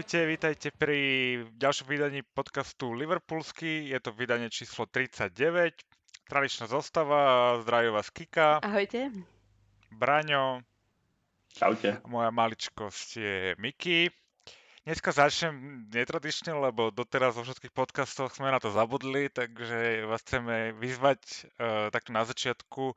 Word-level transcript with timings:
Ahojte, 0.00 0.24
vítajte 0.24 0.72
pri 0.72 0.96
ďalšom 1.60 1.84
vydaní 1.84 2.24
podcastu 2.32 2.96
Liverpoolsky. 2.96 3.92
Je 3.92 4.00
to 4.00 4.16
vydanie 4.16 4.48
číslo 4.48 4.88
39. 4.88 5.28
Tradičná 6.24 6.64
zostava, 6.72 7.60
zdraví 7.60 7.92
vás 7.92 8.08
Kika. 8.08 8.64
Ahojte. 8.64 9.12
Braňo. 9.92 10.64
Čaute. 11.52 12.00
Moja 12.08 12.32
maličkosť 12.32 13.08
je 13.12 13.36
Miki. 13.60 14.08
Dneska 14.88 15.12
začnem 15.12 15.84
netradične, 15.92 16.56
lebo 16.56 16.88
doteraz 16.88 17.36
vo 17.36 17.44
všetkých 17.44 17.76
podcastoch 17.76 18.32
sme 18.32 18.48
na 18.48 18.56
to 18.56 18.72
zabudli, 18.72 19.28
takže 19.28 20.08
vás 20.08 20.24
chceme 20.24 20.80
vyzvať 20.80 21.20
uh, 21.60 21.92
takto 21.92 22.16
na 22.16 22.24
začiatku, 22.24 22.96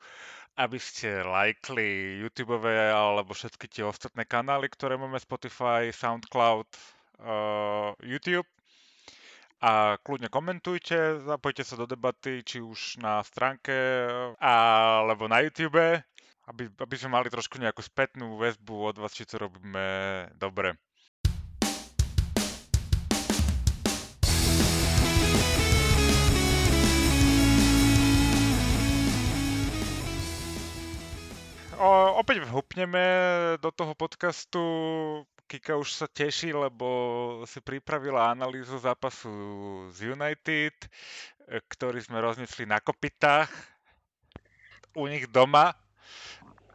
aby 0.56 0.80
ste 0.80 1.20
lajkli 1.20 2.16
YouTube 2.24 2.64
alebo 2.64 3.36
všetky 3.36 3.68
tie 3.68 3.84
ostatné 3.84 4.24
kanály, 4.24 4.72
ktoré 4.72 4.96
máme 4.96 5.20
Spotify, 5.20 5.92
SoundCloud, 5.92 6.93
YouTube. 8.02 8.48
A 9.64 9.96
kľudne 10.04 10.28
komentujte, 10.28 11.24
zapojte 11.24 11.64
sa 11.64 11.80
do 11.80 11.88
debaty, 11.88 12.44
či 12.44 12.60
už 12.60 13.00
na 13.00 13.24
stránke 13.24 13.72
alebo 14.36 15.24
na 15.24 15.40
YouTube, 15.40 16.04
aby, 16.44 16.68
aby 16.68 16.94
sme 17.00 17.16
mali 17.16 17.32
trošku 17.32 17.56
nejakú 17.56 17.80
spätnú 17.80 18.36
väzbu 18.36 18.92
od 18.92 18.96
vás, 19.00 19.16
či 19.16 19.24
to 19.24 19.40
robíme 19.40 20.28
dobre. 20.36 20.76
O, 31.84 32.20
opäť 32.20 32.44
vhupneme 32.48 33.04
do 33.60 33.68
toho 33.72 33.92
podcastu. 33.92 34.60
Kika 35.44 35.76
už 35.76 35.88
sa 35.92 36.06
teší, 36.08 36.56
lebo 36.56 36.88
si 37.44 37.60
pripravila 37.60 38.32
analýzu 38.32 38.80
zápasu 38.80 39.28
z 39.92 40.16
United, 40.16 40.76
e, 40.80 40.88
ktorý 41.68 42.00
sme 42.00 42.24
roznesli 42.24 42.64
na 42.64 42.80
kopitách 42.80 43.52
u 44.96 45.04
nich 45.04 45.28
doma, 45.28 45.76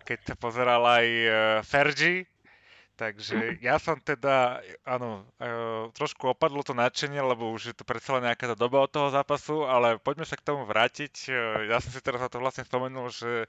keď 0.05 0.19
sa 0.33 0.35
pozeral 0.37 0.85
aj 0.85 1.07
e, 1.07 1.29
Fergie. 1.65 2.29
Takže 2.99 3.63
ja 3.63 3.79
som 3.79 3.95
teda, 3.95 4.59
áno, 4.83 5.23
e, 5.39 5.87
trošku 5.95 6.35
opadlo 6.35 6.59
to 6.67 6.75
nadšenie, 6.75 7.23
lebo 7.23 7.47
už 7.55 7.71
je 7.71 7.75
to 7.79 7.87
predsa 7.87 8.19
len 8.19 8.27
nejaká 8.27 8.51
doba 8.59 8.83
od 8.83 8.91
toho 8.91 9.07
zápasu, 9.07 9.63
ale 9.63 9.95
poďme 10.03 10.27
sa 10.27 10.35
k 10.35 10.43
tomu 10.43 10.67
vrátiť. 10.67 11.31
Ja 11.71 11.79
som 11.79 11.95
si 11.95 12.03
teraz 12.03 12.19
na 12.19 12.27
to 12.27 12.43
vlastne 12.43 12.67
spomenul, 12.67 13.07
že 13.07 13.47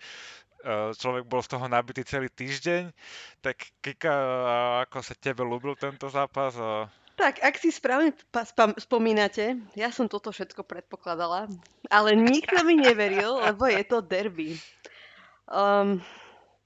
Eh, 0.60 0.92
človek 0.92 1.24
bol 1.24 1.40
z 1.40 1.56
toho 1.56 1.64
nabitý 1.72 2.04
celý 2.04 2.28
týždeň. 2.28 2.92
Tak 3.40 3.56
Kika, 3.80 4.12
ako 4.84 5.00
sa 5.00 5.16
tebe 5.16 5.40
ľúbil 5.40 5.72
tento 5.80 6.12
zápas? 6.12 6.52
Tak, 7.16 7.40
ak 7.40 7.56
si 7.56 7.72
správne 7.72 8.12
spomínate, 8.80 9.56
ja 9.76 9.92
som 9.92 10.08
toto 10.08 10.32
všetko 10.32 10.64
predpokladala, 10.64 11.48
ale 11.88 12.16
nikto 12.16 12.60
mi 12.64 12.76
neveril, 12.76 13.40
lebo 13.40 13.68
je 13.68 13.84
to 13.84 14.04
derby. 14.04 14.56
Um, 15.48 16.00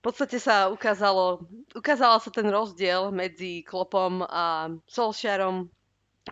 podstate 0.04 0.36
sa 0.36 0.68
ukázalo, 0.68 1.48
ukázala 1.72 2.20
sa 2.20 2.28
ten 2.28 2.44
rozdiel 2.52 3.08
medzi 3.08 3.64
Klopom 3.64 4.20
a 4.28 4.68
Solskjaerom, 4.84 5.72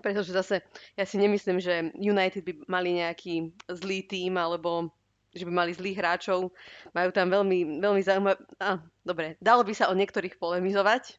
pretože 0.04 0.36
zase 0.36 0.60
ja 0.92 1.08
si 1.08 1.16
nemyslím, 1.16 1.56
že 1.56 1.88
United 1.96 2.44
by 2.44 2.52
mali 2.68 3.00
nejaký 3.00 3.48
zlý 3.72 4.04
tým 4.04 4.36
alebo 4.36 4.92
že 5.32 5.48
by 5.48 5.52
mali 5.52 5.72
zlých 5.72 5.96
hráčov. 5.96 6.52
Majú 6.92 7.10
tam 7.16 7.32
veľmi, 7.32 7.80
veľmi 7.80 8.00
zaujímavé... 8.04 8.36
Ah, 8.60 8.84
dobre, 9.00 9.40
dalo 9.40 9.64
by 9.64 9.72
sa 9.72 9.88
o 9.88 9.96
niektorých 9.96 10.36
polemizovať, 10.36 11.16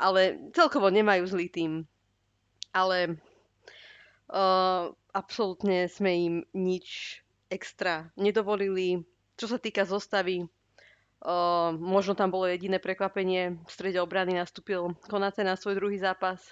ale 0.00 0.40
celkovo 0.56 0.88
nemajú 0.88 1.28
zlý 1.28 1.52
tým. 1.52 1.72
Ale 2.72 3.20
uh, 4.32 4.88
absolútne 5.12 5.84
sme 5.92 6.10
im 6.16 6.34
nič 6.56 7.20
extra 7.52 8.08
nedovolili. 8.16 9.04
Čo 9.36 9.52
sa 9.52 9.58
týka 9.60 9.84
zostavy, 9.84 10.48
uh, 11.22 11.70
možno 11.78 12.18
tam 12.18 12.34
bolo 12.34 12.50
jediné 12.50 12.82
prekvapenie. 12.82 13.58
V 13.62 13.70
strede 13.70 14.02
obrany 14.02 14.34
nastúpil 14.34 14.94
Konate 15.06 15.46
na 15.46 15.54
svoj 15.54 15.78
druhý 15.78 15.96
zápas. 15.98 16.42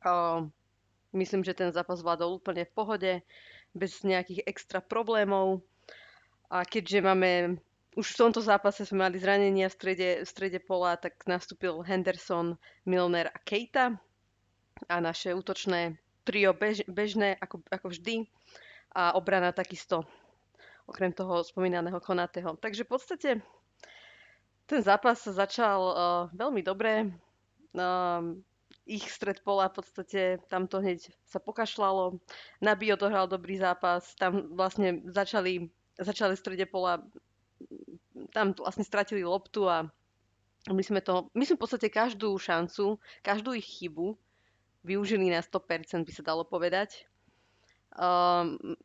Uh, 0.00 0.48
myslím, 1.12 1.44
že 1.44 1.56
ten 1.56 1.68
zápas 1.70 2.00
vládol 2.00 2.40
úplne 2.40 2.64
v 2.64 2.72
pohode, 2.72 3.12
bez 3.76 4.00
nejakých 4.02 4.48
extra 4.48 4.80
problémov. 4.80 5.62
A 6.50 6.66
keďže 6.66 6.98
máme, 7.04 7.60
už 7.94 8.16
v 8.16 8.20
tomto 8.26 8.42
zápase 8.42 8.82
sme 8.82 9.06
mali 9.06 9.22
zranenia 9.22 9.70
v 9.70 9.76
strede, 9.76 10.08
v 10.24 10.28
strede 10.28 10.58
pola, 10.58 10.98
tak 10.98 11.22
nastúpil 11.30 11.84
Henderson, 11.86 12.58
Milner 12.88 13.30
a 13.30 13.38
Keita. 13.38 13.94
A 14.88 14.96
naše 14.98 15.36
útočné 15.36 16.00
trio 16.24 16.56
bež, 16.56 16.82
bežné, 16.88 17.36
ako, 17.38 17.62
ako 17.68 17.92
vždy. 17.92 18.26
A 18.90 19.14
obrana 19.14 19.54
takisto, 19.54 20.02
okrem 20.90 21.14
toho 21.14 21.46
spomínaného 21.46 22.02
Konateho. 22.02 22.58
Takže 22.58 22.82
v 22.82 22.90
podstate 22.90 23.30
ten 24.66 24.80
zápas 24.82 25.22
sa 25.22 25.30
začal 25.30 25.78
uh, 25.78 25.94
veľmi 26.34 26.66
dobre. 26.66 27.08
Uh, 27.74 28.34
ich 28.84 29.06
stred 29.06 29.38
pola 29.46 29.70
v 29.70 29.78
podstate 29.78 30.20
tamto 30.50 30.82
hneď 30.82 31.14
sa 31.30 31.38
pokašľalo. 31.38 32.18
Nabi 32.58 32.90
odohral 32.90 33.30
dobrý 33.30 33.62
zápas. 33.62 34.18
Tam 34.18 34.50
vlastne 34.58 34.98
začali 35.06 35.70
začali 36.00 36.34
strede 36.36 36.64
pola, 36.64 37.04
tam 38.32 38.56
vlastne 38.56 38.84
stratili 38.84 39.20
loptu 39.22 39.68
a 39.68 39.84
my 40.68 40.82
sme 40.84 41.00
to, 41.04 41.28
my 41.36 41.44
sme 41.44 41.56
v 41.56 41.62
podstate 41.62 41.88
každú 41.92 42.36
šancu, 42.36 43.00
každú 43.24 43.56
ich 43.56 43.68
chybu 43.68 44.16
využili 44.84 45.28
na 45.28 45.44
100%, 45.44 46.04
by 46.04 46.12
sa 46.12 46.24
dalo 46.24 46.44
povedať. 46.44 47.04
Um, 47.96 48.76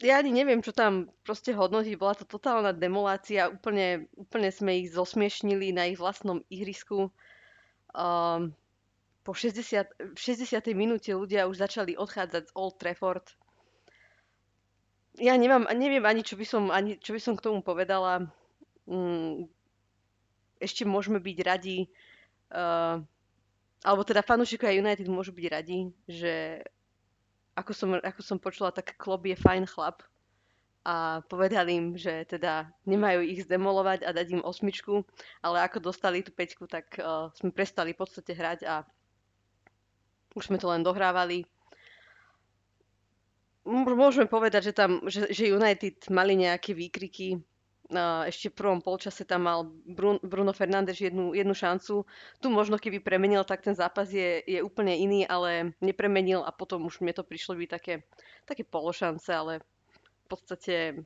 ja 0.00 0.16
ani 0.18 0.32
neviem, 0.32 0.64
čo 0.64 0.72
tam 0.72 1.12
proste 1.26 1.52
hodnotiť. 1.52 1.94
Bola 2.00 2.16
to 2.16 2.24
totálna 2.24 2.72
demolácia. 2.72 3.52
Úplne, 3.52 4.08
úplne 4.16 4.48
sme 4.48 4.80
ich 4.80 4.96
zosmiešnili 4.96 5.76
na 5.76 5.92
ich 5.92 6.00
vlastnom 6.00 6.40
ihrisku. 6.48 7.12
Um, 7.92 8.56
po 9.22 9.36
60, 9.36 10.16
60. 10.16 10.72
minúte 10.72 11.12
ľudia 11.12 11.44
už 11.44 11.60
začali 11.60 11.94
odchádzať 11.94 12.50
z 12.50 12.52
Old 12.56 12.80
Trafford 12.80 13.26
ja 15.20 15.36
nemám, 15.36 15.68
neviem 15.76 16.04
ani, 16.08 16.24
čo 16.24 16.40
by 16.40 16.46
som, 16.48 16.72
ani, 16.72 16.96
čo 16.96 17.12
by 17.12 17.20
som 17.20 17.34
k 17.36 17.44
tomu 17.44 17.60
povedala. 17.60 18.24
Mm, 18.88 19.50
ešte 20.62 20.88
môžeme 20.88 21.20
byť 21.20 21.38
radi, 21.44 21.90
uh, 22.54 23.02
alebo 23.82 24.02
teda 24.06 24.22
fanúšikovia 24.24 24.78
United 24.78 25.10
môžu 25.10 25.34
byť 25.34 25.46
radi, 25.50 25.90
že 26.06 26.64
ako 27.54 27.72
som, 27.72 27.88
ako 27.98 28.20
som 28.24 28.38
počula, 28.40 28.72
tak 28.72 28.96
Klopp 28.96 29.28
je 29.28 29.36
fajn 29.36 29.68
chlap 29.68 30.02
a 30.82 31.22
povedali 31.30 31.78
im, 31.78 31.86
že 31.94 32.26
teda 32.26 32.66
nemajú 32.90 33.22
ich 33.22 33.46
zdemolovať 33.46 34.02
a 34.02 34.10
dať 34.10 34.26
im 34.34 34.42
osmičku, 34.42 35.06
ale 35.38 35.62
ako 35.62 35.78
dostali 35.78 36.26
tú 36.26 36.34
peťku, 36.34 36.66
tak 36.66 36.98
uh, 36.98 37.30
sme 37.38 37.54
prestali 37.54 37.94
v 37.94 38.00
podstate 38.02 38.34
hrať 38.34 38.66
a 38.66 38.82
už 40.34 40.50
sme 40.50 40.58
to 40.58 40.66
len 40.66 40.82
dohrávali 40.82 41.46
môžeme 43.66 44.26
povedať, 44.26 44.70
že 44.70 44.72
tam, 44.74 45.06
že, 45.06 45.30
že 45.30 45.54
United 45.54 46.10
mali 46.10 46.34
nejaké 46.34 46.74
výkriky. 46.74 47.38
Ešte 48.28 48.48
v 48.48 48.56
prvom 48.56 48.80
polčase 48.80 49.26
tam 49.26 49.44
mal 49.44 49.68
Bruno 50.22 50.52
Fernández 50.54 50.96
jednu, 51.02 51.34
jednu 51.34 51.52
šancu. 51.52 52.06
Tu 52.40 52.46
možno 52.48 52.80
keby 52.80 53.02
premenil, 53.02 53.44
tak 53.44 53.60
ten 53.60 53.76
zápas 53.76 54.08
je, 54.08 54.40
je 54.46 54.62
úplne 54.64 54.96
iný, 54.96 55.26
ale 55.28 55.76
nepremenil 55.82 56.40
a 56.40 56.54
potom 56.54 56.88
už 56.88 57.02
mne 57.04 57.12
to 57.12 57.26
prišlo 57.26 57.58
byť 57.58 57.68
také, 57.68 57.94
také 58.48 58.64
pološance, 58.64 59.28
ale 59.28 59.60
v 60.24 60.26
podstate 60.30 61.04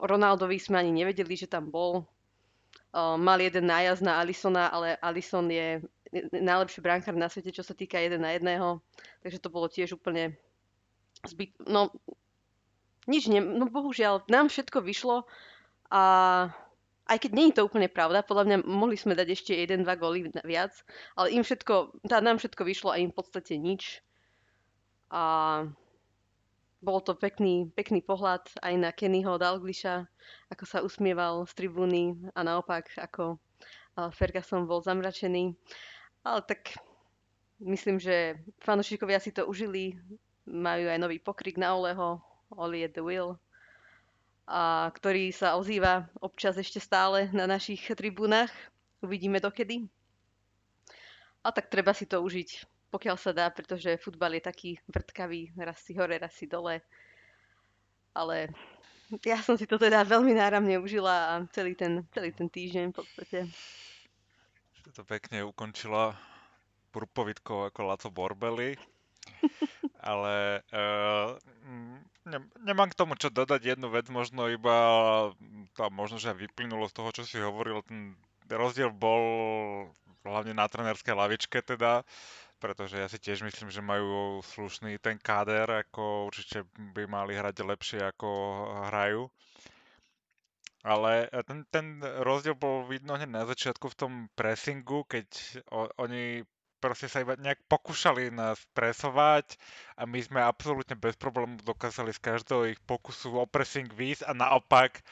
Ronaldovi 0.00 0.56
sme 0.56 0.80
ani 0.80 0.92
nevedeli, 0.92 1.36
že 1.36 1.50
tam 1.50 1.68
bol. 1.68 2.08
Mal 2.96 3.38
jeden 3.44 3.68
nájazd 3.68 4.00
na 4.00 4.24
Alisona, 4.24 4.72
ale 4.72 4.96
Alison 5.04 5.44
je 5.52 5.84
najlepší 6.32 6.80
bránkar 6.80 7.12
na 7.12 7.28
svete, 7.28 7.52
čo 7.52 7.60
sa 7.60 7.76
týka 7.76 8.00
jeden 8.00 8.24
na 8.24 8.32
jedného. 8.32 8.80
Takže 9.20 9.42
to 9.44 9.52
bolo 9.52 9.68
tiež 9.68 9.92
úplne 9.92 10.32
zbyt, 11.28 11.52
no 11.68 11.92
nič, 13.06 13.30
ne, 13.30 13.38
no 13.38 13.70
bohužiaľ, 13.70 14.26
nám 14.26 14.50
všetko 14.50 14.82
vyšlo 14.82 15.28
a 15.90 16.02
aj 17.06 17.18
keď 17.22 17.30
nie 17.32 17.46
je 17.50 17.56
to 17.62 17.66
úplne 17.66 17.86
pravda, 17.86 18.26
podľa 18.26 18.44
mňa 18.50 18.58
mohli 18.66 18.98
sme 18.98 19.14
dať 19.14 19.28
ešte 19.30 19.52
jeden, 19.54 19.86
dva 19.86 19.94
góly 19.94 20.26
viac, 20.42 20.74
ale 21.14 21.30
im 21.38 21.46
všetko, 21.46 22.02
tá, 22.10 22.18
nám 22.18 22.42
všetko 22.42 22.62
vyšlo 22.66 22.90
a 22.90 22.98
im 22.98 23.14
v 23.14 23.18
podstate 23.18 23.54
nič. 23.54 24.02
A 25.14 25.62
bol 26.82 26.98
to 26.98 27.14
pekný, 27.14 27.70
pekný 27.78 28.02
pohľad 28.02 28.50
aj 28.58 28.74
na 28.74 28.90
Kennyho 28.90 29.38
Dalgliša, 29.38 30.02
ako 30.50 30.64
sa 30.66 30.82
usmieval 30.82 31.46
z 31.46 31.52
tribúny 31.54 32.18
a 32.34 32.42
naopak, 32.42 32.90
ako 32.98 33.38
Ferguson 34.12 34.66
bol 34.66 34.82
zamračený. 34.82 35.54
Ale 36.26 36.42
tak 36.42 36.74
myslím, 37.62 38.02
že 38.02 38.42
fanúšikovia 38.66 39.22
si 39.22 39.30
to 39.30 39.46
užili, 39.46 39.94
majú 40.42 40.90
aj 40.90 40.98
nový 40.98 41.22
pokrik 41.22 41.54
na 41.54 41.78
Oleho, 41.78 42.18
Oli 42.50 42.82
at 42.82 42.98
the 42.98 43.02
Will, 43.02 43.38
a 44.46 44.94
ktorý 44.94 45.34
sa 45.34 45.58
ozýva 45.58 46.06
občas 46.22 46.54
ešte 46.54 46.78
stále 46.78 47.26
na 47.34 47.50
našich 47.50 47.82
tribúnach. 47.98 48.54
Uvidíme 49.02 49.42
dokedy. 49.42 49.90
A 51.42 51.50
tak 51.50 51.66
treba 51.66 51.90
si 51.90 52.06
to 52.06 52.22
užiť, 52.22 52.66
pokiaľ 52.94 53.16
sa 53.18 53.34
dá, 53.34 53.50
pretože 53.50 53.98
futbal 53.98 54.38
je 54.38 54.42
taký 54.46 54.70
vrtkavý, 54.86 55.50
raz 55.58 55.82
si 55.82 55.98
hore, 55.98 56.18
raz 56.18 56.34
si 56.34 56.46
dole. 56.46 56.82
Ale 58.14 58.50
ja 59.22 59.38
som 59.42 59.54
si 59.58 59.66
to 59.66 59.78
teda 59.78 60.02
veľmi 60.02 60.34
náramne 60.34 60.78
užila 60.78 61.14
a 61.14 61.32
celý 61.54 61.78
ten, 61.78 62.02
celý 62.10 62.34
ten 62.34 62.50
týždeň 62.50 62.90
v 62.90 62.96
podstate. 62.96 63.38
To 64.94 65.02
pekne 65.02 65.42
ukončila 65.42 66.14
purpovitkou 66.94 67.68
ako 67.70 67.80
Laco 67.82 68.08
Borbeli. 68.10 68.78
Ale 70.06 70.62
uh, 70.70 71.34
ne, 72.30 72.38
nemám 72.62 72.94
k 72.94 72.98
tomu 72.98 73.18
čo 73.18 73.26
dodať 73.26 73.74
jednu 73.74 73.90
vec, 73.90 74.06
možno 74.06 74.46
iba 74.46 74.78
tá 75.74 75.90
možno, 75.90 76.22
že 76.22 76.30
vyplynulo 76.30 76.86
z 76.86 76.94
toho, 76.94 77.10
čo 77.10 77.22
si 77.26 77.42
hovoril, 77.42 77.82
ten 77.82 78.14
rozdiel 78.46 78.94
bol 78.94 79.22
hlavne 80.22 80.54
na 80.54 80.70
trenerskej 80.70 81.14
lavičke 81.14 81.58
teda, 81.62 82.06
pretože 82.62 82.98
ja 82.98 83.06
si 83.10 83.18
tiež 83.18 83.42
myslím, 83.46 83.70
že 83.70 83.82
majú 83.82 84.42
slušný 84.42 84.98
ten 85.02 85.18
káder, 85.18 85.86
ako 85.86 86.30
určite 86.30 86.66
by 86.94 87.10
mali 87.10 87.34
hrať 87.34 87.66
lepšie 87.66 88.00
ako 88.06 88.30
hrajú. 88.90 89.26
Ale 90.86 91.26
ten, 91.50 91.66
ten 91.66 91.98
rozdiel 92.22 92.54
bol 92.54 92.86
vidno 92.86 93.18
hneď 93.18 93.26
na 93.26 93.42
začiatku 93.42 93.90
v 93.90 93.98
tom 93.98 94.12
pressingu, 94.38 95.02
keď 95.10 95.26
o, 95.74 95.90
oni 95.98 96.46
proste 96.86 97.10
sa 97.10 97.26
iba 97.26 97.34
nejak 97.34 97.66
pokúšali 97.66 98.30
nás 98.30 98.62
presovať 98.70 99.58
a 99.98 100.06
my 100.06 100.22
sme 100.22 100.38
absolútne 100.38 100.94
bez 100.94 101.18
problémov 101.18 101.66
dokázali 101.66 102.14
z 102.14 102.22
každého 102.22 102.62
ich 102.70 102.80
pokusu 102.86 103.34
o 103.34 103.44
pressing 103.50 103.90
výjsť 103.90 104.30
a 104.30 104.32
naopak 104.38 105.02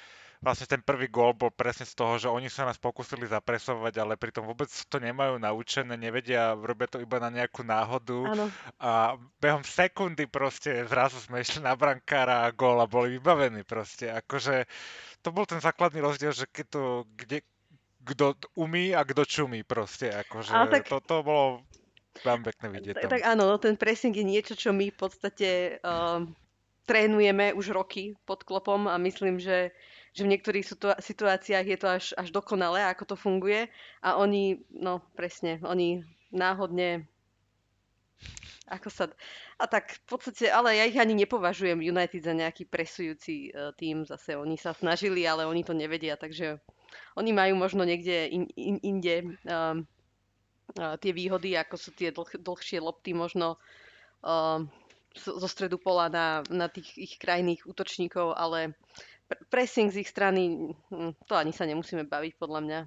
vlastne 0.44 0.68
ten 0.68 0.82
prvý 0.84 1.08
gól 1.08 1.32
bol 1.32 1.48
presne 1.48 1.88
z 1.88 1.96
toho, 1.96 2.20
že 2.20 2.28
oni 2.28 2.52
sa 2.52 2.68
nás 2.68 2.76
pokúsili 2.76 3.24
zapresovať, 3.24 3.96
ale 3.96 4.20
pritom 4.20 4.44
vôbec 4.44 4.68
to 4.68 5.00
nemajú 5.00 5.40
naučené, 5.40 5.96
nevedia, 5.96 6.52
robia 6.52 6.84
to 6.84 7.00
iba 7.00 7.16
na 7.16 7.32
nejakú 7.32 7.64
náhodu 7.64 8.20
Áno. 8.28 8.46
a 8.76 9.16
behom 9.40 9.64
sekundy 9.64 10.28
proste 10.28 10.84
zrazu 10.84 11.16
sme 11.18 11.40
išli 11.40 11.64
na 11.64 11.72
brankára 11.72 12.44
a 12.44 12.52
gól 12.52 12.78
a 12.78 12.86
boli 12.86 13.16
vybavení 13.16 13.64
proste. 13.64 14.12
Akože 14.12 14.68
to 15.24 15.32
bol 15.32 15.48
ten 15.48 15.64
základný 15.64 16.04
rozdiel, 16.04 16.36
že 16.36 16.44
keď 16.44 16.66
to, 16.68 16.82
kde, 17.16 17.40
kto 18.04 18.36
umí 18.54 18.92
a 18.92 19.00
kto 19.02 19.24
čumí 19.24 19.64
proste. 19.64 20.12
Akože 20.12 20.52
tak... 20.68 20.86
to, 20.92 21.00
to 21.00 21.16
bolo 21.24 21.64
vám 22.22 22.44
pekné 22.44 22.66
vidieť. 22.68 22.94
Tak, 23.00 23.10
tak 23.10 23.22
áno, 23.26 23.48
no, 23.48 23.56
ten 23.58 23.74
pressing 23.74 24.14
je 24.14 24.22
niečo, 24.22 24.54
čo 24.54 24.70
my 24.70 24.92
v 24.92 24.98
podstate 25.00 25.80
uh, 25.82 26.22
trénujeme 26.86 27.56
už 27.56 27.74
roky 27.74 28.14
pod 28.28 28.44
klopom 28.46 28.86
a 28.86 29.00
myslím, 29.00 29.40
že 29.40 29.74
že 30.14 30.22
v 30.22 30.30
niektorých 30.30 30.62
situáciách 31.02 31.66
je 31.66 31.78
to 31.78 31.88
až, 31.90 32.14
až 32.14 32.30
dokonalé, 32.30 32.86
ako 32.86 33.02
to 33.12 33.16
funguje 33.18 33.66
a 33.98 34.14
oni, 34.14 34.62
no 34.70 35.02
presne, 35.18 35.58
oni 35.66 36.06
náhodne 36.30 37.10
ako 38.68 38.88
sa... 38.88 39.04
A 39.60 39.68
tak 39.68 39.94
v 39.94 40.06
podstate, 40.08 40.50
ale 40.50 40.80
ja 40.80 40.84
ich 40.88 40.98
ani 40.98 41.14
nepovažujem 41.14 41.78
United 41.78 42.22
za 42.24 42.34
nejaký 42.34 42.66
presujúci 42.66 43.52
uh, 43.52 43.70
tým, 43.76 44.02
zase 44.08 44.34
oni 44.34 44.56
sa 44.56 44.72
snažili, 44.72 45.28
ale 45.28 45.46
oni 45.46 45.62
to 45.62 45.76
nevedia, 45.76 46.16
takže 46.16 46.58
oni 47.14 47.30
majú 47.30 47.54
možno 47.58 47.86
niekde 47.86 48.30
in, 48.30 48.44
in, 48.58 48.76
inde 48.82 49.38
um, 49.46 49.86
uh, 50.80 50.96
tie 50.98 51.12
výhody, 51.12 51.54
ako 51.54 51.76
sú 51.78 51.90
tie 51.94 52.10
dlh, 52.10 52.40
dlhšie 52.40 52.82
lopty 52.82 53.14
možno 53.14 53.60
uh, 54.26 54.58
zo 55.14 55.48
stredu 55.48 55.78
pola 55.78 56.10
na, 56.10 56.42
na 56.50 56.66
tých 56.66 56.90
ich 56.98 57.14
krajných 57.22 57.62
útočníkov, 57.70 58.34
ale 58.34 58.74
pressing 59.48 59.94
z 59.94 60.02
ich 60.02 60.10
strany, 60.10 60.74
hm, 60.90 61.14
to 61.30 61.34
ani 61.38 61.54
sa 61.54 61.64
nemusíme 61.64 62.04
baviť, 62.10 62.32
podľa 62.36 62.60
mňa. 62.60 62.80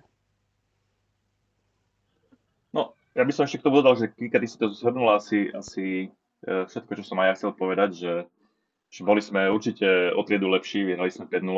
No, 2.75 2.93
ja 3.17 3.23
by 3.25 3.33
som 3.33 3.49
ešte 3.49 3.57
k 3.57 3.65
tomu 3.65 3.81
dodal, 3.81 3.97
že 3.97 4.13
Kika, 4.13 4.37
ty 4.37 4.45
si 4.45 4.61
to 4.61 4.69
zhrnula 4.69 5.17
asi, 5.17 5.49
asi 5.49 6.13
e, 6.45 6.69
všetko, 6.69 7.01
čo 7.01 7.03
som 7.03 7.17
aj 7.17 7.27
ja 7.33 7.37
chcel 7.41 7.51
povedať, 7.57 7.89
že, 7.97 8.13
že 8.93 9.01
boli 9.01 9.25
sme 9.25 9.49
určite 9.49 10.13
o 10.13 10.21
triedu 10.21 10.53
lepší, 10.53 10.85
vyhrali 10.85 11.09
sme 11.09 11.25
5-0, 11.25 11.49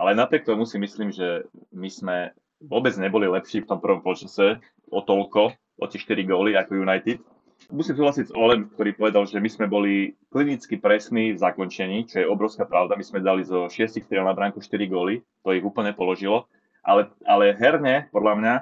ale 0.00 0.10
napriek 0.16 0.48
tomu 0.48 0.64
si 0.64 0.80
myslím, 0.80 1.12
že 1.12 1.44
my 1.76 1.88
sme 1.92 2.16
vôbec 2.64 2.96
neboli 2.96 3.28
lepší 3.28 3.60
v 3.60 3.68
tom 3.68 3.78
prvom 3.84 4.00
počase 4.00 4.56
o 4.88 5.04
toľko, 5.04 5.52
o 5.52 5.84
tie 5.84 6.00
4 6.00 6.24
góly 6.24 6.56
ako 6.56 6.80
United. 6.80 7.20
Musím 7.68 7.96
súhlasiť 8.00 8.32
s 8.32 8.36
Olem, 8.36 8.68
ktorý 8.72 8.96
povedal, 8.96 9.24
že 9.28 9.40
my 9.40 9.48
sme 9.52 9.66
boli 9.68 10.16
klinicky 10.32 10.80
presní 10.80 11.36
v 11.36 11.40
zakončení, 11.40 12.08
čo 12.08 12.24
je 12.24 12.28
obrovská 12.28 12.68
pravda. 12.68 12.96
My 12.96 13.04
sme 13.04 13.24
dali 13.24 13.44
zo 13.44 13.68
6 13.68 14.00
striel 14.00 14.24
na 14.24 14.36
bránku 14.36 14.60
4 14.60 14.76
góly, 14.88 15.24
to 15.44 15.52
ich 15.52 15.64
úplne 15.64 15.92
položilo. 15.92 16.48
Ale, 16.84 17.10
ale 17.26 17.56
herne, 17.56 18.12
podľa 18.12 18.34
mňa, 18.38 18.54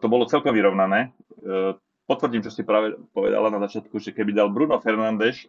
to 0.00 0.06
bolo 0.08 0.24
celkom 0.24 0.56
vyrovnané. 0.56 1.12
E, 1.40 1.76
potvrdím, 2.08 2.40
čo 2.40 2.52
si 2.52 2.64
práve 2.64 2.96
povedala 3.12 3.52
na 3.52 3.60
začiatku, 3.68 3.96
že 4.00 4.16
keby 4.16 4.32
dal 4.32 4.48
Bruno 4.48 4.80
Fernández 4.80 5.44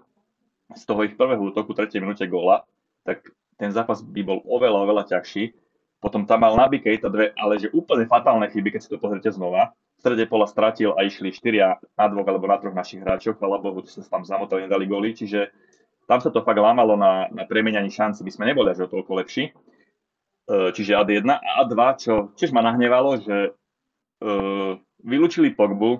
z 0.71 0.83
toho 0.87 1.03
ich 1.07 1.15
prvého 1.15 1.39
útoku 1.39 1.71
3. 1.71 1.87
minúte 1.99 2.27
góla, 2.27 2.63
tak 3.07 3.23
ten 3.55 3.71
zápas 3.71 4.03
by 4.03 4.21
bol 4.23 4.39
oveľa, 4.47 4.83
oveľa 4.83 5.03
ťažší. 5.15 5.55
Potom 6.01 6.25
tam 6.25 6.41
mal 6.41 6.57
Naby 6.57 6.81
Keita 6.81 7.13
dve, 7.13 7.31
ale 7.37 7.61
že 7.61 7.69
úplne 7.71 8.09
fatálne 8.09 8.49
chyby, 8.49 8.73
keď 8.73 8.81
si 8.81 8.89
to 8.89 8.97
pozrite 8.97 9.29
znova 9.31 9.71
strede 10.01 10.25
pola 10.25 10.49
stratil 10.49 10.97
a 10.97 11.05
išli 11.05 11.29
štyria 11.29 11.77
na 11.93 12.05
dvoch 12.09 12.25
alebo 12.25 12.49
na 12.49 12.57
troch 12.57 12.73
našich 12.73 13.05
hráčov, 13.05 13.37
chvala 13.37 13.61
Bohu, 13.61 13.85
sa 13.85 14.01
tam 14.09 14.25
zamotali, 14.25 14.65
nedali 14.65 14.89
góly, 14.89 15.13
čiže 15.13 15.53
tam 16.09 16.17
sa 16.17 16.33
to 16.33 16.41
fakt 16.41 16.57
lámalo 16.57 16.97
na, 16.97 17.29
na 17.29 17.45
premenianie 17.45 17.93
šanci, 17.93 18.25
my 18.25 18.31
sme 18.33 18.49
neboli 18.49 18.73
až 18.73 18.89
o 18.89 18.91
toľko 18.91 19.21
lepší. 19.21 19.53
E, 20.49 20.73
čiže 20.73 20.97
AD1 20.97 21.29
a 21.29 21.61
A2, 21.63 21.75
čo 22.01 22.13
tiež 22.33 22.49
ma 22.49 22.65
nahnevalo, 22.65 23.21
že 23.21 23.53
vylúčili 25.01 25.53
Pogbu, 25.53 25.91
uh, 25.97 25.99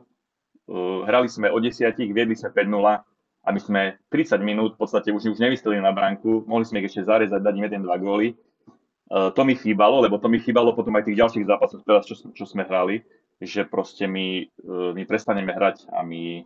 hrali 1.09 1.27
sme 1.27 1.49
o 1.49 1.57
desiatich, 1.57 2.13
viedli 2.13 2.37
sme 2.37 2.53
5-0 2.53 3.01
a 3.41 3.47
my 3.49 3.59
sme 3.59 3.81
30 4.13 4.37
minút 4.45 4.77
v 4.77 4.85
podstate 4.85 5.09
už, 5.09 5.33
už 5.33 5.41
nevystali 5.41 5.81
na 5.81 5.89
bránku, 5.89 6.45
mohli 6.45 6.65
sme 6.65 6.85
ich 6.85 6.93
ešte 6.93 7.09
zarezať, 7.09 7.41
dať 7.41 7.53
im 7.57 7.65
jeden, 7.65 7.81
dva 7.83 7.97
góly. 7.97 8.37
Uh, 9.11 9.33
to 9.33 9.41
mi 9.41 9.57
chýbalo, 9.57 10.05
lebo 10.05 10.21
to 10.21 10.29
mi 10.29 10.37
chýbalo 10.37 10.77
potom 10.77 10.93
aj 10.95 11.09
tých 11.09 11.19
ďalších 11.19 11.49
zápasoch, 11.49 11.81
teraz, 11.83 12.05
čo, 12.05 12.15
čo 12.31 12.45
sme 12.45 12.63
hrali 12.63 13.01
že 13.41 13.65
proste 13.65 14.05
my, 14.05 14.45
my 14.93 15.03
prestaneme 15.09 15.49
hrať 15.49 15.89
a 15.89 16.05
my, 16.05 16.45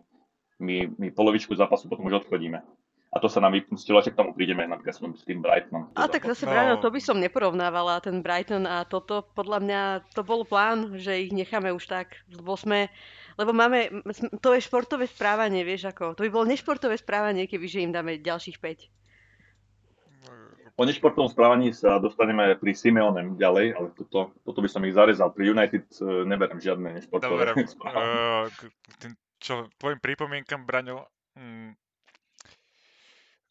my, 0.56 0.76
my 0.96 1.08
polovičku 1.12 1.52
zápasu 1.52 1.92
potom 1.92 2.08
už 2.08 2.24
odchodíme. 2.24 2.64
A 3.16 3.20
to 3.24 3.32
sa 3.32 3.40
nám 3.40 3.56
vypustilo, 3.56 3.96
že 4.04 4.12
k 4.12 4.20
tomu 4.20 4.36
prídeme 4.36 4.68
napríklad 4.68 4.92
s 4.92 5.24
tým 5.24 5.40
Brightonom. 5.40 5.88
A 5.96 6.04
tak 6.04 6.28
zase, 6.28 6.44
no. 6.44 6.52
Brian, 6.52 6.76
to 6.76 6.92
by 6.92 7.00
som 7.00 7.16
neporovnávala, 7.16 8.04
ten 8.04 8.20
Brighton 8.20 8.68
a 8.68 8.84
toto, 8.84 9.24
podľa 9.32 9.58
mňa 9.64 9.80
to 10.12 10.20
bol 10.20 10.44
plán, 10.44 11.00
že 11.00 11.24
ich 11.24 11.32
necháme 11.32 11.72
už 11.72 11.88
tak, 11.88 12.20
lebo 12.28 12.52
sme, 12.60 12.92
lebo 13.40 13.56
máme, 13.56 14.04
to 14.44 14.52
je 14.52 14.60
športové 14.60 15.08
správanie, 15.08 15.64
vieš 15.64 15.88
ako, 15.88 16.12
to 16.12 16.28
by 16.28 16.30
bolo 16.30 16.44
nešportové 16.44 17.00
správanie, 17.00 17.48
keby 17.48 17.64
že 17.64 17.88
im 17.88 17.96
dáme 17.96 18.20
ďalších 18.20 18.60
5. 18.60 18.92
O 20.76 20.84
nešportovom 20.84 21.32
správaní 21.32 21.72
sa 21.72 21.96
dostaneme 21.96 22.52
pri 22.60 22.76
Simeonem 22.76 23.40
ďalej, 23.40 23.80
ale 23.80 23.88
toto, 23.96 24.36
toto 24.44 24.60
by 24.60 24.68
som 24.68 24.84
ich 24.84 24.92
zarezal. 24.92 25.32
Pri 25.32 25.48
United 25.48 25.88
e, 25.88 26.28
neberiem 26.28 26.60
žiadne 26.60 27.00
nešportové 27.00 27.48
Dobre, 27.48 27.64
uh, 27.96 28.44
tým, 29.00 29.16
čo 29.40 29.72
tvojim 29.80 30.04
pripomienkam, 30.04 30.68
Braňo, 30.68 31.08
mm, 31.32 31.85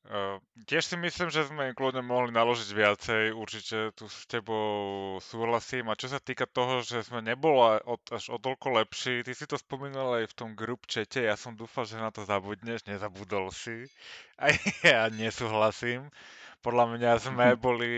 Uh, 0.06 0.38
tiež 0.70 0.86
si 0.86 0.96
myslím, 1.02 1.34
že 1.34 1.50
sme 1.50 1.74
kľudne 1.74 2.06
mohli 2.06 2.30
naložiť 2.30 2.70
viacej, 2.78 3.24
určite 3.34 3.90
tu 3.98 4.06
s 4.06 4.30
tebou 4.30 5.18
súhlasím. 5.18 5.90
A 5.90 5.98
čo 5.98 6.14
sa 6.14 6.22
týka 6.22 6.46
toho, 6.46 6.86
že 6.86 7.02
sme 7.02 7.26
neboli 7.26 7.82
až 8.14 8.30
o 8.30 8.38
toľko 8.38 8.86
lepší, 8.86 9.26
ty 9.26 9.34
si 9.34 9.50
to 9.50 9.58
spomínal 9.58 10.22
aj 10.22 10.30
v 10.30 10.38
tom 10.38 10.50
group 10.54 10.86
chate, 10.86 11.26
ja 11.26 11.34
som 11.34 11.58
dúfal, 11.58 11.90
že 11.90 11.98
na 11.98 12.14
to 12.14 12.22
zabudneš, 12.22 12.86
nezabudol 12.86 13.50
si. 13.50 13.90
A 14.42 14.54
ja 14.86 15.10
nesúhlasím. 15.10 16.14
Podľa 16.62 16.86
mňa 16.98 17.12
sme 17.26 17.48
boli 17.66 17.90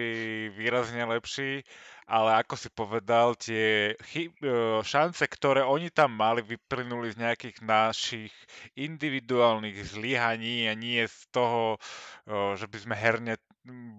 výrazne 0.56 1.04
lepší, 1.04 1.68
ale 2.08 2.40
ako 2.40 2.56
si 2.56 2.72
povedal, 2.72 3.36
tie 3.36 3.92
chyb, 4.00 4.32
e, 4.40 4.80
šance, 4.80 5.28
ktoré 5.28 5.68
oni 5.68 5.92
tam 5.92 6.16
mali, 6.16 6.40
vyplynuli 6.40 7.12
z 7.12 7.20
nejakých 7.20 7.58
našich 7.68 8.34
individuálnych 8.80 9.76
zlyhaní 9.84 10.72
a 10.72 10.74
nie 10.74 11.04
z 11.04 11.20
toho, 11.36 11.76
e, 11.76 11.78
že 12.56 12.72
by 12.72 12.78
sme 12.80 12.96
herne 12.96 13.36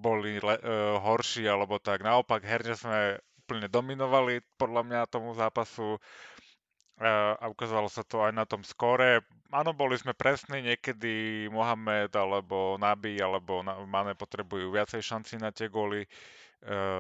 boli 0.01 0.41
le, 0.41 0.57
e, 0.57 0.63
horší 1.05 1.45
alebo 1.45 1.77
tak. 1.77 2.01
Naopak, 2.01 2.41
herne 2.49 2.73
sme 2.73 3.21
úplne 3.45 3.69
dominovali 3.69 4.41
podľa 4.57 4.83
mňa 4.89 5.13
tomu 5.13 5.37
zápasu 5.37 6.01
a 6.99 7.47
ukázalo 7.47 7.87
sa 7.87 8.03
to 8.03 8.27
aj 8.27 8.35
na 8.35 8.43
tom 8.43 8.67
skore. 8.67 9.23
Áno, 9.55 9.71
boli 9.71 9.95
sme 9.95 10.19
presní, 10.19 10.67
niekedy 10.67 11.47
Mohamed 11.47 12.11
alebo 12.11 12.75
Nabi 12.75 13.23
alebo 13.23 13.63
Mane 13.63 14.19
potrebujú 14.19 14.75
viacej 14.75 14.99
šanci 15.07 15.39
na 15.39 15.55
tie 15.55 15.71
góly. 15.71 16.11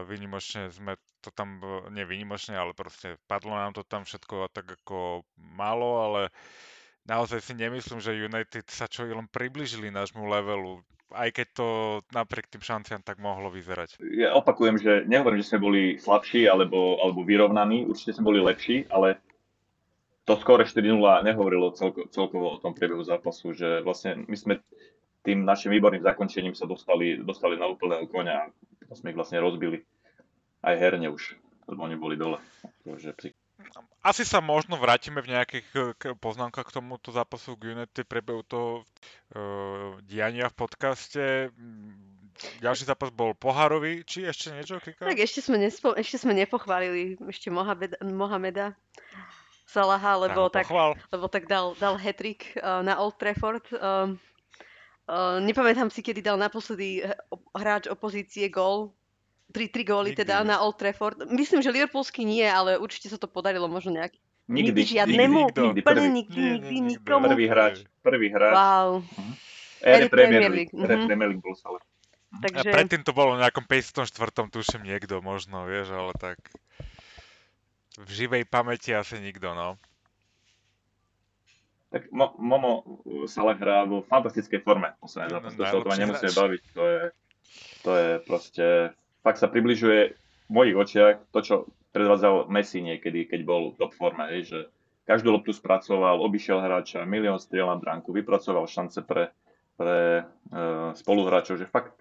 Vynimočne 0.06 0.70
sme 0.70 0.94
to 1.18 1.34
tam, 1.34 1.58
nevynimočne, 1.90 2.54
ale 2.54 2.78
proste 2.78 3.18
padlo 3.26 3.58
nám 3.58 3.74
to 3.74 3.82
tam 3.82 4.06
všetko 4.06 4.54
tak 4.54 4.78
ako 4.82 5.26
málo, 5.34 6.06
ale 6.06 6.22
naozaj 7.10 7.42
si 7.42 7.58
nemyslím, 7.58 7.98
že 7.98 8.14
United 8.14 8.70
sa 8.70 8.86
čo 8.86 9.02
len 9.02 9.26
približili 9.26 9.90
nášmu 9.90 10.22
levelu 10.30 10.78
aj 11.08 11.32
keď 11.32 11.46
to 11.56 11.68
napriek 12.12 12.52
tým 12.52 12.60
šanciam 12.60 13.00
tak 13.00 13.16
mohlo 13.16 13.48
vyzerať. 13.48 13.96
Ja 14.12 14.36
opakujem, 14.36 14.76
že 14.76 15.08
nehovorím, 15.08 15.40
že 15.40 15.48
sme 15.48 15.64
boli 15.64 15.82
slabší 15.96 16.44
alebo, 16.44 17.00
alebo 17.00 17.24
vyrovnaní, 17.24 17.88
určite 17.88 18.16
sme 18.16 18.28
boli 18.28 18.40
lepší, 18.44 18.84
ale 18.92 19.16
to 20.28 20.36
skore 20.36 20.68
4-0 20.68 21.00
nehovorilo 21.24 21.72
celko, 21.72 22.04
celkovo 22.12 22.60
o 22.60 22.60
tom 22.60 22.76
priebehu 22.76 23.00
zápasu, 23.00 23.56
že 23.56 23.80
vlastne 23.80 24.28
my 24.28 24.36
sme 24.36 24.60
tým 25.24 25.48
našim 25.48 25.72
výborným 25.72 26.04
zakončením 26.04 26.52
sa 26.52 26.68
dostali, 26.68 27.16
dostali 27.24 27.56
na 27.56 27.68
úplného 27.68 28.04
konia 28.08 28.52
a 28.88 28.92
sme 28.96 29.12
ich 29.12 29.18
vlastne 29.18 29.38
rozbili. 29.40 29.84
Aj 30.64 30.74
herne 30.74 31.12
už, 31.12 31.38
lebo 31.70 31.84
oni 31.84 31.94
boli 31.94 32.16
dole. 32.18 32.40
Takže 32.82 33.14
asi 34.06 34.22
sa 34.22 34.38
možno 34.38 34.78
vrátime 34.78 35.18
v 35.18 35.34
nejakých 35.34 35.98
poznámkach 36.22 36.70
k 36.70 36.78
tomuto 36.78 37.10
zápasu 37.10 37.58
k 37.58 37.74
Unity 37.74 38.06
prebehu 38.06 38.46
toho 38.46 38.86
uh, 39.34 39.98
diania 40.06 40.46
v 40.46 40.54
podcaste. 40.54 41.24
Ďalší 42.62 42.86
zápas 42.86 43.10
bol 43.10 43.34
pohárový, 43.34 44.06
či 44.06 44.22
ešte 44.22 44.54
niečo, 44.54 44.78
Kika? 44.78 45.10
Tak 45.10 45.18
ešte 45.18 45.42
sme, 45.42 45.58
nespo, 45.58 45.90
ešte 45.98 46.22
sme 46.22 46.38
nepochválili 46.38 47.18
ešte 47.26 47.50
Mohameda, 47.50 47.98
Mohameda 48.06 48.66
Salaha, 49.66 50.16
lebo 50.22 50.46
tak, 50.48 50.70
lebo 51.10 51.26
tak 51.26 51.50
dal, 51.50 51.74
dal 51.82 51.98
hetrik 51.98 52.54
uh, 52.62 52.80
na 52.86 53.02
Old 53.02 53.18
Trafford. 53.18 53.66
Uh, 53.74 54.14
uh, 55.08 55.40
nepamätám 55.42 55.88
si, 55.88 56.04
kedy 56.04 56.20
dal 56.20 56.36
naposledy 56.36 57.02
hráč 57.56 57.88
opozície 57.88 58.52
gól 58.52 58.92
Tri, 59.48 59.72
tri 59.72 59.80
góly 59.80 60.12
Nikdy. 60.12 60.28
teda 60.28 60.44
na 60.44 60.60
Old 60.60 60.76
Trafford. 60.76 61.24
Myslím, 61.32 61.64
že 61.64 61.72
Liverpoolsky 61.72 62.20
nie, 62.20 62.44
ale 62.44 62.76
určite 62.76 63.08
sa 63.08 63.16
to 63.16 63.24
podarilo 63.24 63.64
možno 63.64 63.96
nejak. 63.96 64.12
Nikdy, 64.44 64.76
nikdy 64.76 64.82
žiadnemu, 64.84 65.40
nikdy, 65.40 65.60
nikdy, 65.60 65.80
úplne 65.80 66.00
prvý, 66.04 66.08
nikdy, 66.12 66.36
nikdy, 66.36 66.52
nikdy, 66.52 66.76
nikomu. 67.00 67.24
Prvý 67.32 67.46
hráč, 67.48 67.76
prvý 68.04 68.28
hráč. 68.28 68.52
Wow. 68.52 68.88
Uh-huh. 69.00 69.32
Ére 69.80 70.08
Premier 70.12 70.52
League. 70.52 70.72
Ére 70.76 71.00
uh-huh. 71.00 71.08
Premier 71.08 71.28
League 71.32 71.40
bol 71.40 71.56
ale. 71.64 71.80
Takže... 72.28 72.68
A 72.68 72.76
predtým 72.76 73.02
to 73.08 73.12
bolo 73.16 73.40
v 73.40 73.44
nejakom 73.44 73.64
54. 73.64 74.12
tuším 74.52 74.84
niekto 74.84 75.24
možno, 75.24 75.64
vieš, 75.64 75.96
ale 75.96 76.12
tak 76.20 76.36
v 77.96 78.08
živej 78.12 78.44
pamäti 78.44 78.92
asi 78.92 79.16
nikto, 79.16 79.56
no. 79.56 79.80
Tak 81.88 82.12
Mo- 82.12 82.36
Momo 82.36 82.72
Salah 83.24 83.56
hrá 83.56 83.88
vo 83.88 84.04
fantastickej 84.04 84.60
forme. 84.60 84.92
Posledné 85.00 85.28
zápas, 85.32 85.52
to 85.56 85.62
sa 85.64 85.76
o 85.76 85.84
tom 85.84 85.96
nemusíme 85.96 86.32
baviť. 86.36 86.62
To 86.76 86.82
je, 86.84 87.00
to 87.80 87.90
je 87.96 88.08
proste 88.28 88.66
fakt 89.24 89.40
sa 89.40 89.48
približuje 89.48 90.00
v 90.48 90.50
mojich 90.52 90.76
očiach 90.76 91.16
to, 91.32 91.40
čo 91.40 91.54
predvádzal 91.96 92.52
Messi 92.52 92.84
niekedy, 92.84 93.24
keď 93.24 93.40
bol 93.44 93.72
v 93.72 93.78
top 93.80 93.92
forme, 93.96 94.28
že 94.44 94.68
každú 95.08 95.32
loptu 95.32 95.56
spracoval, 95.56 96.20
obišiel 96.20 96.60
hráča, 96.60 97.08
milión 97.08 97.40
striel 97.40 97.64
na 97.64 97.80
bránku, 97.80 98.12
vypracoval 98.12 98.68
šance 98.68 99.00
pre, 99.08 99.32
pre 99.80 100.28
uh, 100.52 100.92
spoluhráčov, 100.92 101.56
že 101.56 101.64
fakt, 101.64 101.96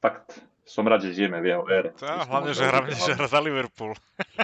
fakt 0.00 0.40
som 0.64 0.88
rád, 0.88 1.04
že 1.04 1.12
žijeme 1.12 1.44
v 1.44 1.52
jeho 1.52 1.64
ére. 1.68 1.90
Tá, 1.92 2.24
hlavne, 2.24 2.56
že 2.56 2.64
hlavne, 2.64 2.96
že 2.96 3.12
hra 3.12 3.28
za 3.28 3.40
Liverpool. 3.44 3.92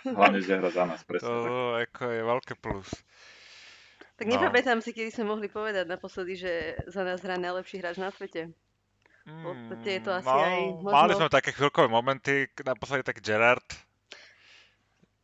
Hlavne, 0.04 0.40
že 0.44 0.52
hra 0.60 0.68
za 0.68 0.84
nás, 0.84 1.00
presne. 1.08 1.32
To 1.32 1.80
ako 1.80 2.02
je 2.12 2.22
veľké 2.28 2.54
plus. 2.60 2.88
Tak 4.18 4.26
no. 4.26 4.34
nepamätám 4.34 4.82
si, 4.82 4.90
kedy 4.90 5.14
sme 5.14 5.30
mohli 5.30 5.46
povedať 5.46 5.86
naposledy, 5.86 6.34
že 6.34 6.52
za 6.90 7.06
nás 7.06 7.22
hrá 7.22 7.38
najlepší 7.38 7.78
hráč 7.78 8.02
na 8.02 8.10
svete. 8.10 8.50
V 9.28 9.40
podstate 9.44 9.88
je 9.94 10.02
to 10.02 10.10
asi 10.10 10.26
no, 10.26 10.40
aj 10.40 10.60
možno... 10.82 10.96
Mali 10.96 11.12
sme 11.14 11.28
také 11.28 11.50
chvíľkové 11.54 11.86
momenty, 11.86 12.48
naposledy 12.64 13.04
tak 13.04 13.20
Gerard, 13.22 13.68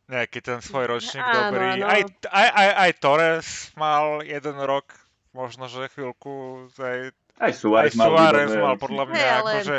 nejaký 0.05 0.39
ten 0.45 0.61
svoj 0.61 0.85
ročník 0.95 1.25
áno, 1.25 1.33
dobrý. 1.49 1.67
Áno. 1.81 1.85
Aj, 1.89 2.01
aj, 2.29 2.49
aj, 2.53 2.69
aj 2.85 2.91
Torres 3.01 3.47
mal 3.73 4.21
jeden 4.21 4.57
rok, 4.61 4.93
možno, 5.33 5.65
že 5.65 5.89
chvíľku 5.91 6.69
aj 6.77 7.11
aj 7.35 7.51
Suárez, 7.51 7.91
aj 7.91 7.99
Suárez 7.99 8.51
mal, 8.55 8.63
mal 8.63 8.75
podľa 8.79 9.03
mňa 9.11 9.19
hey, 9.19 9.33
ale... 9.35 9.51
akože 9.59 9.77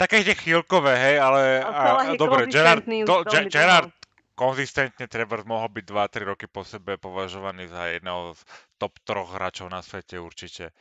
také 0.00 0.16
tie 0.24 0.36
chvíľkové, 0.40 0.92
hej, 0.96 1.16
ale 1.20 1.42
a, 1.60 1.68
a, 1.68 2.16
dobre, 2.16 2.48
Gerard, 2.48 2.80
Ge, 2.88 3.40
Gerard 3.52 3.92
konzistentne 4.34 5.06
treba 5.06 5.38
mohol 5.46 5.70
byť 5.70 5.84
2-3 5.86 6.30
roky 6.30 6.46
po 6.50 6.66
sebe 6.66 6.98
považovaný 6.98 7.70
za 7.70 7.90
jedného 7.90 8.34
z 8.34 8.40
top 8.78 8.98
troch 9.06 9.30
hráčov 9.30 9.70
na 9.70 9.80
svete 9.80 10.18
určite. 10.18 10.74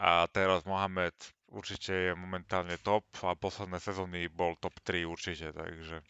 A 0.00 0.24
teraz 0.32 0.64
Mohamed 0.64 1.12
určite 1.52 1.92
je 1.92 2.12
momentálne 2.16 2.80
top 2.80 3.04
a 3.20 3.36
posledné 3.36 3.78
sezóny 3.78 4.32
bol 4.32 4.56
top 4.56 4.74
3 4.80 5.04
určite, 5.04 5.52
takže... 5.52 6.00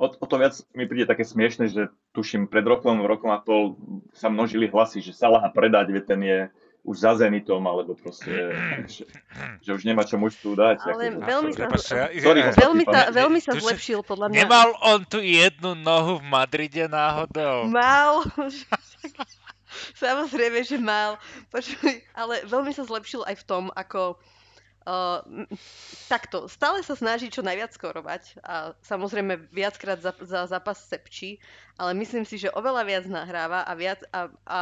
O, 0.00 0.08
o 0.08 0.26
to 0.26 0.36
viac 0.40 0.56
mi 0.72 0.88
príde 0.88 1.04
také 1.04 1.28
smiešne, 1.28 1.68
že 1.68 1.92
tuším 2.16 2.48
pred 2.48 2.64
rokom, 2.64 3.04
rokom 3.04 3.34
a 3.34 3.42
pol 3.42 3.76
sa 4.16 4.32
množili 4.32 4.70
hlasy, 4.70 5.04
že 5.04 5.12
Salaha 5.12 5.52
predať, 5.52 5.92
ve 5.92 6.00
ten 6.00 6.20
je 6.24 6.38
už 6.80 6.96
za 6.96 7.12
Zenitom, 7.16 7.60
alebo 7.68 7.92
proste, 7.92 8.32
že, 8.88 9.04
že 9.64 9.70
už 9.76 9.82
nemá 9.84 10.02
čo 10.04 10.16
mužstvu 10.16 10.56
dať. 10.56 10.78
Ale 10.88 11.04
ako, 11.12 11.20
veľmi, 11.28 11.52
sa, 11.52 11.66
sorry, 12.08 12.40
veľmi, 12.56 12.84
sa, 12.88 13.00
veľmi 13.12 13.40
sa 13.40 13.52
zlepšil, 13.56 14.00
podľa 14.02 14.32
mňa. 14.32 14.36
Nemal 14.44 14.68
on 14.80 15.00
tu 15.04 15.20
jednu 15.20 15.76
nohu 15.76 16.18
v 16.18 16.24
Madride 16.26 16.88
náhodou? 16.88 17.68
Mal. 17.68 18.24
Samozrejme, 20.02 20.66
že 20.66 20.80
mal. 20.80 21.20
Počuj, 21.52 22.02
ale 22.16 22.42
veľmi 22.48 22.72
sa 22.74 22.82
zlepšil 22.82 23.22
aj 23.28 23.36
v 23.38 23.44
tom, 23.46 23.64
ako 23.76 24.18
Uh, 24.80 25.20
takto, 26.08 26.48
stále 26.48 26.80
sa 26.80 26.96
snaží 26.96 27.28
čo 27.28 27.44
najviac 27.44 27.68
skorovať 27.68 28.40
a 28.40 28.72
samozrejme 28.80 29.52
viackrát 29.52 30.00
za, 30.00 30.16
za 30.24 30.48
zápas 30.48 30.80
sepčí, 30.80 31.36
ale 31.76 31.92
myslím 32.00 32.24
si, 32.24 32.40
že 32.40 32.48
oveľa 32.48 32.88
viac 32.88 33.04
nahráva 33.04 33.60
a 33.60 33.76
viac 33.76 34.00
a, 34.08 34.32
a 34.48 34.60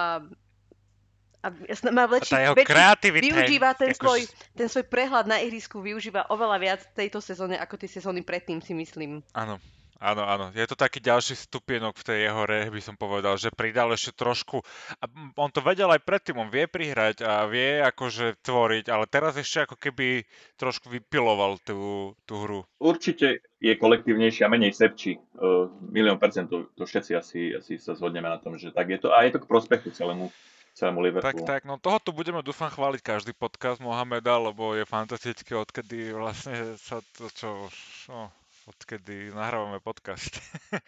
a 1.38 1.54
má 1.94 2.04
väčší, 2.10 2.34
a 2.34 2.50
väčší 2.50 3.08
využíva 3.14 3.70
ten, 3.78 3.94
ako... 3.94 4.02
svoj, 4.02 4.20
ten 4.58 4.66
svoj 4.66 4.84
prehľad 4.90 5.30
na 5.30 5.38
ihrisku, 5.38 5.78
využíva 5.78 6.26
oveľa 6.34 6.56
viac 6.58 6.80
tejto 6.98 7.22
sezóne 7.22 7.54
ako 7.54 7.78
tie 7.78 7.90
sezóny 7.90 8.26
predtým, 8.26 8.58
si 8.58 8.74
myslím. 8.74 9.22
Áno, 9.38 9.62
Áno, 9.98 10.22
áno. 10.22 10.54
Je 10.54 10.62
to 10.62 10.78
taký 10.78 11.02
ďalší 11.02 11.34
stupienok 11.34 11.98
v 11.98 12.06
tej 12.06 12.18
jeho 12.30 12.46
re, 12.46 12.70
by 12.70 12.78
som 12.78 12.94
povedal, 12.94 13.34
že 13.34 13.50
pridal 13.50 13.90
ešte 13.90 14.14
trošku. 14.14 14.62
A 15.02 15.04
on 15.34 15.50
to 15.50 15.58
vedel 15.58 15.90
aj 15.90 16.06
predtým, 16.06 16.38
on 16.38 16.54
vie 16.54 16.70
prihrať 16.70 17.26
a 17.26 17.50
vie 17.50 17.82
akože 17.82 18.38
tvoriť, 18.46 18.94
ale 18.94 19.10
teraz 19.10 19.34
ešte 19.34 19.66
ako 19.66 19.74
keby 19.74 20.22
trošku 20.54 20.86
vypiloval 20.86 21.58
tú, 21.66 22.14
tú 22.22 22.34
hru. 22.46 22.60
Určite 22.78 23.42
je 23.58 23.74
kolektívnejší 23.74 24.46
a 24.46 24.52
menej 24.52 24.70
sepčí. 24.70 25.18
Uh, 25.34 25.66
milión 25.90 26.22
percent, 26.22 26.46
to, 26.46 26.70
to 26.78 26.86
všetci 26.86 27.12
asi, 27.18 27.40
asi 27.58 27.74
sa 27.82 27.98
zhodneme 27.98 28.30
na 28.30 28.38
tom, 28.38 28.54
že 28.54 28.70
tak 28.70 28.94
je 28.94 29.02
to. 29.02 29.10
A 29.10 29.26
je 29.26 29.34
to 29.34 29.42
k 29.42 29.50
prospechu 29.50 29.90
celému 29.90 30.30
celému 30.78 31.02
Liverpoolu. 31.02 31.42
Tak, 31.42 31.42
tak, 31.42 31.62
no 31.66 31.74
toho 31.82 31.98
tu 31.98 32.14
budeme 32.14 32.38
dúfam 32.38 32.70
chváliť 32.70 33.02
každý 33.02 33.34
podcast 33.34 33.82
Mohameda, 33.82 34.38
lebo 34.38 34.78
je 34.78 34.86
fantastický, 34.86 35.58
odkedy 35.58 36.14
vlastne 36.14 36.78
sa 36.78 37.02
to, 37.18 37.26
čo, 37.34 37.66
no, 38.06 38.30
odkedy 38.70 39.34
nahrávame 39.34 39.82
podcast. 39.82 40.38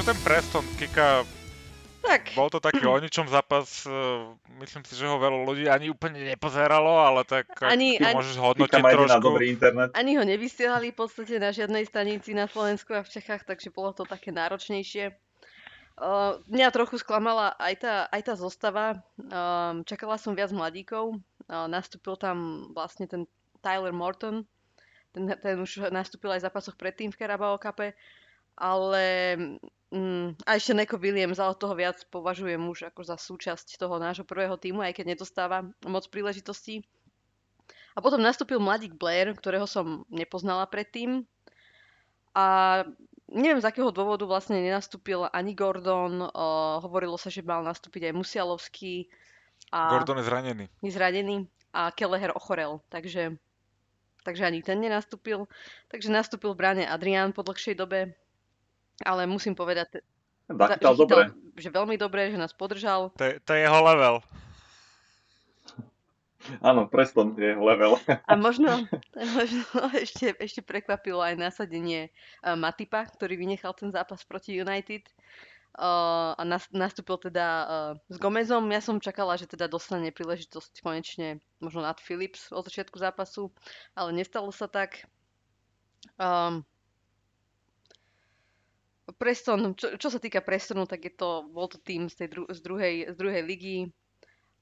Čo 0.00 0.08
ten 0.08 0.16
Preston, 0.24 0.64
Kika, 0.80 1.28
tak. 2.00 2.34
Bol 2.34 2.48
to 2.50 2.58
taký 2.58 2.82
o 2.82 2.98
ničom 2.98 3.30
zápas, 3.30 3.84
e, 3.84 3.92
myslím 4.58 4.82
si, 4.82 4.98
že 4.98 5.06
ho 5.06 5.20
veľa 5.20 5.38
ľudí 5.46 5.64
ani 5.70 5.92
úplne 5.92 6.20
nepozeralo, 6.24 7.00
ale 7.00 7.22
tak 7.22 7.46
ani, 7.62 8.00
ani, 8.00 8.16
môžeš 8.16 8.36
hodnotiť 8.40 8.82
trošku. 8.82 9.22
dobrý 9.22 9.54
internet. 9.54 9.94
Ani 9.94 10.18
ho 10.18 10.24
nevysielali 10.26 10.90
v 10.90 10.96
podstate 10.96 11.38
na 11.38 11.54
žiadnej 11.54 11.86
stanici 11.86 12.34
na 12.34 12.50
Slovensku 12.50 12.96
a 12.96 13.06
v 13.06 13.12
Čechách, 13.12 13.46
takže 13.46 13.70
bolo 13.70 13.94
to 13.94 14.02
také 14.08 14.34
náročnejšie. 14.34 15.14
Uh, 16.00 16.40
mňa 16.48 16.72
trochu 16.72 16.96
sklamala 16.96 17.52
aj 17.60 17.74
tá, 17.84 17.94
aj 18.08 18.22
tá 18.24 18.34
zostava. 18.34 19.04
Uh, 19.20 19.84
čakala 19.84 20.16
som 20.16 20.32
viac 20.32 20.48
mladíkov. 20.48 21.20
Uh, 21.44 21.68
nastúpil 21.68 22.16
tam 22.16 22.68
vlastne 22.72 23.04
ten 23.04 23.28
Tyler 23.60 23.92
Morton. 23.92 24.48
Ten, 25.12 25.28
ten 25.28 25.60
už 25.60 25.92
nastúpil 25.92 26.32
aj 26.32 26.40
v 26.40 26.46
zápasoch 26.48 26.76
predtým 26.80 27.12
v 27.12 27.20
Carabao 27.20 27.60
Cup. 27.60 27.92
Ale 28.56 29.04
um, 29.90 30.32
a 30.46 30.56
ešte 30.56 30.74
Neko 30.74 30.96
Williams, 30.96 31.38
ale 31.38 31.58
toho 31.58 31.74
viac 31.74 32.02
považujem 32.08 32.58
už 32.58 32.90
ako 32.90 33.02
za 33.04 33.16
súčasť 33.18 33.78
toho 33.78 33.98
nášho 33.98 34.26
prvého 34.26 34.54
týmu, 34.56 34.82
aj 34.82 34.96
keď 34.98 35.14
nedostáva 35.14 35.66
moc 35.86 36.06
príležitostí. 36.08 36.82
A 37.94 37.98
potom 37.98 38.22
nastúpil 38.22 38.62
mladík 38.62 38.94
Blair, 38.94 39.34
ktorého 39.34 39.66
som 39.66 40.06
nepoznala 40.08 40.64
predtým. 40.70 41.26
A 42.30 42.80
neviem 43.26 43.58
z 43.58 43.66
akého 43.66 43.90
dôvodu 43.90 44.22
vlastne 44.26 44.62
nenastúpil 44.62 45.26
ani 45.30 45.54
Gordon, 45.58 46.22
uh, 46.22 46.78
hovorilo 46.82 47.18
sa, 47.18 47.30
že 47.30 47.42
mal 47.42 47.66
nastúpiť 47.66 48.10
aj 48.10 48.14
Musialovský. 48.14 49.10
A... 49.74 49.98
Gordon 49.98 50.22
je 50.22 50.26
zranený. 50.26 50.64
Je 50.82 50.90
zranený 50.94 51.36
a 51.70 51.90
Kelleher 51.94 52.34
ochorel, 52.34 52.82
takže, 52.90 53.38
takže 54.26 54.42
ani 54.46 54.62
ten 54.62 54.82
nenastúpil. 54.82 55.46
Takže 55.90 56.10
nastúpil 56.10 56.54
v 56.54 56.58
bráne 56.58 56.84
Adrián 56.86 57.30
po 57.30 57.46
dlhšej 57.46 57.78
dobe, 57.78 58.14
ale 59.04 59.24
musím 59.28 59.56
povedať, 59.56 60.00
že, 60.50 60.82
dobre. 60.82 61.30
že 61.54 61.70
veľmi 61.70 61.94
dobre, 61.94 62.34
že 62.34 62.38
nás 62.40 62.50
podržal. 62.50 63.14
To 63.14 63.24
je, 63.24 63.38
to 63.42 63.50
je 63.54 63.60
jeho 63.62 63.80
level. 63.86 64.18
Áno, 66.64 66.88
Preston 66.88 67.36
je 67.36 67.54
level. 67.54 68.00
A 68.30 68.32
možno, 68.34 68.88
možno 69.14 69.62
ešte, 70.04 70.34
ešte 70.40 70.60
prekvapilo 70.64 71.20
aj 71.22 71.38
nasadenie 71.38 72.10
uh, 72.42 72.56
Matipa, 72.56 73.06
ktorý 73.06 73.36
vynechal 73.38 73.76
ten 73.76 73.92
zápas 73.92 74.24
proti 74.24 74.56
United. 74.56 75.06
Uh, 75.70 76.34
a 76.34 76.42
nas, 76.42 76.66
nastúpil 76.74 77.30
teda 77.30 77.46
uh, 77.46 77.92
s 78.10 78.18
Gomezom. 78.18 78.66
Ja 78.74 78.82
som 78.82 78.98
čakala, 78.98 79.38
že 79.38 79.46
teda 79.46 79.70
dostane 79.70 80.10
príležitosť 80.10 80.82
konečne 80.82 81.38
možno 81.62 81.86
nad 81.86 82.02
Philips 82.02 82.50
od 82.50 82.66
začiatku 82.66 82.98
zápasu, 82.98 83.54
ale 83.94 84.10
nestalo 84.10 84.50
sa 84.50 84.66
tak. 84.66 85.06
Um, 86.18 86.66
Preston, 89.16 89.74
čo, 89.74 89.96
čo 89.96 90.08
sa 90.08 90.18
týka 90.18 90.42
Prestonu, 90.44 90.86
tak 90.86 91.06
je 91.06 91.12
to, 91.14 91.46
bol 91.50 91.66
to 91.66 91.78
tým 91.80 92.10
z, 92.10 92.24
tej 92.24 92.28
dru, 92.32 92.44
z, 92.50 92.60
druhej, 92.60 92.94
z 93.12 93.16
druhej 93.16 93.42
ligy. 93.42 93.78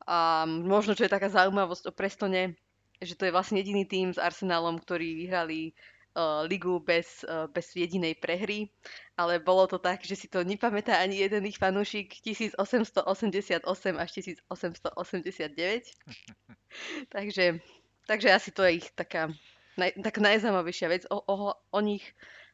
A 0.08 0.48
možno, 0.48 0.96
čo 0.96 1.04
je 1.04 1.12
taká 1.12 1.28
zaujímavosť 1.28 1.90
o 1.90 1.92
Prestone, 1.92 2.56
že 2.98 3.14
to 3.14 3.28
je 3.28 3.34
vlastne 3.34 3.60
jediný 3.60 3.86
tým 3.86 4.10
s 4.10 4.18
Arsenálom, 4.18 4.78
ktorí 4.80 5.14
vyhrali 5.14 5.72
uh, 6.16 6.42
ligu 6.46 6.80
bez, 6.82 7.22
uh, 7.28 7.46
bez 7.50 7.70
jedinej 7.76 8.18
prehry, 8.18 8.70
ale 9.14 9.38
bolo 9.38 9.70
to 9.70 9.78
tak, 9.78 10.02
že 10.02 10.18
si 10.18 10.26
to 10.26 10.42
nepamätá 10.42 10.98
ani 10.98 11.22
jeden 11.22 11.46
ich 11.46 11.58
fanúšik 11.58 12.18
1888 12.26 13.62
až 13.94 14.08
1889. 14.18 15.94
takže, 17.14 17.60
takže 18.06 18.28
asi 18.34 18.50
to 18.50 18.66
je 18.66 18.82
ich 18.82 18.88
taká, 18.98 19.30
naj, 19.78 19.94
tak 20.02 20.18
najzaujímavejšia 20.18 20.88
vec 20.90 21.02
o, 21.12 21.22
o, 21.22 21.54
o 21.54 21.80
nich. 21.80 22.02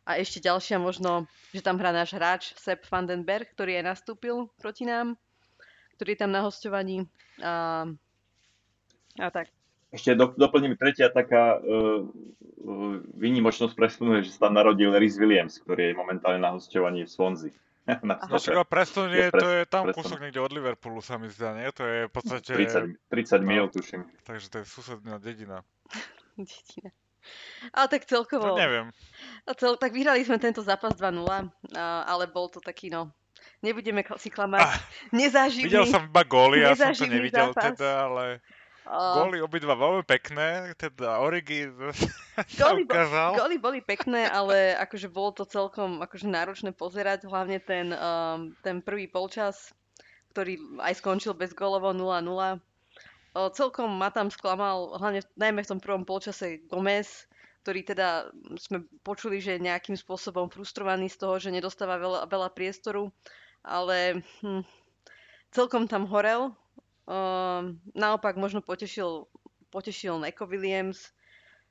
A 0.04 0.20
ešte 0.20 0.36
ďalšia 0.44 0.76
možno, 0.76 1.24
že 1.56 1.64
tam 1.64 1.80
hrá 1.80 1.88
náš 1.88 2.12
hráč 2.12 2.52
Sepp 2.60 2.84
Vandenberg, 2.92 3.48
ktorý 3.56 3.80
aj 3.80 3.84
nastúpil 3.96 4.52
proti 4.60 4.84
nám, 4.84 5.16
ktorý 5.96 6.12
je 6.12 6.20
tam 6.20 6.32
na 6.32 6.44
hostovaní. 6.44 7.08
A, 7.40 7.88
a 9.16 9.28
tak. 9.32 9.48
Ešte 9.94 10.12
do, 10.18 10.34
doplním 10.34 10.74
tretia 10.74 11.08
taká 11.08 11.56
uh, 11.56 12.02
uh, 12.02 12.98
výnimočnosť 13.16 13.78
presunuje, 13.78 14.26
že 14.26 14.34
sa 14.34 14.50
tam 14.50 14.58
narodil 14.58 14.90
Rhys 14.90 15.16
Williams, 15.16 15.62
ktorý 15.62 15.94
je 15.94 15.94
momentálne 15.94 16.42
na 16.42 16.52
hostovaní 16.52 17.06
v 17.06 17.10
Swansea. 17.14 17.54
na 18.02 18.16
no 18.16 18.40
však 18.40 18.64
Preston 18.64 19.12
je, 19.12 19.28
to 19.28 19.48
je 19.48 19.62
tam 19.68 19.88
Preston. 19.88 20.02
kúsok 20.02 20.18
niekde 20.24 20.40
od 20.40 20.52
Liverpoolu 20.52 21.04
sa 21.04 21.20
mi 21.20 21.28
zdá, 21.28 21.52
nie? 21.52 21.68
To 21.76 21.84
je 21.84 21.98
v 22.08 22.12
podstate... 22.12 22.52
30, 22.52 22.96
30 23.12 23.40
no, 23.40 23.46
mil, 23.46 23.64
tuším. 23.68 24.02
Takže 24.24 24.46
to 24.48 24.56
je 24.60 24.64
susedná 24.66 25.20
dedina. 25.20 25.60
dedina. 26.36 26.90
Ale 27.72 27.86
tak 27.88 28.04
celkovo... 28.04 28.54
No 28.54 28.60
neviem. 28.60 28.92
Cel, 29.56 29.76
tak 29.76 29.92
vyhrali 29.92 30.24
sme 30.24 30.36
tento 30.40 30.60
zápas 30.60 30.96
2-0, 30.96 31.24
ale 31.80 32.24
bol 32.30 32.48
to 32.48 32.60
taký, 32.60 32.88
no... 32.88 33.12
Nebudeme 33.64 34.04
si 34.20 34.28
klamať. 34.28 34.60
Ah, 34.60 34.76
nezaživný. 35.08 35.72
Videl 35.72 35.88
som 35.88 36.04
iba 36.04 36.20
góly, 36.24 36.60
ja 36.60 36.76
som 36.76 36.92
to 36.92 37.08
nevidel 37.08 37.52
zápas. 37.52 37.76
teda, 37.76 37.90
ale... 38.08 38.24
Góly 38.84 39.40
obidva 39.40 39.72
veľmi 39.72 40.04
pekné, 40.04 40.76
teda 40.76 41.16
Origi 41.24 41.72
góly, 42.60 42.84
ukázal. 42.84 43.40
Góly 43.40 43.56
boli 43.56 43.80
pekné, 43.80 44.28
ale 44.28 44.76
akože 44.76 45.08
bolo 45.08 45.32
to 45.32 45.48
celkom 45.48 46.04
akože 46.04 46.28
náročné 46.28 46.76
pozerať, 46.76 47.24
hlavne 47.24 47.56
ten, 47.64 47.96
um, 47.96 48.52
ten 48.60 48.84
prvý 48.84 49.08
polčas, 49.08 49.72
ktorý 50.36 50.60
aj 50.84 51.00
skončil 51.00 51.32
bez 51.32 51.56
gólovo 51.56 51.96
0-0. 51.96 52.60
Celkom 53.34 53.90
ma 53.98 54.14
tam 54.14 54.30
sklamal, 54.30 54.94
hlavne 54.94 55.26
najmä 55.34 55.66
v 55.66 55.70
tom 55.74 55.80
prvom 55.82 56.06
polčase 56.06 56.62
Gomez, 56.70 57.26
ktorý 57.66 57.82
teda 57.82 58.30
sme 58.56 58.86
počuli, 59.02 59.42
že 59.42 59.58
je 59.58 59.66
nejakým 59.66 59.98
spôsobom 59.98 60.46
frustrovaný 60.46 61.10
z 61.10 61.18
toho, 61.18 61.34
že 61.42 61.50
nedostáva 61.50 61.98
veľa, 61.98 62.30
veľa 62.30 62.48
priestoru, 62.54 63.10
ale 63.66 64.22
hm, 64.38 64.62
celkom 65.50 65.90
tam 65.90 66.06
horel, 66.06 66.54
Uh, 67.04 67.76
naopak 67.92 68.40
možno 68.40 68.64
potešil, 68.64 69.28
potešil 69.68 70.16
Neko 70.24 70.48
Williams, 70.48 71.12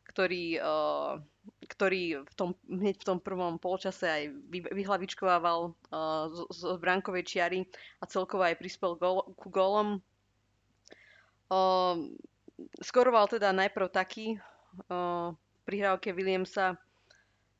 ktorý, 0.06 0.62
uh, 0.62 1.17
ktorý 1.65 2.21
v 2.21 2.34
tom, 2.38 2.54
hneď 2.69 3.02
v 3.02 3.08
tom 3.10 3.17
prvom 3.17 3.58
polčase 3.58 4.06
aj 4.06 4.23
vy, 4.54 4.62
vyhlavičkovával 4.62 5.73
uh, 5.73 6.30
z, 6.30 6.39
z 6.54 6.62
bránkovej 6.78 7.26
čiary 7.26 7.65
a 7.97 8.06
celkovo 8.06 8.45
aj 8.45 8.62
prispel 8.62 8.93
gól, 8.93 9.26
ku 9.34 9.49
gólom. 9.49 10.06
Uh, 11.51 12.13
skoroval 12.79 13.27
teda 13.27 13.51
najprv 13.51 13.88
taký 13.91 14.38
uh, 14.89 15.36
prihrávke 15.63 16.15
Williamsa. 16.15 16.75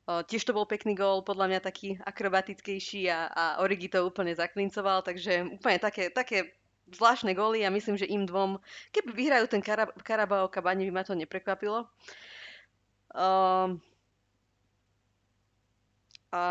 Uh, 0.04 0.20
tiež 0.28 0.44
to 0.44 0.52
bol 0.52 0.68
pekný 0.68 0.96
gól, 0.96 1.24
podľa 1.24 1.48
mňa 1.48 1.60
taký 1.64 1.96
akrobatickejší 2.04 3.08
a, 3.08 3.32
a 3.32 3.44
Origi 3.64 3.88
to 3.88 4.04
úplne 4.04 4.36
zaklincoval, 4.36 5.00
takže 5.00 5.48
úplne 5.48 5.80
také, 5.80 6.12
také 6.12 6.60
zvláštne 6.92 7.32
góly 7.32 7.64
a 7.64 7.72
myslím, 7.72 7.96
že 7.96 8.12
im 8.12 8.28
dvom, 8.28 8.60
keby 8.92 9.16
vyhrajú 9.16 9.48
ten 9.48 9.64
Karab- 9.64 9.96
Karabao 10.04 10.52
Kabani, 10.52 10.92
by 10.92 10.92
ma 10.92 11.04
to 11.08 11.16
neprekvapilo. 11.16 11.88
Um, 13.16 13.80
a, 16.34 16.46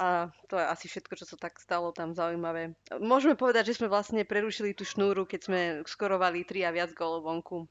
a 0.00 0.32
to 0.48 0.56
je 0.56 0.64
asi 0.64 0.86
všetko, 0.88 1.12
čo 1.20 1.28
sa 1.28 1.36
tak 1.36 1.60
stalo 1.60 1.92
tam 1.92 2.16
zaujímavé. 2.16 2.72
Môžeme 3.04 3.36
povedať, 3.36 3.68
že 3.68 3.76
sme 3.76 3.92
vlastne 3.92 4.24
prerušili 4.24 4.72
tú 4.72 4.88
šnúru, 4.88 5.28
keď 5.28 5.40
sme 5.44 5.60
skorovali 5.84 6.48
3 6.48 6.64
a 6.64 6.70
viac 6.72 6.90
gólov 6.96 7.28
vonku. 7.28 7.68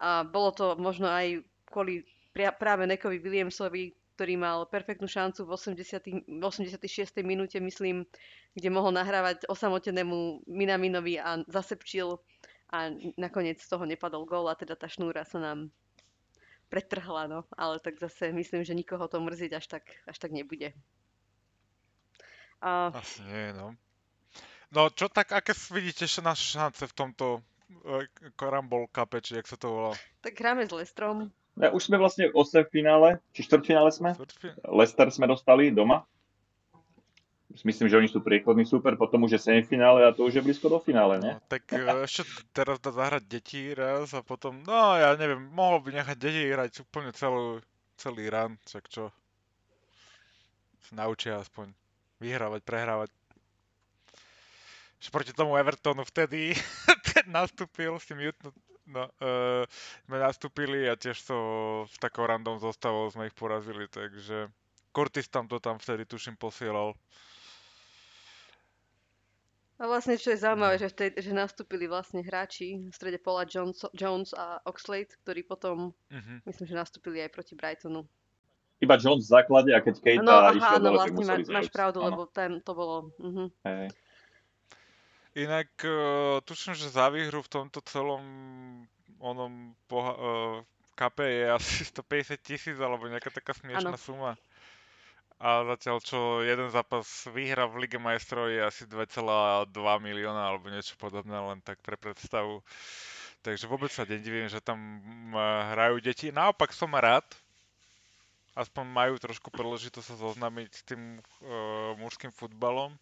A 0.00 0.24
bolo 0.24 0.56
to 0.56 0.80
možno 0.80 1.12
aj 1.12 1.44
kvôli 1.68 2.08
práve 2.32 2.88
Nekovi 2.88 3.20
Williamsovi, 3.20 3.92
ktorý 4.16 4.40
mal 4.40 4.64
perfektnú 4.64 5.04
šancu 5.04 5.44
v 5.44 5.52
80, 5.52 6.40
86. 6.40 6.80
minúte, 7.20 7.60
myslím, 7.60 8.08
kde 8.56 8.68
mohol 8.72 8.96
nahrávať 8.96 9.44
osamotenému 9.52 10.48
Minaminovi 10.48 11.20
a 11.20 11.44
zasepčil 11.44 12.16
a 12.72 12.88
nakoniec 13.20 13.60
z 13.60 13.68
toho 13.68 13.84
nepadol 13.84 14.24
gól 14.24 14.48
a 14.48 14.56
teda 14.56 14.80
tá 14.80 14.88
šnúra 14.88 15.28
sa 15.28 15.40
nám 15.40 15.68
pretrhla, 16.70 17.26
no. 17.26 17.42
Ale 17.58 17.82
tak 17.82 17.98
zase 17.98 18.30
myslím, 18.32 18.62
že 18.62 18.78
nikoho 18.78 19.10
to 19.10 19.18
mrziť 19.18 19.50
až 19.58 19.66
tak, 19.66 19.84
až 20.06 20.16
tak 20.22 20.30
nebude. 20.30 20.70
A... 22.62 22.94
Asi 22.94 23.26
nie, 23.26 23.50
no. 23.52 23.74
No 24.70 24.86
čo 24.94 25.10
tak, 25.10 25.34
aké 25.34 25.50
vidíte 25.74 26.06
naše 26.22 26.54
šance 26.54 26.86
v 26.86 26.94
tomto 26.94 27.42
Karambol 28.38 28.86
e, 28.86 28.90
Cup, 28.94 29.18
či 29.18 29.34
jak 29.34 29.50
sa 29.50 29.58
to 29.58 29.66
volá? 29.66 29.92
Tak 30.22 30.38
hráme 30.38 30.62
s 30.62 30.70
Lestrom. 30.70 31.34
Ja, 31.58 31.74
už 31.74 31.90
sme 31.90 31.98
vlastne 31.98 32.30
v 32.30 32.38
8 32.38 32.70
finále, 32.70 33.18
či 33.34 33.42
štvrťfinále 33.42 33.90
sme. 33.90 34.14
Leicester 34.70 35.10
sme 35.10 35.26
dostali 35.26 35.74
doma. 35.74 36.06
Myslím, 37.50 37.90
že 37.90 37.98
oni 37.98 38.06
sú 38.06 38.22
priechodný 38.22 38.62
super, 38.62 38.94
potom 38.94 39.26
už 39.26 39.34
je 39.34 39.40
semifinále 39.42 40.06
a 40.06 40.14
to 40.14 40.22
už 40.22 40.38
je 40.38 40.42
blízko 40.46 40.70
do 40.70 40.78
finále, 40.78 41.18
ne? 41.18 41.34
No, 41.34 41.42
tak 41.50 41.66
e, 41.74 41.82
ešte 42.06 42.22
teraz 42.54 42.78
dá 42.78 42.94
zahrať 42.94 43.26
deti 43.26 43.74
raz 43.74 44.14
a 44.14 44.22
potom, 44.22 44.62
no 44.62 44.94
ja 44.94 45.18
neviem, 45.18 45.42
mohol 45.50 45.82
by 45.82 45.98
nechať 45.98 46.16
deti 46.16 46.46
hrať 46.46 46.86
úplne 46.86 47.10
celú, 47.10 47.58
celý 47.98 48.30
run, 48.30 48.54
čak 48.70 48.86
čo. 48.86 49.10
Sa 50.86 50.92
naučia 50.94 51.42
aspoň 51.42 51.74
vyhrávať, 52.22 52.62
prehrávať. 52.62 53.10
Ešte 55.02 55.10
proti 55.10 55.32
tomu 55.34 55.58
Evertonu 55.58 56.06
vtedy 56.06 56.54
ten 57.10 57.26
nastúpil 57.26 57.98
s 57.98 58.06
tým 58.06 58.30
Jutno, 58.30 58.54
No, 58.90 59.06
uh, 59.06 59.62
sme 60.10 60.18
nastúpili 60.18 60.90
a 60.90 60.98
tiež 60.98 61.22
to 61.22 61.36
v 61.86 61.96
takou 62.02 62.26
random 62.26 62.58
zostavou 62.58 63.06
sme 63.06 63.30
ich 63.30 63.36
porazili, 63.38 63.86
takže 63.86 64.50
Curtis 64.90 65.30
tam 65.30 65.46
to 65.46 65.62
tam 65.62 65.78
vtedy 65.78 66.02
tuším 66.02 66.34
posielal. 66.34 66.98
A 69.80 69.88
vlastne 69.88 70.20
čo 70.20 70.36
je 70.36 70.44
zaujímavé, 70.44 70.76
že, 70.76 70.92
vtedy, 70.92 71.24
že 71.24 71.32
nastúpili 71.32 71.88
vlastne 71.88 72.20
hráči 72.20 72.84
v 72.84 72.92
strede 72.92 73.16
Paula 73.16 73.48
Jones, 73.48 73.80
Jones 73.96 74.36
a 74.36 74.60
Oxlade, 74.68 75.16
ktorí 75.24 75.40
potom, 75.40 75.96
uh-huh. 76.12 76.36
myslím, 76.44 76.66
že 76.68 76.76
nastúpili 76.76 77.24
aj 77.24 77.32
proti 77.32 77.56
Brightonu. 77.56 78.04
Iba 78.84 79.00
Jones 79.00 79.24
v 79.24 79.40
základe 79.40 79.72
a 79.72 79.80
keď 79.80 79.94
Kate 80.04 80.20
no, 80.20 80.36
aha, 80.36 80.52
išiel 80.52 80.80
no, 80.80 80.84
dole, 80.84 80.96
vlastne 81.00 81.24
má, 81.24 81.36
máš 81.64 81.68
pravdu, 81.72 82.04
ano. 82.04 82.08
lebo 82.12 82.22
ten, 82.28 82.60
to 82.60 82.72
bolo... 82.76 83.08
Uh-huh. 83.16 83.48
Hey. 83.64 83.88
Inak 85.48 85.72
uh, 85.88 86.44
tuším, 86.44 86.76
že 86.76 86.92
za 86.92 87.08
výhru 87.08 87.40
v 87.40 87.48
tomto 87.48 87.80
celom 87.88 88.20
onom 89.16 89.72
poha- 89.88 90.18
uh, 90.20 90.56
kape 90.92 91.24
je 91.24 91.44
asi 91.56 91.88
150 91.88 92.36
tisíc 92.44 92.76
alebo 92.76 93.08
nejaká 93.08 93.32
taká 93.32 93.56
smiešná 93.56 93.96
ano. 93.96 94.00
suma. 94.00 94.32
A 95.40 95.64
zatiaľ 95.64 96.04
čo 96.04 96.44
jeden 96.44 96.68
zápas 96.68 97.24
výhra 97.32 97.64
v 97.64 97.88
Lige 97.88 97.96
majstrov 97.96 98.52
je 98.52 98.60
asi 98.60 98.84
2,2 98.84 99.72
milióna 100.04 100.52
alebo 100.52 100.68
niečo 100.68 101.00
podobné, 101.00 101.32
len 101.32 101.64
tak 101.64 101.80
pre 101.80 101.96
predstavu. 101.96 102.60
Takže 103.40 103.64
vôbec 103.64 103.88
sa 103.88 104.04
nedivím, 104.04 104.52
že 104.52 104.60
tam 104.60 104.76
hrajú 105.72 106.04
deti. 106.04 106.28
Naopak 106.28 106.76
som 106.76 106.92
rád, 106.92 107.24
aspoň 108.52 108.84
majú 108.84 109.14
trošku 109.16 109.48
príležitosť 109.48 110.12
sa 110.12 110.16
zoznámiť 110.20 110.70
s 110.76 110.82
tým 110.84 111.02
uh, 111.16 111.96
mužským 111.96 112.36
futbalom 112.36 112.92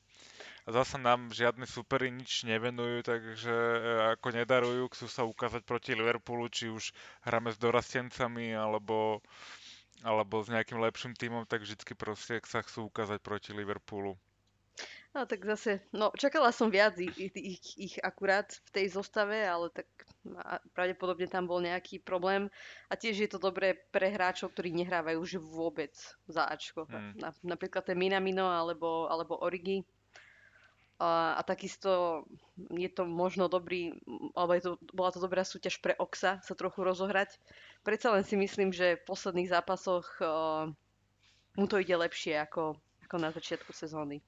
a 0.68 0.72
zasa 0.76 1.00
nám 1.00 1.32
žiadne 1.32 1.64
supery 1.64 2.12
nič 2.12 2.44
nevenujú, 2.44 3.00
takže 3.00 3.48
e, 3.48 3.78
ako 4.12 4.36
nedarujú, 4.36 4.92
chcú 4.92 5.06
sa 5.08 5.24
ukázať 5.24 5.64
proti 5.64 5.96
Liverpoolu, 5.96 6.52
či 6.52 6.68
už 6.68 6.92
hráme 7.24 7.48
s 7.48 7.56
dorastencami 7.56 8.52
alebo, 8.52 9.24
alebo 10.02 10.42
s 10.42 10.52
nejakým 10.52 10.78
lepším 10.78 11.14
tímom, 11.14 11.46
tak 11.48 11.62
vždycky 11.62 11.94
proste 11.94 12.38
sa 12.46 12.62
chcú 12.62 12.90
ukázať 12.90 13.18
proti 13.22 13.50
Liverpoolu. 13.54 14.14
No 15.16 15.26
tak 15.26 15.42
zase, 15.42 15.82
no 15.90 16.14
čakala 16.14 16.54
som 16.54 16.70
viac 16.70 16.94
ich, 17.00 17.16
ich, 17.18 17.58
ich 17.74 17.94
akurát 18.04 18.46
v 18.46 18.70
tej 18.70 18.86
zostave, 18.94 19.34
ale 19.42 19.72
tak 19.74 19.88
pravdepodobne 20.76 21.26
tam 21.26 21.48
bol 21.48 21.58
nejaký 21.64 21.98
problém. 21.98 22.52
A 22.86 22.94
tiež 22.94 23.26
je 23.26 23.30
to 23.30 23.40
dobré 23.40 23.74
pre 23.90 24.12
hráčov, 24.12 24.52
ktorí 24.52 24.70
nehrávajú 24.76 25.18
už 25.18 25.32
vôbec 25.40 25.96
za 26.28 26.46
Ačko. 26.46 26.86
Hmm. 26.86 27.16
Na, 27.16 27.32
napríklad 27.40 27.88
ten 27.88 27.98
Minamino 27.98 28.46
alebo, 28.46 29.08
alebo 29.08 29.40
Origi 29.40 29.82
A, 30.98 31.38
a 31.38 31.42
takisto 31.46 32.26
je 32.74 32.90
to 32.90 33.06
možno 33.06 33.46
dobrý, 33.46 33.94
alebo 34.34 34.52
je 34.58 34.62
to, 34.66 34.72
bola 34.90 35.14
to 35.14 35.22
dobrá 35.22 35.46
súťaž 35.46 35.78
pre 35.78 35.94
Oxa 35.94 36.42
sa 36.42 36.54
trochu 36.58 36.82
rozohrať. 36.82 37.38
Predsa 37.86 38.10
len 38.18 38.26
si 38.26 38.34
myslím, 38.34 38.74
že 38.74 38.98
v 38.98 39.06
posledných 39.06 39.46
zápasoch 39.46 40.10
uh, 40.18 40.66
mu 41.54 41.66
to 41.70 41.78
ide 41.78 41.94
lepšie 41.94 42.42
ako, 42.42 42.74
ako 43.06 43.16
na 43.22 43.30
začiatku 43.30 43.70
sezóny. 43.70 44.18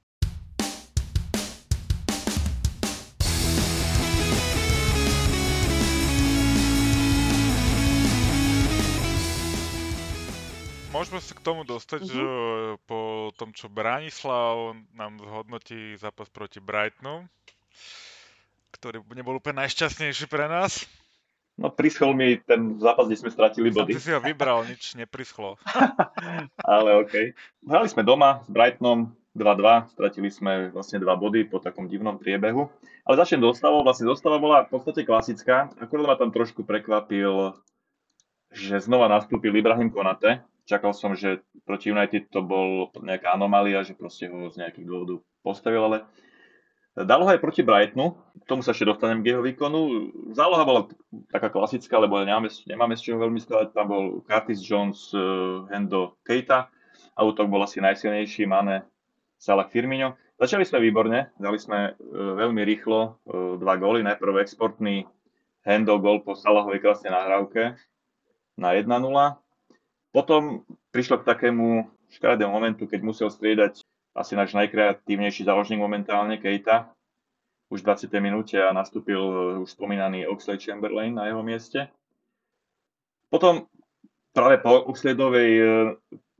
Môžeme 10.90 11.22
sa 11.22 11.34
k 11.38 11.44
tomu 11.46 11.62
dostať, 11.62 12.02
mm-hmm. 12.02 12.14
že 12.14 12.24
po 12.86 12.98
tom, 13.36 13.52
čo 13.52 13.68
Branislav 13.68 14.72
nám 14.96 15.20
zhodnotí 15.20 16.00
zápas 16.00 16.32
proti 16.32 16.64
Brightonu, 16.64 17.28
ktorý 18.72 19.04
nebol 19.12 19.36
úplne 19.36 19.68
najšťastnejší 19.68 20.24
pre 20.32 20.48
nás. 20.48 20.88
No 21.60 21.68
prischol 21.68 22.16
mi 22.16 22.40
ten 22.40 22.80
zápas, 22.80 23.04
kde 23.04 23.20
sme 23.20 23.28
stratili 23.28 23.68
body. 23.68 23.92
Ty 23.92 24.00
si 24.00 24.16
ho 24.16 24.20
vybral, 24.24 24.64
nič 24.64 24.96
neprischlo. 24.96 25.60
Ale 26.64 27.04
OK. 27.04 27.36
Hrali 27.68 27.88
sme 27.92 28.00
doma 28.00 28.40
s 28.40 28.48
Brightonom 28.48 29.12
2-2, 29.36 29.92
stratili 29.92 30.32
sme 30.32 30.72
vlastne 30.72 30.96
dva 30.98 31.20
body 31.20 31.44
po 31.44 31.60
takom 31.60 31.84
divnom 31.84 32.16
priebehu. 32.16 32.72
Ale 33.04 33.14
začnem 33.20 33.44
dostavou, 33.44 33.84
vlastne 33.84 34.08
dostava 34.08 34.40
bola 34.40 34.64
v 34.64 34.72
podstate 34.72 35.04
klasická, 35.04 35.68
akurát 35.76 36.08
ma 36.08 36.16
tam 36.16 36.32
trošku 36.32 36.64
prekvapil, 36.64 37.52
že 38.50 38.80
znova 38.80 39.12
nastúpil 39.12 39.52
Ibrahim 39.52 39.92
Konate, 39.92 40.42
čakal 40.70 40.94
som, 40.94 41.18
že 41.18 41.42
proti 41.66 41.90
United 41.90 42.30
to 42.30 42.46
bol 42.46 42.94
nejaká 43.02 43.34
anomália, 43.34 43.82
že 43.82 43.98
proste 43.98 44.30
ho 44.30 44.46
z 44.46 44.62
nejakých 44.62 44.86
dôvodov 44.86 45.26
postavil, 45.42 45.82
ale 45.82 45.98
dalo 46.94 47.26
ho 47.26 47.30
aj 47.30 47.42
proti 47.42 47.66
Brightonu, 47.66 48.14
k 48.14 48.44
tomu 48.46 48.62
sa 48.62 48.70
ešte 48.70 48.86
dostanem 48.86 49.22
k 49.22 49.34
jeho 49.34 49.42
výkonu. 49.42 50.10
Záloha 50.34 50.62
bola 50.62 50.82
taká 51.30 51.50
klasická, 51.50 51.98
lebo 51.98 52.22
nemáme, 52.22 52.50
nemáme 52.66 52.94
z 52.94 53.10
čoho 53.10 53.18
veľmi 53.18 53.42
skladať, 53.42 53.74
tam 53.74 53.86
bol 53.90 54.04
Curtis 54.26 54.62
Jones, 54.62 55.10
uh, 55.14 55.66
Hendo 55.70 56.18
Keita, 56.22 56.70
a 57.14 57.20
útok 57.26 57.50
bol 57.50 57.62
asi 57.62 57.82
najsilnejší, 57.82 58.46
Mane, 58.46 58.86
Salah 59.36 59.66
Firmino. 59.66 60.14
Začali 60.40 60.64
sme 60.64 60.80
výborne, 60.80 61.36
dali 61.36 61.58
sme 61.60 61.92
uh, 61.92 61.96
veľmi 62.38 62.62
rýchlo 62.64 62.98
uh, 63.00 63.60
dva 63.60 63.74
góly, 63.76 64.06
najprv 64.06 64.40
exportný 64.40 65.04
Hendo 65.60 66.00
gól 66.00 66.24
po 66.24 66.32
Salahovej 66.32 66.80
krásnej 66.80 67.12
nahrávke 67.12 67.76
na 68.56 68.72
1-0 68.72 68.88
potom 70.10 70.66
prišlo 70.90 71.22
k 71.22 71.28
takému 71.28 71.86
škaredému 72.10 72.50
momentu, 72.50 72.86
keď 72.86 73.00
musel 73.02 73.28
striedať 73.30 73.82
asi 74.14 74.34
náš 74.34 74.54
najkreatívnejší 74.58 75.46
záložník 75.46 75.78
momentálne, 75.78 76.38
Kejta, 76.42 76.90
už 77.70 77.86
v 77.86 77.94
20. 77.94 78.10
minúte 78.18 78.58
a 78.58 78.74
nastúpil 78.74 79.18
už 79.62 79.70
spomínaný 79.70 80.26
Oxley 80.26 80.58
Chamberlain 80.58 81.14
na 81.14 81.30
jeho 81.30 81.46
mieste. 81.46 81.86
Potom 83.30 83.70
práve 84.34 84.58
po 84.58 84.90
Oxledovej 84.90 85.50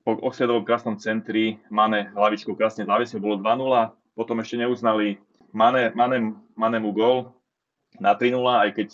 po 0.01 0.17
Oxledovom 0.27 0.65
krásnom 0.65 0.97
centri 0.97 1.61
Mane 1.69 2.11
hlavičkou 2.17 2.57
krásne 2.57 2.89
zavesil, 2.89 3.21
bolo 3.21 3.39
2-0, 3.39 3.95
potom 4.17 4.37
ešte 4.41 4.59
neuznali 4.59 5.21
Mane, 5.53 5.93
Mane, 5.93 6.35
Manemu 6.57 6.91
gol 6.91 7.17
na 8.01 8.17
3-0, 8.17 8.41
aj 8.41 8.71
keď 8.75 8.89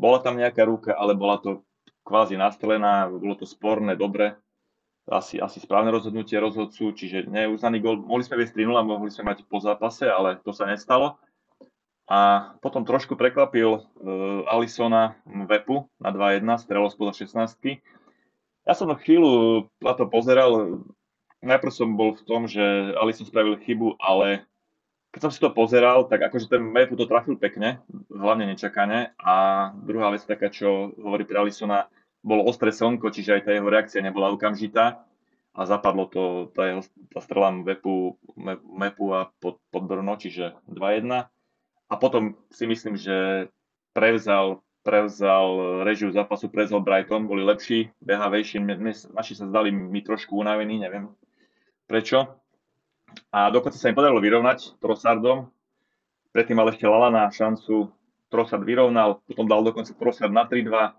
bola 0.00 0.18
tam 0.24 0.40
nejaká 0.40 0.64
ruka, 0.64 0.96
ale 0.96 1.12
bola 1.12 1.36
to 1.38 1.60
kvázi 2.04 2.36
nastrelená, 2.36 3.08
bolo 3.08 3.36
to 3.36 3.46
sporné, 3.46 3.94
dobre, 3.96 4.36
asi, 5.10 5.42
asi 5.42 5.58
správne 5.58 5.90
rozhodnutie 5.90 6.38
rozhodcu, 6.38 6.94
čiže 6.94 7.26
neuznaný 7.26 7.82
gol. 7.82 7.98
Mohli 7.98 8.22
sme 8.24 8.38
viesť 8.44 8.62
3-0, 8.62 8.86
mohli 8.86 9.10
sme 9.10 9.34
mať 9.34 9.42
po 9.48 9.58
zápase, 9.58 10.06
ale 10.06 10.38
to 10.46 10.54
sa 10.54 10.70
nestalo. 10.70 11.18
A 12.10 12.52
potom 12.58 12.82
trošku 12.82 13.14
prekvapil 13.14 13.70
uh, 13.70 13.82
Alisona 14.50 15.18
Vepu 15.46 15.86
na 16.02 16.10
2-1, 16.10 16.42
strelo 16.58 16.90
spoza 16.90 17.14
16 17.14 17.78
Ja 18.66 18.74
som 18.74 18.90
chvíľu 18.98 19.66
na 19.78 19.94
to 19.94 20.10
pozeral, 20.10 20.82
najprv 21.42 21.72
som 21.72 21.94
bol 21.94 22.18
v 22.18 22.22
tom, 22.26 22.50
že 22.50 22.62
Alison 22.98 23.26
spravil 23.26 23.62
chybu, 23.62 23.98
ale 24.02 24.42
keď 25.10 25.20
som 25.26 25.32
si 25.34 25.42
to 25.42 25.50
pozeral, 25.50 26.06
tak 26.06 26.22
akože 26.22 26.46
ten 26.46 26.70
Vepu 26.70 26.94
to 26.94 27.10
trafil 27.10 27.34
pekne, 27.34 27.82
hlavne 28.10 28.46
nečakane. 28.46 29.14
A 29.18 29.34
druhá 29.74 30.14
vec 30.14 30.22
taká, 30.22 30.50
čo 30.50 30.94
hovorí 30.94 31.26
pre 31.26 31.42
Alisona, 31.42 31.90
bolo 32.22 32.46
ostré 32.46 32.70
slnko, 32.70 33.10
čiže 33.10 33.40
aj 33.40 33.42
tá 33.48 33.50
jeho 33.50 33.66
reakcia 33.66 34.04
nebola 34.04 34.30
okamžitá 34.30 35.02
a 35.50 35.60
zapadlo 35.66 36.06
to, 36.06 36.24
tá, 36.54 36.70
jeho, 36.70 36.82
tá 37.10 37.18
strela 37.18 37.50
Mepu, 37.50 38.14
Mepu 38.70 39.10
a 39.10 39.34
pod, 39.42 39.58
pod 39.74 39.82
Brno, 39.82 40.14
čiže 40.14 40.54
2-1. 40.70 41.26
A 41.90 41.94
potom 41.98 42.38
si 42.54 42.70
myslím, 42.70 42.94
že 42.94 43.50
prevzal, 43.90 44.62
prevzal 44.86 45.82
režiu 45.82 46.14
zápasu, 46.14 46.46
prevzal 46.46 46.86
Brighton, 46.86 47.26
boli 47.26 47.42
lepší, 47.42 47.90
behavejší, 47.98 48.62
naši 49.10 49.34
sa 49.34 49.50
zdali 49.50 49.74
mi 49.74 50.06
trošku 50.06 50.38
unavení, 50.38 50.78
neviem 50.78 51.10
prečo. 51.90 52.38
A 53.30 53.50
dokonca 53.50 53.78
sa 53.78 53.88
im 53.90 53.96
podarilo 53.96 54.18
vyrovnať 54.18 54.78
Trossardom, 54.82 55.46
predtým 56.34 56.58
ale 56.58 56.74
ešte 56.74 56.86
Lalana 56.86 57.30
šancu, 57.30 57.90
Trossard 58.30 58.62
vyrovnal, 58.62 59.18
potom 59.26 59.46
dal 59.46 59.62
dokonca 59.62 59.90
Trossard 59.94 60.30
na 60.30 60.46
3-2, 60.46 60.94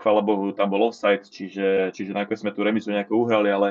chvála 0.00 0.22
Bohu, 0.22 0.52
tam 0.52 0.70
bol 0.70 0.88
offside, 0.88 1.24
čiže, 1.26 1.90
čiže 1.92 2.14
nakoniec 2.14 2.40
sme 2.40 2.54
tú 2.54 2.62
remizu 2.62 2.92
nejako 2.92 3.26
uhrali, 3.26 3.50
ale 3.50 3.68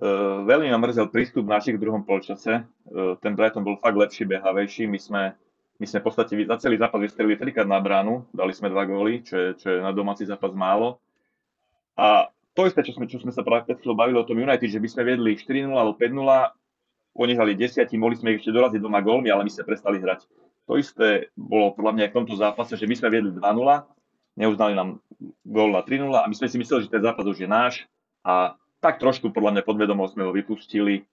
uh, 0.00 0.46
veľmi 0.46 0.70
ma 0.72 0.78
mrzel 0.80 1.10
prístup 1.12 1.44
našich 1.44 1.76
v 1.76 1.82
druhom 1.82 2.02
polčase. 2.02 2.64
Uh, 2.88 3.18
ten 3.20 3.36
Brighton 3.36 3.66
bol 3.66 3.76
fakt 3.78 3.98
lepší, 3.98 4.24
behavejší. 4.24 4.88
My 4.88 4.98
sme, 4.98 5.22
my 5.78 5.86
sme 5.86 5.98
v 6.00 6.06
podstate 6.06 6.32
za 6.48 6.56
celý 6.58 6.80
zápas 6.80 7.02
vystrelili 7.02 7.36
trikrát 7.36 7.68
na 7.68 7.78
bránu, 7.78 8.24
dali 8.32 8.54
sme 8.56 8.72
dva 8.72 8.88
góly, 8.88 9.20
čo 9.22 9.34
je, 9.36 9.48
čo 9.58 9.66
je 9.74 9.78
na 9.84 9.92
domáci 9.92 10.24
zápas 10.24 10.54
málo. 10.54 11.02
A 11.98 12.30
to 12.58 12.66
isté, 12.66 12.82
čo 12.82 12.98
sme, 12.98 13.06
čo 13.06 13.22
sme 13.22 13.30
sa 13.30 13.46
práve 13.46 13.70
bavili 13.94 14.18
o 14.18 14.26
tom 14.26 14.42
United, 14.42 14.66
že 14.66 14.82
by 14.82 14.88
sme 14.90 15.02
viedli 15.06 15.38
4-0 15.38 15.70
alebo 15.78 15.94
5-0, 15.94 16.18
oni 17.22 17.32
hrali 17.38 17.54
10, 17.54 17.86
mohli 17.94 18.18
sme 18.18 18.34
ešte 18.34 18.50
doraziť 18.50 18.82
dvoma 18.82 18.98
gólmi, 18.98 19.30
ale 19.30 19.46
my 19.46 19.50
sme 19.54 19.62
prestali 19.62 20.02
hrať. 20.02 20.26
To 20.66 20.74
isté 20.74 21.30
bolo 21.38 21.70
podľa 21.78 21.94
mňa 21.94 22.02
aj 22.06 22.10
v 22.10 22.16
tomto 22.18 22.34
zápase, 22.34 22.74
že 22.74 22.90
my 22.90 22.98
sme 22.98 23.14
viedli 23.14 23.30
2-0, 23.30 23.38
neuznali 24.42 24.74
nám 24.74 24.98
gól 25.46 25.70
na 25.70 25.86
3-0 25.86 26.10
a 26.18 26.26
my 26.26 26.34
sme 26.34 26.50
si 26.50 26.58
mysleli, 26.58 26.82
že 26.82 26.90
ten 26.90 27.02
zápas 27.02 27.22
už 27.22 27.38
je 27.38 27.48
náš 27.48 27.86
a 28.26 28.58
tak 28.82 28.98
trošku 28.98 29.30
podľa 29.30 29.58
mňa 29.58 29.62
podvedomo 29.62 30.10
sme 30.10 30.26
ho 30.26 30.34
vypustili 30.34 31.06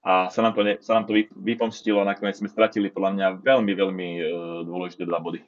a 0.00 0.32
sa 0.32 0.40
nám 0.40 0.56
to, 0.56 0.64
ne, 0.64 0.80
sa 0.80 0.96
nám 0.96 1.08
to 1.08 1.16
vypomstilo 1.36 2.04
a 2.04 2.08
nakoniec 2.08 2.40
sme 2.40 2.48
stratili 2.48 2.88
podľa 2.88 3.10
mňa 3.16 3.26
veľmi, 3.44 3.72
veľmi 3.72 4.08
e, 4.16 4.22
dôležité 4.64 5.08
dva 5.08 5.18
body. 5.18 5.40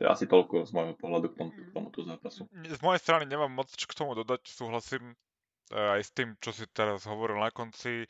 je 0.04 0.08
asi 0.08 0.24
toľko 0.24 0.64
z 0.64 0.72
môjho 0.72 0.94
pohľadu 0.96 1.26
k, 1.30 1.34
tomu, 1.36 1.50
k 1.52 1.70
tomuto 1.70 2.00
zápasu. 2.02 2.48
Z 2.48 2.80
mojej 2.80 3.00
strany 3.00 3.24
nemám 3.28 3.52
moc 3.52 3.68
čo 3.68 3.86
k 3.86 3.96
tomu 3.96 4.16
dodať, 4.16 4.42
súhlasím 4.48 5.12
e, 5.12 5.14
aj 5.76 6.00
s 6.00 6.10
tým, 6.16 6.34
čo 6.40 6.50
si 6.50 6.64
teraz 6.72 7.04
hovoril 7.04 7.38
na 7.38 7.52
konci. 7.52 8.02
E, 8.02 8.08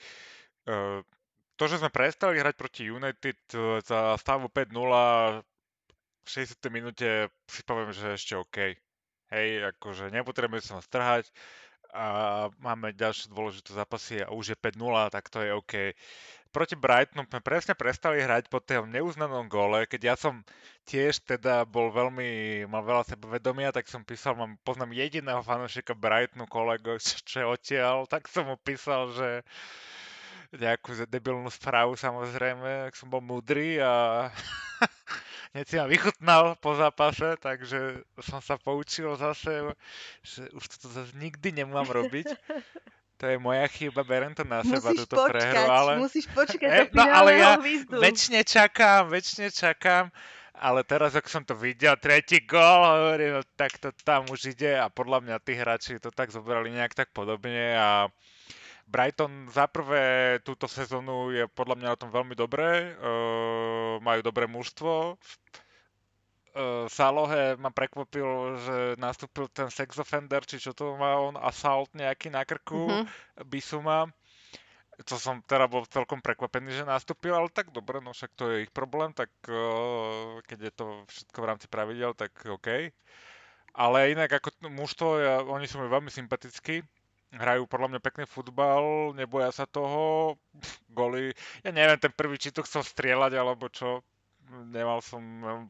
to, 1.59 1.65
že 1.67 1.83
sme 1.83 1.91
prestali 1.93 2.39
hrať 2.39 2.55
proti 2.55 2.87
United 2.87 3.41
e, 3.53 3.83
za 3.83 4.15
stavu 4.17 4.47
5-0, 4.49 5.43
v 6.23 6.29
60. 6.31 6.63
minúte 6.71 7.29
si 7.51 7.63
poviem, 7.67 7.91
že 7.91 8.15
ešte 8.15 8.39
OK. 8.39 8.79
Hej, 9.33 9.49
akože 9.75 10.13
nepotrebujeme 10.15 10.63
sa 10.63 10.79
strhať 10.79 11.27
a 11.93 12.49
máme 12.57 12.97
ďalšie 12.97 13.29
dôležité 13.29 13.77
zápasy 13.77 14.25
a 14.25 14.33
už 14.33 14.55
je 14.55 14.57
5-0, 14.57 15.13
tak 15.13 15.29
to 15.29 15.45
je 15.45 15.51
OK. 15.53 15.75
Proti 16.53 16.77
Brightonu 16.77 17.25
sme 17.25 17.41
presne 17.41 17.73
prestali 17.73 18.21
hrať 18.21 18.53
po 18.53 18.61
tom 18.61 18.93
neuznanom 18.93 19.49
gole, 19.49 19.89
keď 19.89 20.01
ja 20.13 20.15
som 20.21 20.45
tiež 20.85 21.25
teda 21.25 21.65
bol 21.65 21.89
veľmi, 21.89 22.63
mal 22.69 22.85
veľa 22.85 23.09
sebavedomia, 23.09 23.73
tak 23.73 23.89
som 23.89 24.05
písal, 24.05 24.37
mám, 24.37 24.61
poznám 24.61 24.93
jediného 24.93 25.41
fanúšika 25.41 25.97
Brightonu 25.97 26.45
kolego, 26.45 27.01
čo 27.29 27.57
odtiaľ, 27.57 28.05
tak 28.05 28.29
som 28.29 28.53
mu 28.53 28.61
písal, 28.61 29.17
že 29.17 29.29
nejakú 30.53 30.93
debilnú 31.09 31.49
správu 31.49 31.97
samozrejme, 31.97 32.93
ak 32.93 32.95
som 33.01 33.09
bol 33.09 33.25
múdry 33.25 33.81
a 33.81 34.29
hneď 35.57 35.65
si 35.65 35.77
ma 35.81 35.89
vychutnal 35.89 36.61
po 36.61 36.77
zápase, 36.77 37.41
takže 37.41 38.05
som 38.21 38.45
sa 38.45 38.61
poučil 38.61 39.17
zase, 39.17 39.73
že 40.21 40.45
už 40.53 40.65
to 40.69 40.93
zase 40.93 41.17
nikdy 41.17 41.57
nemám 41.57 41.89
robiť. 41.89 42.29
To 43.23 43.31
je 43.31 43.39
moja 43.39 43.71
chyba, 43.71 44.03
berem 44.03 44.35
to 44.35 44.43
na 44.43 44.67
seba, 44.67 44.91
musíš 44.91 45.07
túto 45.07 45.15
počkať, 45.15 45.31
prehru, 45.31 45.71
ale... 45.71 45.93
Musíš 46.03 46.27
počkať 46.35 46.71
e, 46.75 46.83
no, 46.91 47.07
ale 47.07 47.31
ja 47.39 47.55
väčšine 47.87 48.43
čakám, 48.43 49.07
väčšine 49.15 49.47
čakám, 49.55 50.11
ale 50.59 50.83
teraz, 50.83 51.15
ak 51.15 51.31
som 51.31 51.47
to 51.47 51.55
videl, 51.55 51.95
tretí 52.03 52.43
gól, 52.43 52.83
hovorím, 52.83 53.39
no, 53.39 53.43
tak 53.55 53.79
to 53.79 53.95
tam 54.03 54.27
už 54.27 54.59
ide 54.59 54.75
a 54.75 54.91
podľa 54.91 55.23
mňa 55.23 55.37
tí 55.39 55.55
hráči 55.55 56.03
to 56.03 56.11
tak 56.11 56.35
zobrali 56.35 56.75
nejak 56.75 56.99
tak 56.99 57.15
podobne 57.15 57.79
a 57.79 58.11
Brighton 58.91 59.47
za 59.55 59.71
prvé 59.71 60.39
túto 60.43 60.67
sezónu 60.67 61.31
je 61.31 61.47
podľa 61.47 61.79
mňa 61.79 61.89
na 61.95 61.99
tom 62.03 62.11
veľmi 62.11 62.35
dobré, 62.35 62.99
uh, 62.99 64.03
majú 64.03 64.21
dobré 64.27 64.51
mužstvo. 64.51 65.15
Uh, 66.53 66.85
Salohe 66.93 67.57
ma 67.57 67.73
prekvapil, 67.73 68.61
že 68.61 68.77
nastúpil 69.01 69.49
ten 69.49 69.73
sex 69.73 69.97
offender, 69.97 70.45
či 70.45 70.61
čo 70.61 70.77
to 70.77 71.01
má 71.01 71.17
on, 71.17 71.33
assault 71.41 71.89
nejaký 71.97 72.29
na 72.29 72.45
krku, 72.45 72.93
mm-hmm. 72.93 73.49
Bisuma. 73.49 74.13
to 75.09 75.17
som 75.17 75.41
teda 75.49 75.65
bol 75.65 75.89
celkom 75.89 76.21
prekvapený, 76.21 76.77
že 76.77 76.85
nastúpil, 76.85 77.33
ale 77.33 77.49
tak 77.49 77.73
dobre, 77.73 78.05
no 78.05 78.13
však 78.13 78.37
to 78.37 78.53
je 78.53 78.69
ich 78.69 78.73
problém, 78.73 79.17
tak 79.17 79.33
uh, 79.49 80.45
keď 80.45 80.59
je 80.69 80.73
to 80.77 80.85
všetko 81.09 81.39
v 81.41 81.49
rámci 81.49 81.67
pravidel, 81.73 82.13
tak 82.13 82.37
OK. 82.45 82.93
Ale 83.73 84.13
inak 84.13 84.37
ako 84.37 84.69
mužstvo, 84.69 85.09
ja, 85.25 85.41
oni 85.41 85.65
sú 85.65 85.81
mi 85.81 85.89
veľmi 85.89 86.13
sympatickí, 86.13 86.85
hrajú 87.33 87.65
podľa 87.65 87.97
mňa 87.97 88.01
pekný 88.05 88.25
futbal, 88.29 89.17
neboja 89.17 89.49
sa 89.57 89.65
toho, 89.65 90.37
goly, 90.93 91.33
ja 91.65 91.73
neviem, 91.73 91.97
ten 91.97 92.13
prvý 92.13 92.37
či 92.37 92.53
to 92.53 92.61
chcel 92.61 92.85
strieľať, 92.85 93.33
alebo 93.41 93.73
čo, 93.73 94.05
nemal 94.71 95.01
som, 95.01 95.23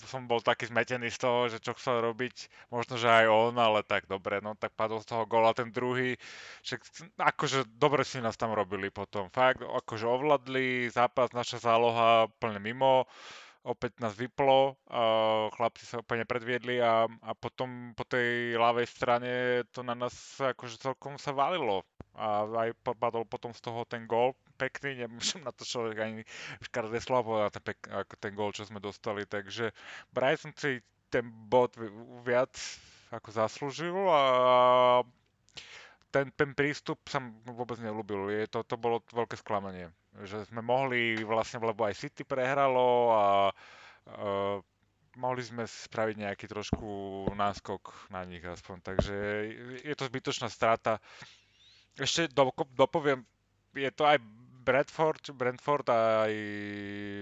som 0.03 0.27
bol 0.27 0.43
taký 0.43 0.67
zmetený 0.67 1.09
z 1.09 1.19
toho, 1.23 1.47
že 1.47 1.59
čo 1.63 1.73
chcel 1.79 2.03
robiť, 2.03 2.69
možno, 2.75 2.99
že 2.99 3.07
aj 3.07 3.27
on, 3.31 3.55
ale 3.57 3.87
tak 3.87 4.11
dobre, 4.11 4.43
no 4.43 4.59
tak 4.59 4.75
padol 4.75 5.01
z 5.01 5.09
toho 5.15 5.25
gola 5.25 5.55
ten 5.55 5.71
druhý, 5.71 6.19
však 6.67 6.81
akože 7.17 7.71
dobre 7.79 8.03
si 8.03 8.19
nás 8.19 8.35
tam 8.35 8.53
robili 8.53 8.91
potom, 8.91 9.31
fakt, 9.31 9.63
akože 9.63 10.07
ovládli 10.07 10.91
zápas, 10.91 11.31
naša 11.31 11.63
záloha 11.63 12.27
plne 12.43 12.59
mimo, 12.59 13.07
opäť 13.63 14.03
nás 14.03 14.15
vyplo, 14.19 14.75
a 14.91 15.03
chlapci 15.55 15.87
sa 15.87 16.03
úplne 16.03 16.27
predviedli 16.27 16.83
a, 16.83 17.07
a 17.07 17.31
potom 17.39 17.95
po 17.95 18.03
tej 18.03 18.59
ľavej 18.59 18.87
strane 18.91 19.33
to 19.71 19.87
na 19.87 19.95
nás 19.95 20.15
akože 20.43 20.83
celkom 20.83 21.15
sa 21.15 21.31
valilo. 21.31 21.87
A 22.13 22.45
aj 22.69 22.77
padol 22.99 23.25
potom 23.25 23.57
z 23.57 23.63
toho 23.63 23.87
ten 23.89 24.05
gól 24.05 24.37
pekný, 24.63 25.03
nemôžem 25.03 25.43
na 25.43 25.51
to 25.51 25.67
človek 25.67 25.99
ani 25.99 26.23
každé 26.71 27.03
slovo 27.03 27.43
na 27.43 27.51
ten, 27.51 27.63
pek, 27.67 27.83
ako 27.91 28.15
ten 28.15 28.33
gól, 28.39 28.55
čo 28.55 28.63
sme 28.63 28.79
dostali, 28.79 29.27
takže 29.27 29.75
Bryson 30.15 30.55
si 30.55 30.79
ten 31.11 31.27
bod 31.29 31.75
viac 32.23 32.55
ako 33.13 33.29
zaslúžil 33.29 33.97
a 34.09 34.23
ten, 36.13 36.29
ten 36.33 36.53
prístup 36.53 37.01
sa 37.09 37.21
vôbec 37.49 37.81
nelúbil. 37.81 38.33
Je 38.33 38.49
to, 38.49 38.65
to 38.65 38.77
bolo 38.77 39.01
veľké 39.13 39.37
sklamanie. 39.41 39.89
Že 40.25 40.53
sme 40.53 40.61
mohli 40.61 41.21
vlastne, 41.25 41.61
lebo 41.65 41.89
aj 41.89 41.97
City 41.97 42.25
prehralo 42.25 43.17
a 43.17 43.25
uh, 43.49 44.61
mohli 45.17 45.41
sme 45.45 45.65
spraviť 45.65 46.17
nejaký 46.21 46.47
trošku 46.49 46.89
náskok 47.33 48.13
na 48.13 48.25
nich 48.29 48.45
aspoň. 48.45 48.77
Takže 48.85 49.17
je 49.85 49.95
to 49.97 50.09
zbytočná 50.09 50.53
strata. 50.53 51.01
Ešte 51.97 52.29
do, 52.33 52.53
dopoviem, 52.77 53.25
je 53.73 53.89
to 53.93 54.05
aj 54.05 54.21
Bradford, 54.63 55.35
Brentford 55.35 55.87
a 55.91 56.31
aj 56.31 56.35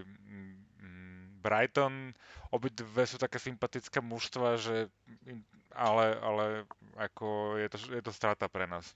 mm, 0.04 1.40
Brighton, 1.40 2.12
obidve 2.52 3.02
sú 3.08 3.16
také 3.16 3.40
sympatické 3.40 4.04
mužstva, 4.04 4.60
že 4.60 4.92
ale, 5.72 6.18
ale 6.20 6.44
ako 7.00 7.56
je 7.56 7.68
to, 7.72 7.78
je 7.96 8.02
to 8.04 8.12
strata 8.12 8.46
pre 8.52 8.68
nás. 8.68 8.92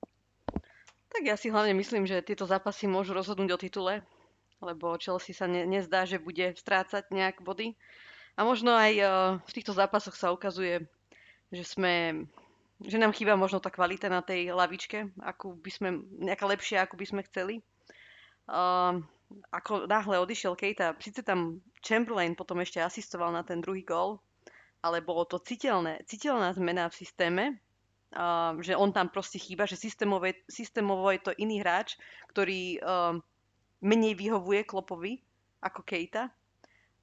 Tak 1.14 1.22
ja 1.22 1.38
si 1.38 1.48
hlavne 1.48 1.72
myslím, 1.78 2.04
že 2.04 2.26
tieto 2.26 2.44
zápasy 2.44 2.90
môžu 2.90 3.14
rozhodnúť 3.14 3.50
o 3.54 3.62
titule, 3.62 3.94
lebo 4.58 4.98
Chelsea 4.98 5.30
sa 5.30 5.46
ne, 5.46 5.62
nezdá, 5.62 6.04
že 6.04 6.18
bude 6.18 6.52
strácať 6.58 7.08
nejak 7.14 7.40
body. 7.40 7.78
A 8.34 8.42
možno 8.42 8.74
aj 8.74 8.92
uh, 8.98 9.08
v 9.46 9.54
týchto 9.54 9.70
zápasoch 9.70 10.18
sa 10.18 10.34
ukazuje, 10.34 10.82
že 11.54 11.62
sme 11.62 12.26
že 12.82 12.98
nám 12.98 13.14
chýba 13.14 13.38
možno 13.38 13.62
tá 13.62 13.70
kvalita 13.70 14.10
na 14.10 14.20
tej 14.20 14.50
lavičke, 14.50 15.14
ako 15.22 15.56
by 15.56 15.70
sme, 15.70 15.88
nejaká 16.18 16.44
lepšia, 16.44 16.84
ako 16.84 16.98
by 16.98 17.06
sme 17.06 17.22
chceli. 17.30 17.62
Uh, 18.44 19.00
ako 19.50 19.88
náhle 19.88 20.20
odišiel 20.20 20.54
Kejta, 20.54 20.94
síce 21.00 21.24
tam 21.24 21.64
Chamberlain 21.80 22.36
potom 22.36 22.60
ešte 22.60 22.78
asistoval 22.78 23.32
na 23.32 23.42
ten 23.42 23.64
druhý 23.64 23.82
gól, 23.82 24.20
ale 24.84 25.00
bolo 25.00 25.24
to 25.24 25.40
citeľné, 25.40 26.04
citeľná 26.04 26.52
zmena 26.52 26.92
v 26.92 26.98
systéme, 27.00 27.44
uh, 28.14 28.52
že 28.60 28.76
on 28.76 28.92
tam 28.92 29.08
proste 29.08 29.40
chýba, 29.40 29.64
že 29.64 29.80
systémové, 29.80 30.44
systémovo 30.44 31.08
je 31.08 31.24
to 31.24 31.32
iný 31.40 31.64
hráč, 31.64 31.96
ktorý 32.30 32.78
uh, 32.84 33.16
menej 33.80 34.12
vyhovuje 34.14 34.68
Klopovi 34.68 35.24
ako 35.64 35.80
Kejta. 35.82 36.28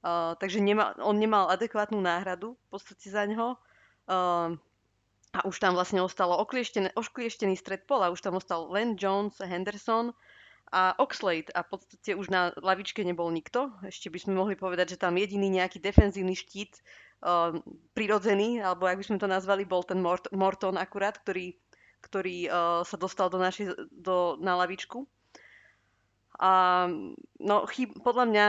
Uh, 0.02 0.34
takže 0.38 0.58
nema, 0.58 0.98
on 1.02 1.18
nemal 1.18 1.46
adekvátnu 1.50 1.98
náhradu 1.98 2.54
v 2.54 2.66
podstate 2.70 3.06
za 3.06 3.22
neho. 3.26 3.54
Uh, 4.06 4.58
a 5.32 5.48
už 5.48 5.64
tam 5.64 5.72
vlastne 5.72 6.04
ostalo 6.04 6.36
oklieštený 6.36 7.54
stred 7.56 7.88
pola, 7.88 8.12
už 8.12 8.20
tam 8.20 8.36
ostal 8.36 8.68
len 8.68 9.00
Jones, 9.00 9.40
Henderson 9.40 10.12
a 10.72 10.96
Oxlade 10.96 11.52
a 11.52 11.60
v 11.60 11.76
podstate 11.76 12.16
už 12.16 12.32
na 12.32 12.56
lavičke 12.56 13.04
nebol 13.04 13.28
nikto. 13.28 13.68
Ešte 13.84 14.08
by 14.08 14.18
sme 14.18 14.40
mohli 14.40 14.56
povedať, 14.56 14.96
že 14.96 15.02
tam 15.04 15.20
jediný 15.20 15.52
nejaký 15.52 15.78
defenzívny 15.84 16.32
štít 16.32 16.80
uh, 17.20 17.60
prirodzený, 17.92 18.64
alebo 18.64 18.88
ak 18.88 18.96
by 18.96 19.04
sme 19.04 19.20
to 19.20 19.28
nazvali, 19.28 19.68
bol 19.68 19.84
ten 19.84 20.00
Mort- 20.00 20.32
Morton 20.32 20.80
akurát, 20.80 21.20
ktorý, 21.20 21.60
ktorý 22.00 22.48
uh, 22.48 22.80
sa 22.88 22.96
dostal 22.96 23.28
do 23.28 23.36
našej, 23.36 23.92
do, 23.92 24.40
na 24.40 24.56
lavičku. 24.56 25.04
A 26.40 26.88
no, 27.36 27.68
chyb, 27.68 27.92
podľa 28.00 28.24
mňa 28.32 28.46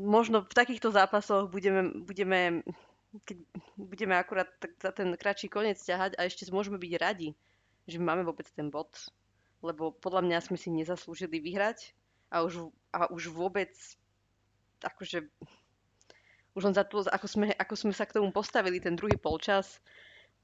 možno 0.00 0.40
v 0.42 0.56
takýchto 0.56 0.88
zápasoch 0.88 1.52
budeme, 1.52 1.92
budeme 2.00 2.64
keď 3.24 3.38
budeme 3.80 4.14
akurát 4.18 4.50
tak 4.60 4.76
za 4.76 4.92
ten 4.92 5.16
kratší 5.16 5.48
koniec 5.48 5.80
ťahať 5.80 6.20
a 6.20 6.28
ešte 6.28 6.44
môžeme 6.52 6.76
byť 6.76 6.92
radi, 7.00 7.32
že 7.88 7.96
máme 7.96 8.26
vôbec 8.26 8.44
ten 8.52 8.68
bod, 8.68 8.92
lebo 9.64 9.92
podľa 9.92 10.22
mňa 10.26 10.38
sme 10.44 10.58
si 10.60 10.68
nezaslúžili 10.72 11.40
vyhrať 11.40 11.92
a 12.32 12.44
už, 12.44 12.68
a 12.92 13.08
už 13.08 13.32
vôbec 13.32 13.72
akože 14.84 15.24
už 16.56 16.72
len 16.72 16.74
za 16.74 16.88
to, 16.88 17.04
ako 17.04 17.28
sme, 17.28 17.52
ako 17.52 17.74
sme 17.76 17.92
sa 17.92 18.08
k 18.08 18.16
tomu 18.16 18.32
postavili 18.32 18.80
ten 18.80 18.96
druhý 18.96 19.20
polčas, 19.20 19.84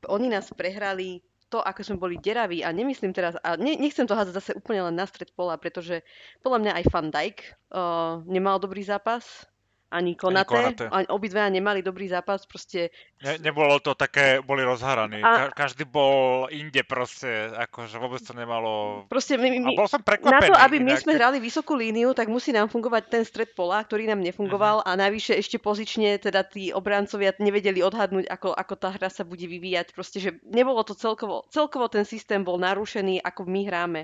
oni 0.04 0.28
nás 0.28 0.52
prehrali 0.52 1.24
to, 1.48 1.60
ako 1.60 1.80
sme 1.84 1.96
boli 1.96 2.16
deraví 2.20 2.60
a 2.60 2.72
nemyslím 2.72 3.16
teraz, 3.16 3.36
a 3.40 3.56
ne, 3.56 3.76
nechcem 3.76 4.04
to 4.04 4.16
hádzať 4.16 4.34
zase 4.36 4.52
úplne 4.56 4.88
len 4.88 4.96
na 4.96 5.08
stred 5.08 5.32
pola, 5.32 5.56
pretože 5.56 6.04
podľa 6.44 6.58
mňa 6.64 6.72
aj 6.80 6.84
Van 6.92 7.08
Dijk 7.08 7.38
uh, 7.44 8.24
nemal 8.28 8.60
dobrý 8.60 8.84
zápas, 8.84 9.48
ani 9.92 10.16
Konate, 10.16 10.56
ani, 10.88 11.06
Konate. 11.06 11.38
ani 11.38 11.60
nemali 11.60 11.84
dobrý 11.84 12.08
zápas, 12.08 12.48
proste... 12.48 12.88
Ne, 13.20 13.36
nebolo 13.38 13.76
to 13.84 13.92
také, 13.92 14.40
boli 14.40 14.64
rozhraní, 14.64 15.20
a... 15.20 15.52
Ka- 15.52 15.68
každý 15.68 15.84
bol 15.84 16.48
inde 16.48 16.80
proste, 16.82 17.52
akože 17.52 18.00
vôbec 18.00 18.24
to 18.24 18.32
nemalo... 18.32 19.04
Proste 19.12 19.36
my, 19.36 19.48
my, 19.60 19.76
a 19.76 19.78
bol 19.78 19.86
som 19.86 20.00
prekvapený. 20.00 20.48
Na 20.48 20.48
to, 20.48 20.56
aby 20.56 20.80
my 20.80 20.96
inak... 20.96 21.02
sme 21.04 21.12
hrali 21.20 21.38
vysokú 21.38 21.76
líniu, 21.76 22.16
tak 22.16 22.32
musí 22.32 22.50
nám 22.50 22.72
fungovať 22.72 23.02
ten 23.12 23.22
stred 23.28 23.52
pola, 23.52 23.84
ktorý 23.84 24.08
nám 24.08 24.24
nefungoval 24.24 24.80
uh-huh. 24.80 24.88
a 24.88 24.96
navyše 24.96 25.36
ešte 25.36 25.60
pozične 25.60 26.16
teda 26.16 26.42
tí 26.48 26.72
obrancovia 26.72 27.36
nevedeli 27.36 27.84
odhadnúť, 27.84 28.26
ako, 28.32 28.56
ako 28.56 28.74
tá 28.80 28.88
hra 28.96 29.12
sa 29.12 29.28
bude 29.28 29.44
vyvíjať, 29.44 29.92
proste, 29.92 30.18
že 30.18 30.30
nebolo 30.48 30.80
to 30.82 30.96
celkovo, 30.96 31.44
celkovo 31.52 31.92
ten 31.92 32.08
systém 32.08 32.40
bol 32.40 32.56
narušený, 32.56 33.20
ako 33.20 33.44
my 33.44 33.60
hráme. 33.68 34.00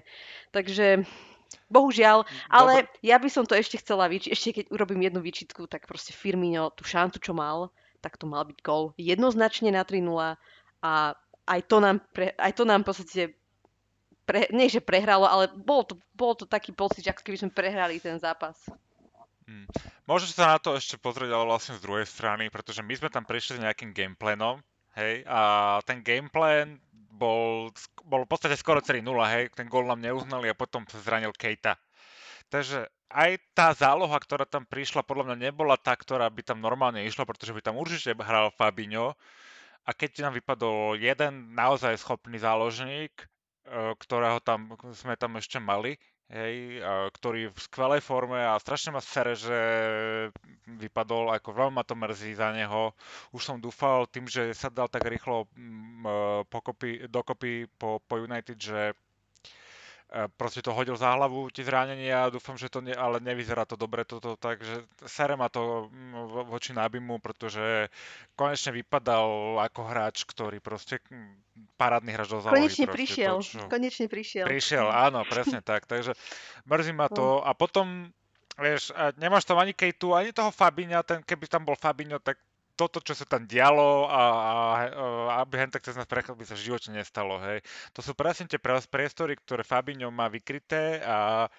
Takže 0.52 1.08
Bohužiaľ, 1.72 2.28
ale 2.52 2.84
Dobre. 2.84 3.00
ja 3.04 3.16
by 3.16 3.28
som 3.32 3.44
to 3.48 3.56
ešte 3.56 3.80
chcela 3.80 4.08
vyčiť, 4.08 4.30
ešte 4.32 4.48
keď 4.60 4.64
urobím 4.72 5.04
jednu 5.08 5.20
výčitku, 5.24 5.64
tak 5.68 5.88
proste 5.88 6.12
Firmino 6.12 6.72
tú 6.72 6.84
šancu, 6.84 7.20
čo 7.20 7.32
mal, 7.32 7.72
tak 8.04 8.20
to 8.20 8.28
mal 8.28 8.44
byť 8.44 8.58
gol. 8.60 8.92
Jednoznačne 9.00 9.72
na 9.72 9.84
3-0 9.84 10.36
a 10.84 10.92
aj 11.48 11.60
to 11.64 11.76
nám, 11.80 12.04
pre, 12.12 12.36
aj 12.36 12.52
to 12.52 12.64
nám 12.68 12.84
v 12.84 12.88
podstate 12.92 13.22
pre, 14.28 14.44
nie, 14.52 14.68
že 14.68 14.84
prehralo, 14.84 15.24
ale 15.24 15.48
bol 15.48 15.88
to, 15.88 15.96
bol 16.12 16.36
to 16.36 16.44
taký 16.44 16.76
pocit, 16.76 17.08
ako 17.08 17.24
keby 17.24 17.36
sme 17.40 17.50
prehrali 17.56 17.96
ten 17.96 18.20
zápas. 18.20 18.60
Hmm. 19.48 19.64
Môžete 20.04 20.36
sa 20.36 20.52
na 20.52 20.58
to 20.60 20.76
ešte 20.76 21.00
pozrieť, 21.00 21.32
ale 21.32 21.48
vlastne 21.48 21.80
z 21.80 21.84
druhej 21.84 22.04
strany, 22.04 22.52
pretože 22.52 22.84
my 22.84 22.92
sme 22.92 23.08
tam 23.08 23.24
prišli 23.24 23.56
s 23.56 23.64
nejakým 23.64 23.96
gameplanom, 23.96 24.60
hej, 25.00 25.24
a 25.24 25.40
ten 25.88 26.04
gameplan 26.04 26.76
bol, 27.18 27.74
bol 28.06 28.22
v 28.24 28.30
podstate 28.30 28.54
skoro 28.54 28.78
3-0, 28.78 29.02
hej, 29.34 29.50
ten 29.52 29.66
gól 29.66 29.90
nám 29.90 29.98
neuznali 29.98 30.46
a 30.46 30.54
potom 30.54 30.86
sa 30.86 31.02
zranil 31.02 31.34
Kejta. 31.34 31.74
Takže 32.48 32.86
aj 33.12 33.30
tá 33.52 33.72
záloha, 33.76 34.16
ktorá 34.16 34.44
tam 34.48 34.64
prišla, 34.64 35.04
podľa 35.04 35.32
mňa 35.32 35.52
nebola 35.52 35.76
tá, 35.76 35.96
ktorá 35.96 36.28
by 36.30 36.42
tam 36.44 36.62
normálne 36.62 37.04
išla, 37.04 37.28
pretože 37.28 37.52
by 37.52 37.60
tam 37.60 37.76
určite 37.76 38.16
hral 38.16 38.54
Fabinho. 38.54 39.16
A 39.88 39.90
keď 39.96 40.28
nám 40.28 40.36
vypadol 40.36 41.00
jeden 41.00 41.56
naozaj 41.56 41.96
schopný 41.96 42.36
záložník, 42.36 43.12
e, 43.16 43.26
ktorého 43.96 44.40
tam 44.44 44.76
sme 44.92 45.16
tam 45.16 45.40
ešte 45.40 45.56
mali, 45.56 45.96
hej, 46.28 46.84
ktorý 47.16 47.48
v 47.48 47.58
skvelej 47.58 48.00
forme 48.04 48.36
a 48.36 48.60
strašne 48.60 48.92
ma 48.92 49.00
sere, 49.00 49.32
že 49.32 49.58
vypadol, 50.68 51.32
ako 51.32 51.48
veľmi 51.56 51.80
ma 51.80 51.84
to 51.84 51.96
mrzí 51.96 52.36
za 52.36 52.52
neho. 52.52 52.92
Už 53.32 53.40
som 53.40 53.56
dúfal 53.56 54.04
tým, 54.12 54.28
že 54.28 54.52
sa 54.52 54.68
dal 54.68 54.92
tak 54.92 55.08
rýchlo 55.08 55.48
mm, 55.56 56.04
e, 56.04 56.16
pokopy, 56.52 56.90
dokopy 57.08 57.66
po, 57.80 58.04
po 58.04 58.14
United, 58.20 58.60
že 58.60 58.92
proste 60.40 60.64
to 60.64 60.72
hodil 60.72 60.96
za 60.96 61.12
hlavu, 61.12 61.52
tie 61.52 61.60
zranenia 61.60 62.24
a 62.24 62.32
dúfam, 62.32 62.56
že 62.56 62.72
to 62.72 62.80
ne, 62.80 62.96
ale 62.96 63.20
nevyzerá 63.20 63.68
to 63.68 63.76
dobre 63.76 64.08
toto, 64.08 64.40
takže 64.40 64.88
sere 65.04 65.36
ma 65.36 65.52
to 65.52 65.92
mm, 65.92 66.48
voči 66.48 66.72
Nabimu, 66.72 67.20
pretože 67.20 67.92
konečne 68.32 68.72
vypadal 68.72 69.60
ako 69.60 69.80
hráč, 69.84 70.24
ktorý 70.24 70.64
proste 70.64 71.04
mm, 71.12 71.76
parádny 71.76 72.16
hráč 72.16 72.32
do 72.32 72.40
zálohy. 72.40 72.64
Konečne 72.64 72.86
proste, 72.88 72.96
prišiel, 72.96 73.34
to, 73.36 73.44
čo... 73.44 73.58
konečne 73.68 74.06
prišiel. 74.08 74.44
Prišiel, 74.48 74.86
áno, 74.88 75.28
presne 75.28 75.60
tak, 75.60 75.84
takže 75.84 76.16
mrzí 76.64 76.92
ma 76.96 77.12
to 77.12 77.44
a 77.44 77.52
potom 77.52 78.08
Vieš, 78.58 78.90
nemáš 79.22 79.46
tam 79.46 79.62
ani 79.62 79.70
Kejtu, 79.70 80.18
ani 80.18 80.34
toho 80.34 80.50
Fabiňa, 80.50 81.06
ten, 81.06 81.22
keby 81.22 81.46
tam 81.46 81.62
bol 81.62 81.78
Fabinho, 81.78 82.18
tak 82.18 82.42
toto, 82.78 83.02
čo 83.02 83.18
sa 83.18 83.26
tam 83.26 83.42
dialo 83.50 84.06
a, 84.06 84.22
a, 84.22 84.22
a 84.22 85.32
aby 85.42 85.66
hen 85.66 85.74
tak 85.74 85.82
cez 85.82 85.98
nás 85.98 86.06
prechod 86.06 86.38
by 86.38 86.46
sa 86.46 86.54
v 86.54 86.70
živote 86.70 86.94
nestalo, 86.94 87.42
hej. 87.42 87.58
To 87.98 88.00
sú 88.00 88.14
presne 88.14 88.46
tie 88.46 88.62
priestory, 88.62 89.34
ktoré 89.34 89.66
Fabinho 89.66 90.14
má 90.14 90.30
vykryté 90.30 91.02
a 91.02 91.50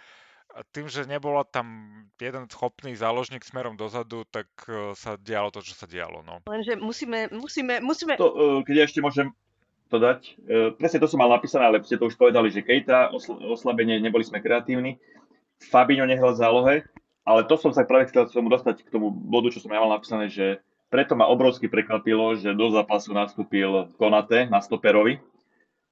a 0.50 0.66
tým, 0.74 0.90
že 0.90 1.06
nebola 1.06 1.46
tam 1.46 1.70
jeden 2.18 2.50
schopný 2.50 2.98
záložník 2.98 3.46
smerom 3.46 3.78
dozadu, 3.78 4.26
tak 4.26 4.50
uh, 4.66 4.98
sa 4.98 5.14
dialo 5.14 5.54
to, 5.54 5.62
čo 5.62 5.78
sa 5.78 5.86
dialo. 5.86 6.26
No. 6.26 6.42
Lenže 6.50 6.74
musíme, 6.74 7.30
musíme, 7.30 7.78
musíme... 7.86 8.18
To, 8.18 8.34
uh, 8.34 8.60
keď 8.66 8.74
ja 8.74 8.86
ešte 8.90 8.98
môžem 8.98 9.30
to 9.94 10.02
dať, 10.02 10.42
uh, 10.50 10.74
presne 10.74 11.06
to 11.06 11.06
som 11.06 11.22
mal 11.22 11.30
napísané, 11.30 11.70
ale 11.70 11.86
ste 11.86 12.02
to 12.02 12.10
už 12.10 12.18
povedali, 12.18 12.50
že 12.50 12.66
Kejta, 12.66 13.14
osl- 13.14 13.38
oslabenie, 13.46 14.02
neboli 14.02 14.26
sme 14.26 14.42
kreatívni. 14.42 14.98
Fabinho 15.70 16.10
nehral 16.10 16.34
v 16.34 16.42
zálohe, 16.42 16.76
ale 17.30 17.46
to 17.46 17.54
som 17.54 17.70
sa 17.70 17.86
práve 17.86 18.10
chcel 18.10 18.26
som 18.34 18.50
dostať 18.50 18.90
k 18.90 18.90
tomu 18.90 19.14
bodu, 19.14 19.54
čo 19.54 19.62
som 19.62 19.70
ja 19.70 19.78
mal 19.78 19.94
napísané, 19.94 20.34
že 20.34 20.66
preto 20.90 21.14
ma 21.14 21.30
obrovsky 21.30 21.70
prekvapilo, 21.70 22.36
že 22.36 22.58
do 22.58 22.74
zápasu 22.74 23.14
nastúpil 23.14 23.94
Konate 23.96 24.50
na 24.50 24.60
stoperovi, 24.60 25.22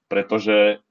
pretože 0.09 0.81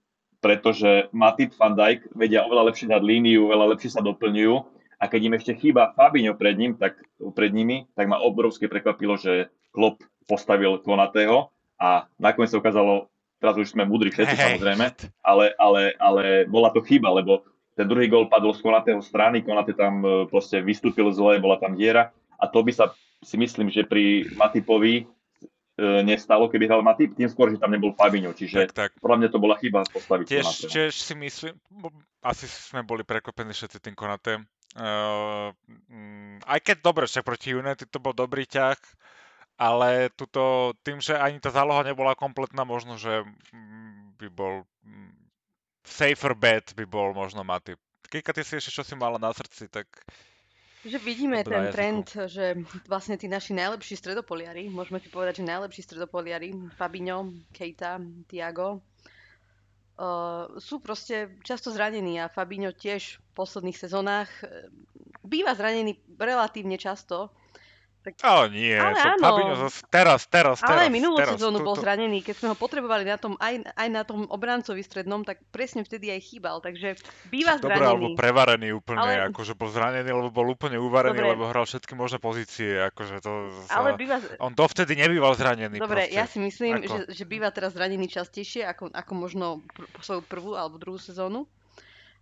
pretože 0.40 1.10
Matip 1.10 1.56
Van 1.58 1.74
Dijk 1.74 2.12
vedia 2.14 2.46
oveľa 2.46 2.70
lepšie 2.70 2.86
dať 2.86 3.02
líniu, 3.02 3.50
oveľa 3.50 3.74
lepšie 3.74 3.98
sa 3.98 4.04
doplňujú. 4.04 4.54
A 4.96 5.04
keď 5.10 5.20
im 5.28 5.36
ešte 5.36 5.52
chýba 5.58 5.92
Fabinho 5.92 6.38
pred, 6.38 6.56
ním, 6.56 6.78
tak, 6.78 6.96
pred 7.36 7.52
nimi, 7.52 7.84
tak 7.98 8.06
ma 8.08 8.16
obrovsky 8.16 8.64
prekvapilo, 8.64 9.18
že 9.18 9.52
Klopp 9.74 10.00
postavil 10.24 10.80
Konatého 10.80 11.52
a 11.76 12.08
nakoniec 12.16 12.48
sa 12.48 12.60
ukázalo, 12.62 13.12
teraz 13.36 13.60
už 13.60 13.76
sme 13.76 13.84
múdri 13.84 14.08
všetci 14.08 14.36
hey. 14.36 14.44
samozrejme, 14.56 14.86
ale, 15.20 15.52
ale, 15.60 15.82
ale 16.00 16.22
bola 16.48 16.72
to 16.72 16.80
chyba, 16.80 17.12
lebo 17.12 17.44
ten 17.76 17.84
druhý 17.84 18.08
gol 18.08 18.32
padol 18.32 18.56
z 18.56 18.64
Konatého 18.64 19.04
strany, 19.04 19.44
Konate 19.44 19.76
tam 19.76 20.00
e, 20.00 20.24
proste 20.30 20.64
vystúpil 20.64 21.12
zle, 21.12 21.42
bola 21.44 21.60
tam 21.60 21.76
diera 21.76 22.08
a 22.36 22.44
to 22.48 22.60
by 22.62 22.72
sa 22.72 22.92
si 23.24 23.40
myslím, 23.40 23.72
že 23.72 23.88
pri 23.88 24.28
Matipovi 24.36 25.08
E, 25.76 26.00
nestalo, 26.00 26.48
keby 26.48 26.72
hral 26.72 26.80
Matip, 26.80 27.12
tým 27.12 27.28
skôr, 27.28 27.52
že 27.52 27.60
tam 27.60 27.68
nebol 27.68 27.92
Fabinho, 27.92 28.32
čiže 28.32 28.72
tak, 28.72 28.72
tak. 28.72 28.90
podľa 28.96 29.16
mňa 29.20 29.28
to 29.28 29.38
bola 29.44 29.60
chyba 29.60 29.84
postaviť 29.84 30.24
tiež, 30.24 30.48
tiež 30.72 30.92
si 30.96 31.12
myslím, 31.20 31.52
asi 32.24 32.48
sme 32.48 32.80
boli 32.80 33.04
prekvapení 33.04 33.52
všetci 33.52 33.84
tým 33.84 33.92
Konatem. 33.92 34.48
Uh, 34.72 35.52
aj 36.48 36.60
keď 36.64 36.76
dobre, 36.80 37.04
však 37.04 37.28
proti 37.28 37.52
United 37.52 37.92
to 37.92 38.00
bol 38.00 38.16
dobrý 38.16 38.48
ťah, 38.48 38.80
ale 39.60 40.08
tuto, 40.16 40.72
tým, 40.80 41.04
že 41.04 41.12
ani 41.12 41.44
tá 41.44 41.52
záloha 41.52 41.84
nebola 41.84 42.16
kompletná, 42.16 42.64
možno, 42.64 42.96
že 42.96 43.28
mm, 43.52 44.16
by 44.16 44.28
bol 44.32 44.64
mm, 44.80 45.12
safer 45.84 46.32
bet 46.32 46.72
by 46.72 46.88
bol 46.88 47.12
možno 47.12 47.44
Matip. 47.44 47.76
Kika, 48.08 48.32
ty 48.32 48.48
si 48.48 48.56
ešte 48.56 48.72
čo 48.72 48.80
si 48.80 48.96
mala 48.96 49.20
na 49.20 49.28
srdci, 49.28 49.68
tak 49.68 49.92
že 50.86 50.98
vidíme 51.02 51.42
ten 51.42 51.68
jazyku. 51.68 51.74
trend, 51.74 52.06
že 52.30 52.44
vlastne 52.86 53.18
tí 53.18 53.26
naši 53.26 53.52
najlepší 53.52 53.98
stredopoliari, 53.98 54.70
môžeme 54.70 55.02
ti 55.02 55.10
povedať, 55.10 55.42
že 55.42 55.50
najlepší 55.50 55.82
stredopoliari, 55.82 56.54
Fabinho, 56.78 57.34
Keita, 57.50 57.98
Tiago, 58.30 58.80
uh, 59.98 60.56
sú 60.56 60.78
proste 60.78 61.36
často 61.42 61.74
zranení 61.74 62.22
a 62.22 62.30
Fabinho 62.30 62.70
tiež 62.70 63.18
v 63.18 63.20
posledných 63.34 63.76
sezónach 63.76 64.30
uh, 64.42 64.70
býva 65.26 65.58
zranený 65.58 65.98
relatívne 66.16 66.78
často 66.78 67.34
tak... 68.06 68.22
Ale 68.22 68.54
nie, 68.54 68.78
ale 68.78 68.94
áno. 68.94 69.18
Fabinho 69.18 69.54
zase 69.58 69.82
teraz, 69.90 70.30
teraz, 70.30 70.62
teraz. 70.62 70.70
Ale 70.70 70.86
aj 70.86 70.92
minulú 70.94 71.18
teraz, 71.18 71.34
sezónu 71.34 71.58
bol 71.66 71.74
zranený, 71.74 72.22
keď 72.22 72.34
sme 72.38 72.48
ho 72.54 72.56
potrebovali 72.56 73.02
na 73.02 73.18
tom, 73.18 73.34
aj, 73.42 73.66
aj 73.74 73.88
na 73.90 74.06
tom 74.06 74.30
obrancovi 74.30 74.78
strednom, 74.86 75.26
tak 75.26 75.42
presne 75.50 75.82
vtedy 75.82 76.14
aj 76.14 76.20
chýbal, 76.22 76.62
takže 76.62 76.94
býva 77.34 77.58
Dobre, 77.58 77.74
zranený. 77.74 77.90
alebo 77.90 78.06
prevarený 78.14 78.68
úplne, 78.78 79.02
ale... 79.02 79.34
akože 79.34 79.58
bol 79.58 79.68
zranený, 79.74 80.06
lebo 80.06 80.30
bol 80.30 80.46
úplne 80.54 80.78
uvarený, 80.78 81.18
Dobre. 81.18 81.32
lebo 81.34 81.50
hral 81.50 81.66
všetky 81.66 81.98
možné 81.98 82.22
pozície, 82.22 82.78
akože 82.94 83.18
to 83.18 83.50
sa... 83.66 83.82
Ale 83.82 83.98
býva... 83.98 84.22
On 84.38 84.54
dovtedy 84.54 84.94
nebýval 84.94 85.34
zranený. 85.34 85.82
Dobre, 85.82 86.06
proste. 86.06 86.14
ja 86.14 86.30
si 86.30 86.38
myslím, 86.38 86.86
ako... 86.86 87.10
že, 87.10 87.18
že 87.18 87.24
býva 87.26 87.50
teraz 87.50 87.74
zranený 87.74 88.06
častejšie, 88.06 88.62
ako, 88.62 88.94
ako 88.94 89.12
možno 89.18 89.46
pr- 89.74 89.90
svoju 89.98 90.22
prvú 90.22 90.54
alebo 90.54 90.78
druhú 90.78 91.02
sezónu. 91.02 91.50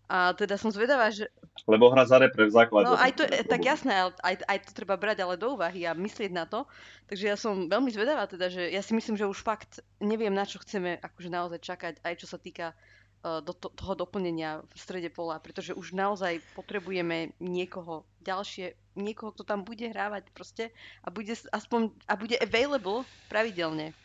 A 0.04 0.36
teda 0.36 0.60
som 0.60 0.68
zvedavá, 0.68 1.08
že... 1.08 1.32
Lebo 1.64 1.88
hra 1.88 2.04
za 2.04 2.20
repre 2.20 2.44
v 2.44 2.52
základe. 2.52 2.92
No 2.92 2.98
aj 2.98 3.12
to, 3.16 3.24
tak 3.48 3.64
jasné, 3.64 4.12
aj, 4.20 4.36
aj 4.44 4.58
to 4.68 4.70
treba 4.76 5.00
brať 5.00 5.24
ale 5.24 5.40
do 5.40 5.56
úvahy 5.56 5.88
a 5.88 5.96
myslieť 5.96 6.28
na 6.28 6.44
to. 6.44 6.68
Takže 7.08 7.24
ja 7.24 7.36
som 7.40 7.72
veľmi 7.72 7.88
zvedavá 7.88 8.28
teda, 8.28 8.52
že 8.52 8.68
ja 8.68 8.84
si 8.84 8.92
myslím, 8.92 9.16
že 9.16 9.24
už 9.24 9.40
fakt 9.40 9.80
neviem, 10.04 10.32
na 10.32 10.44
čo 10.44 10.60
chceme 10.60 11.00
akože 11.00 11.30
naozaj 11.32 11.60
čakať, 11.64 11.94
aj 12.04 12.14
čo 12.20 12.26
sa 12.28 12.36
týka 12.36 12.76
uh, 12.76 13.40
do 13.40 13.56
to, 13.56 13.72
toho 13.72 13.96
doplnenia 13.96 14.60
v 14.60 14.76
strede 14.76 15.08
pola, 15.08 15.40
pretože 15.40 15.72
už 15.72 15.96
naozaj 15.96 16.44
potrebujeme 16.52 17.32
niekoho 17.40 18.04
ďalšie, 18.20 18.76
niekoho, 19.00 19.32
kto 19.32 19.48
tam 19.48 19.64
bude 19.64 19.88
hrávať 19.88 20.28
proste 20.36 20.68
a 21.00 21.08
bude 21.08 21.32
aspoň 21.32 21.96
a 22.04 22.14
bude 22.20 22.36
available 22.44 23.08
pravidelne 23.32 23.96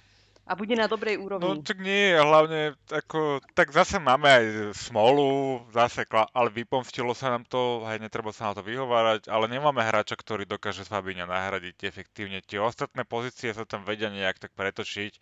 a 0.50 0.58
bude 0.58 0.74
na 0.74 0.90
dobrej 0.90 1.22
úrovni. 1.22 1.46
No 1.46 1.62
tak 1.62 1.78
nie, 1.78 2.18
hlavne 2.18 2.74
ako, 2.90 3.38
tak 3.54 3.70
zase 3.70 4.02
máme 4.02 4.26
aj 4.26 4.46
smolu, 4.74 5.62
zase, 5.70 6.10
ale 6.10 6.50
vypomstilo 6.50 7.14
sa 7.14 7.38
nám 7.38 7.46
to, 7.46 7.86
hej, 7.86 8.02
netreba 8.02 8.34
sa 8.34 8.50
na 8.50 8.58
to 8.58 8.66
vyhovárať, 8.66 9.30
ale 9.30 9.46
nemáme 9.46 9.86
hráča, 9.86 10.18
ktorý 10.18 10.50
dokáže 10.50 10.90
Fabíňa 10.90 11.30
nahradiť 11.30 11.86
efektívne. 11.86 12.42
Tie 12.42 12.58
ostatné 12.58 13.06
pozície 13.06 13.54
sa 13.54 13.62
tam 13.70 13.86
vedia 13.86 14.10
nejak 14.10 14.42
tak 14.42 14.58
pretočiť, 14.58 15.22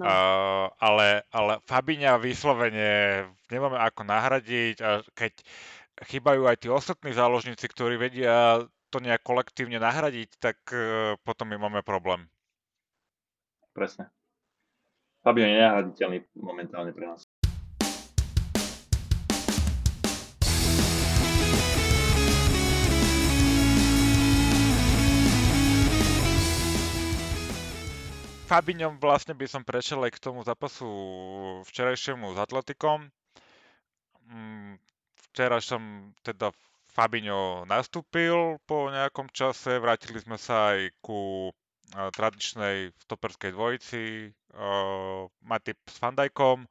uh, 0.00 0.72
ale, 0.80 1.28
ale 1.28 1.60
Fabíňa 1.68 2.16
vyslovene 2.16 3.28
nemáme 3.52 3.76
ako 3.76 4.08
nahradiť 4.08 4.76
a 4.80 5.04
keď 5.12 5.44
chýbajú 6.08 6.48
aj 6.48 6.56
tí 6.64 6.68
ostatní 6.72 7.12
záložníci, 7.12 7.68
ktorí 7.68 8.00
vedia 8.00 8.64
to 8.88 8.96
nejak 9.04 9.20
kolektívne 9.20 9.76
nahradiť, 9.76 10.40
tak 10.40 10.56
uh, 10.72 11.20
potom 11.20 11.52
my 11.52 11.60
máme 11.60 11.84
problém. 11.84 12.24
Presne. 13.76 14.08
Fabio 15.24 15.48
je 15.48 15.56
nenahraditeľný 15.56 16.18
momentálne 16.36 16.92
pre 16.92 17.08
nás. 17.08 17.24
Fabiňom 28.44 29.00
vlastne 29.00 29.32
by 29.32 29.48
som 29.48 29.64
prešiel 29.64 30.04
aj 30.04 30.12
k 30.12 30.22
tomu 30.28 30.44
zápasu 30.44 30.84
včerajšiemu 31.72 32.36
s 32.36 32.38
Atletikom. 32.44 33.08
Mm, 34.28 34.76
včera 35.32 35.56
som 35.64 36.12
teda 36.20 36.52
Fabinho 36.92 37.64
nastúpil 37.64 38.60
po 38.68 38.92
nejakom 38.92 39.32
čase, 39.32 39.80
vrátili 39.80 40.20
sme 40.20 40.36
sa 40.36 40.76
aj 40.76 40.92
ku 41.00 41.48
tradičnej 41.92 42.90
stoperskej 43.04 43.52
dvojici, 43.52 44.32
Matip 45.44 45.78
s 45.90 45.96
Fandajkom 46.00 46.64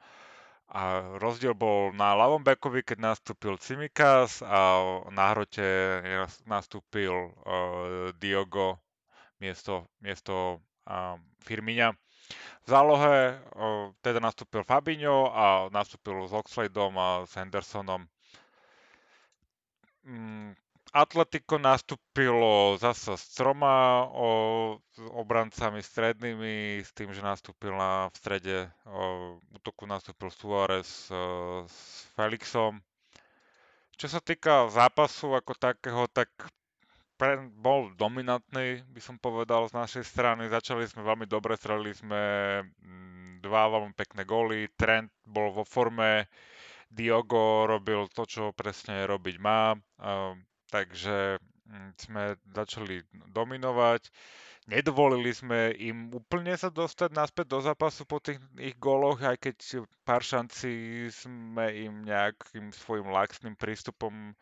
a 0.74 1.06
rozdiel 1.22 1.54
bol 1.54 1.94
na 1.94 2.18
ľavom 2.18 2.42
bekovi, 2.42 2.82
keď 2.82 3.14
nastúpil 3.14 3.62
Cimikas 3.62 4.42
a 4.42 4.82
na 5.14 5.30
hrote 5.30 5.62
nastúpil 6.50 7.14
uh, 7.30 8.10
Diogo 8.18 8.82
miesto, 9.38 9.86
miesto 10.02 10.64
uh, 10.90 11.20
Firmiňa. 11.46 11.94
V 12.64 12.68
zálohe 12.68 13.38
uh, 13.38 13.94
teda 14.02 14.18
nastúpil 14.18 14.66
Fabinho 14.66 15.30
a 15.30 15.70
nastúpil 15.70 16.26
s 16.26 16.34
Oxladeom 16.34 16.96
a 16.98 17.10
s 17.30 17.38
Hendersonom. 17.38 18.10
Mm, 20.08 20.58
Atletico 20.94 21.58
nastúpilo 21.58 22.78
zasa 22.78 23.18
s 23.18 23.34
troma 23.34 24.06
o, 24.14 24.30
obrancami 25.18 25.82
strednými, 25.82 26.86
s 26.86 26.94
tým, 26.94 27.10
že 27.10 27.26
nastúpil 27.26 27.74
na, 27.74 28.14
v 28.14 28.16
strede 28.22 28.58
o, 28.86 29.42
útoku 29.58 29.90
nastúpil 29.90 30.30
Suárez 30.30 31.10
o, 31.10 31.66
s 31.66 32.06
Felixom. 32.14 32.78
Čo 33.98 34.06
sa 34.06 34.22
týka 34.22 34.70
zápasu 34.70 35.34
ako 35.34 35.58
takého, 35.58 36.06
tak 36.14 36.30
pre, 37.18 37.42
bol 37.42 37.90
dominantný, 37.98 38.86
by 38.94 39.02
som 39.02 39.18
povedal, 39.18 39.66
z 39.66 39.74
našej 39.74 40.06
strany. 40.06 40.46
Začali 40.46 40.86
sme 40.86 41.02
veľmi 41.02 41.26
dobre, 41.26 41.58
strelili 41.58 41.98
sme 41.98 42.22
mm, 42.62 43.42
dva 43.42 43.66
veľmi 43.66 43.98
pekné 43.98 44.30
góly, 44.30 44.70
Trent 44.78 45.10
bol 45.26 45.50
vo 45.58 45.66
forme, 45.66 46.30
Diogo 46.94 47.66
robil 47.66 48.06
to, 48.14 48.30
čo 48.30 48.54
presne 48.54 49.10
robiť 49.10 49.42
má 49.42 49.74
takže 50.74 51.38
mm, 51.70 51.90
sme 52.02 52.24
začali 52.50 53.06
dominovať. 53.30 54.10
Nedovolili 54.66 55.30
sme 55.30 55.76
im 55.78 56.10
úplne 56.10 56.56
sa 56.56 56.72
dostať 56.72 57.14
naspäť 57.14 57.46
do 57.52 57.60
zápasu 57.62 58.08
po 58.08 58.18
tých 58.18 58.40
ich 58.58 58.74
góloch, 58.80 59.20
aj 59.22 59.38
keď 59.38 59.86
pár 60.08 60.24
šancí 60.24 61.06
sme 61.12 61.68
im 61.84 62.08
nejakým 62.08 62.72
svojim 62.72 63.12
laxným 63.12 63.54
prístupom 63.60 64.34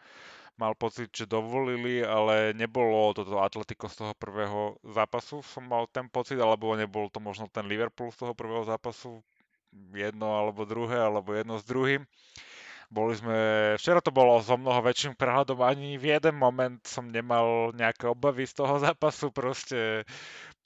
mal 0.62 0.78
pocit, 0.78 1.10
že 1.10 1.26
dovolili, 1.26 2.06
ale 2.06 2.54
nebolo 2.54 3.18
toto 3.18 3.42
Atletico 3.42 3.90
z 3.90 3.98
toho 3.98 4.14
prvého 4.14 4.78
zápasu, 4.86 5.42
som 5.42 5.66
mal 5.66 5.90
ten 5.90 6.06
pocit, 6.06 6.38
alebo 6.38 6.78
nebol 6.78 7.10
to 7.10 7.18
možno 7.18 7.50
ten 7.50 7.66
Liverpool 7.66 8.14
z 8.14 8.22
toho 8.22 8.38
prvého 8.38 8.62
zápasu, 8.62 9.26
jedno 9.90 10.38
alebo 10.38 10.70
druhé, 10.70 11.02
alebo 11.02 11.34
jedno 11.34 11.58
s 11.58 11.66
druhým. 11.66 12.06
Boli 12.92 13.16
sme, 13.16 13.38
včera 13.80 14.04
to 14.04 14.12
bolo 14.12 14.44
so 14.44 14.60
mnoho 14.60 14.84
väčším 14.84 15.16
prehľadom, 15.16 15.64
ani 15.64 15.96
v 15.96 16.12
jeden 16.12 16.36
moment 16.36 16.84
som 16.84 17.08
nemal 17.08 17.72
nejaké 17.72 18.12
obavy 18.12 18.44
z 18.44 18.60
toho 18.60 18.76
zápasu, 18.86 19.32
proste 19.32 20.04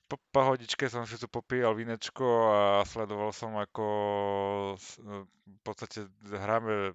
po 0.10 0.18
pohodičke 0.34 0.90
som 0.90 1.06
si 1.06 1.18
tu 1.22 1.30
popíjal 1.30 1.78
vinečko 1.78 2.26
a 2.50 2.62
sledoval 2.86 3.34
som 3.34 3.58
ako 3.58 3.86
v 4.78 5.60
podstate 5.66 6.06
hráme 6.30 6.94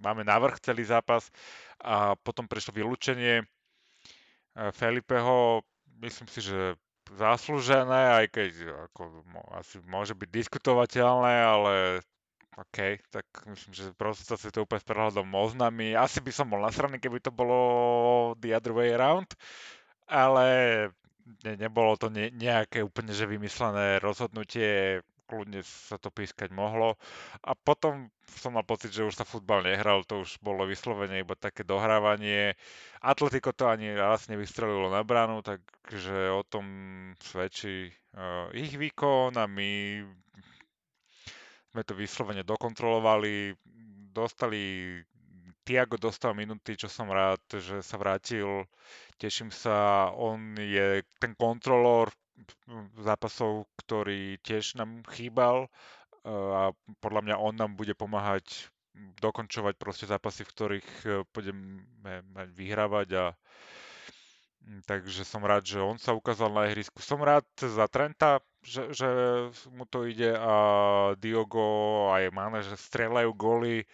máme 0.00 0.24
navrh 0.24 0.56
celý 0.60 0.84
zápas 0.84 1.28
a 1.80 2.16
potom 2.16 2.48
prišlo 2.48 2.76
vylúčenie 2.76 3.44
Felipeho, 4.56 5.64
myslím 6.02 6.28
si, 6.28 6.40
že 6.42 6.76
zaslúžené, 7.16 8.24
aj 8.24 8.26
keď 8.34 8.50
ako, 8.90 9.24
asi 9.56 9.78
môže 9.86 10.14
byť 10.14 10.28
diskutovateľné, 10.28 11.34
ale 11.42 11.74
OK, 12.60 13.00
tak 13.08 13.24
myslím, 13.48 13.72
že 13.72 13.96
proste 13.96 14.36
si 14.36 14.52
to 14.52 14.68
úplne 14.68 14.84
s 14.84 14.88
prehľadom 14.88 15.32
oznami. 15.32 15.96
Asi 15.96 16.20
by 16.20 16.28
som 16.28 16.52
bol 16.52 16.60
nasraný, 16.60 17.00
keby 17.00 17.24
to 17.24 17.32
bolo 17.32 17.58
the 18.36 18.52
other 18.52 18.76
way 18.76 18.92
around, 18.92 19.32
ale 20.04 20.46
ne, 21.40 21.52
nebolo 21.56 21.96
to 21.96 22.12
ne, 22.12 22.28
nejaké 22.28 22.84
úplne 22.84 23.16
že 23.16 23.24
vymyslené 23.24 23.96
rozhodnutie 24.04 25.00
kľudne 25.30 25.62
sa 25.62 25.94
to 25.94 26.10
pískať 26.10 26.50
mohlo. 26.50 26.98
A 27.46 27.54
potom 27.54 28.10
som 28.26 28.58
mal 28.58 28.66
pocit, 28.66 28.90
že 28.90 29.06
už 29.06 29.14
sa 29.14 29.22
futbal 29.22 29.62
nehral, 29.62 30.02
to 30.02 30.26
už 30.26 30.42
bolo 30.42 30.66
vyslovene 30.66 31.22
iba 31.22 31.38
také 31.38 31.62
dohrávanie. 31.62 32.58
Atletico 32.98 33.54
to 33.54 33.70
ani 33.70 33.94
raz 33.94 34.26
nevystrelilo 34.26 34.90
na 34.90 35.06
bránu, 35.06 35.46
takže 35.46 36.34
o 36.34 36.42
tom 36.42 36.66
svedčí 37.22 37.94
uh, 38.18 38.50
ich 38.50 38.74
výkon 38.74 39.38
a 39.38 39.46
my 39.46 40.02
sme 41.70 41.82
to 41.86 41.94
vyslovene 41.94 42.42
dokontrolovali, 42.42 43.54
dostali 44.10 44.94
Tiago 45.60 46.00
dostal 46.00 46.34
minúty, 46.34 46.74
čo 46.74 46.90
som 46.90 47.06
rád, 47.12 47.38
že 47.46 47.78
sa 47.84 47.94
vrátil. 47.94 48.66
Teším 49.20 49.54
sa, 49.54 50.08
on 50.10 50.56
je 50.58 51.04
ten 51.20 51.36
kontrolór, 51.36 52.10
zápasov, 53.00 53.68
ktorý 53.76 54.40
tiež 54.40 54.80
nám 54.80 55.04
chýbal 55.12 55.68
eh, 55.68 56.30
a 56.32 56.72
podľa 57.00 57.20
mňa 57.28 57.36
on 57.36 57.54
nám 57.56 57.72
bude 57.76 57.92
pomáhať 57.92 58.72
dokončovať 59.20 59.74
proste 59.78 60.04
zápasy, 60.08 60.42
v 60.44 60.52
ktorých 60.56 60.88
eh, 61.04 61.10
budeme 61.30 61.84
vyhrávať 62.56 63.08
a 63.16 63.24
takže 64.86 65.24
som 65.24 65.42
rád, 65.42 65.66
že 65.66 65.78
on 65.80 65.96
sa 65.96 66.12
ukázal 66.14 66.50
na 66.52 66.68
ihrisku. 66.68 67.00
Som 67.02 67.20
rád 67.24 67.44
za 67.58 67.86
Trenta, 67.88 68.40
že, 68.60 68.92
že 68.92 69.08
mu 69.72 69.84
to 69.88 70.04
ide 70.04 70.36
a 70.36 70.54
Diogo 71.16 72.08
aj 72.12 72.30
Mane, 72.30 72.60
že 72.62 72.76
strelajú 72.76 73.32
góly. 73.34 73.88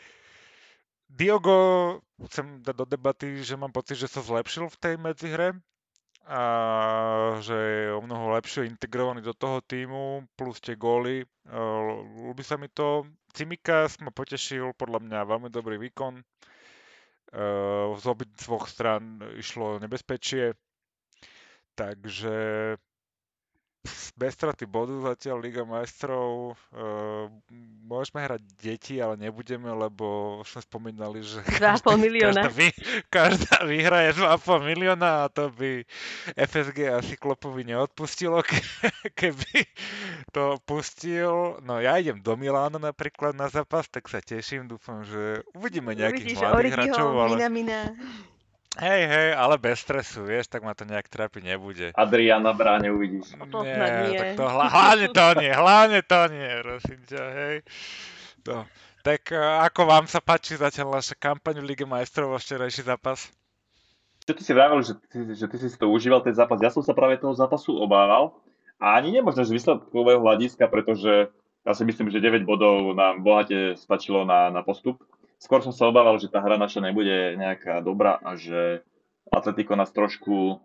Diogo, 1.07 2.01
chcem 2.27 2.61
dať 2.61 2.75
do 2.75 2.87
debaty, 2.87 3.41
že 3.47 3.55
mám 3.55 3.71
pocit, 3.71 3.95
že 3.95 4.11
sa 4.11 4.21
zlepšil 4.21 4.67
v 4.67 4.81
tej 4.83 4.95
medzihre, 4.99 5.55
a 6.27 6.43
že 7.39 7.55
je 7.55 7.95
o 7.95 8.03
mnoho 8.03 8.35
lepšie 8.35 8.67
integrovaný 8.67 9.23
do 9.23 9.31
toho 9.31 9.63
týmu, 9.63 10.27
plus 10.35 10.59
tie 10.59 10.75
góly. 10.75 11.23
Ľúbi 12.19 12.43
sa 12.43 12.59
mi 12.59 12.67
to. 12.67 13.07
Cimikas 13.31 14.03
ma 14.03 14.11
potešil, 14.11 14.75
podľa 14.75 15.07
mňa 15.07 15.19
veľmi 15.23 15.49
dobrý 15.55 15.79
výkon. 15.79 16.19
Z 17.97 18.07
obi 18.07 18.25
dvoch 18.25 18.69
stran 18.69 19.21
išlo 19.37 19.79
nebezpečie. 19.79 20.55
Takže 21.75 22.37
bez 24.15 24.33
straty 24.37 24.65
bodu 24.69 24.93
zatiaľ 25.13 25.43
Liga 25.43 25.63
majstrov. 25.63 26.55
Uh, 26.75 27.31
môžeme 27.87 28.25
hrať 28.25 28.43
deti, 28.59 28.99
ale 28.99 29.17
nebudeme, 29.17 29.71
lebo 29.71 30.39
už 30.43 30.59
sme 30.59 30.63
spomínali, 30.63 31.21
že 31.23 31.41
2,5 31.63 31.97
milióna. 31.97 32.47
Každá, 32.47 32.53
vy, 32.53 32.69
každá 33.09 33.57
výhra 33.65 33.99
je 34.11 34.13
2,5 34.19 34.71
milióna 34.71 35.11
a 35.25 35.31
to 35.31 35.51
by 35.55 35.87
FSG 36.35 36.79
asi 36.91 37.15
Klopovi 37.17 37.63
neodpustilo, 37.67 38.43
ke, 38.49 38.59
keby 39.15 39.67
to 40.31 40.61
pustil. 40.67 41.59
No 41.63 41.79
ja 41.79 41.97
idem 41.97 42.21
do 42.21 42.35
Milána 42.35 42.79
napríklad 42.79 43.33
na 43.33 43.47
zápas, 43.49 43.89
tak 43.89 44.11
sa 44.11 44.19
teším, 44.21 44.69
dúfam, 44.69 45.07
že 45.07 45.43
uvidíme 45.55 45.95
nejakých 45.95 46.35
Uvidíš 46.35 46.43
mladých 46.43 46.75
hráčov. 46.75 47.09
Ale... 47.15 47.31
Mina, 47.37 47.49
mina. 47.49 47.81
Hej, 48.77 49.03
hej, 49.09 49.29
ale 49.33 49.57
bez 49.57 49.81
stresu, 49.81 50.29
vieš, 50.29 50.53
tak 50.53 50.61
ma 50.61 50.77
to 50.77 50.85
nejak 50.85 51.09
trápiť 51.09 51.43
nebude. 51.49 51.87
Adriana 51.97 52.53
bráne 52.53 52.93
uvidíš. 52.93 53.33
To 53.49 53.65
nie, 53.65 53.73
nie. 53.73 54.21
Tak 54.21 54.29
to 54.37 54.45
hla, 54.45 54.67
hlavne 54.69 55.09
to 55.09 55.27
nie, 55.41 55.53
hlavne 55.53 56.01
to 56.05 56.21
nie, 56.29 56.51
prosím 56.61 57.01
ťa, 57.09 57.23
hej. 57.41 57.57
To. 58.45 58.69
Tak 59.01 59.33
ako 59.71 59.81
vám 59.89 60.05
sa 60.05 60.21
páči 60.21 60.61
zatiaľ 60.61 61.01
naša 61.01 61.17
kampaň 61.17 61.65
v 61.65 61.73
Lige 61.73 61.87
majstrov 61.89 62.35
o 62.35 62.39
včerajší 62.43 62.85
zápas? 62.85 63.33
Čo 64.27 64.35
ty 64.35 64.43
si 64.43 64.53
vravel, 64.53 64.83
že, 64.83 64.99
že 65.15 65.47
ty 65.47 65.57
si 65.57 65.79
to 65.79 65.87
užíval, 65.89 66.21
ten 66.21 66.35
zápas. 66.35 66.59
Ja 66.59 66.75
som 66.75 66.83
sa 66.83 66.93
práve 66.93 67.17
toho 67.17 67.33
zápasu 67.33 67.79
obával. 67.79 68.35
A 68.77 69.01
ani 69.01 69.15
nemožno 69.15 69.47
z 69.47 69.57
výsledkového 69.57 70.21
hľadiska, 70.21 70.69
pretože 70.69 71.33
ja 71.65 71.73
si 71.73 71.83
myslím, 71.87 72.13
že 72.13 72.21
9 72.21 72.45
bodov 72.45 72.93
nám 72.93 73.25
bohate 73.25 73.79
stačilo 73.79 74.29
na, 74.29 74.53
na 74.53 74.61
postup 74.61 75.01
skôr 75.41 75.61
som 75.61 75.73
sa 75.73 75.89
obával, 75.89 76.17
že 76.17 76.33
tá 76.33 76.41
hra 76.41 76.57
naša 76.57 76.81
nebude 76.81 77.37
nejaká 77.37 77.81
dobrá 77.85 78.17
a 78.21 78.37
že 78.37 78.85
Atletico 79.29 79.75
nás 79.75 79.91
trošku 79.91 80.37
e, 80.53 80.57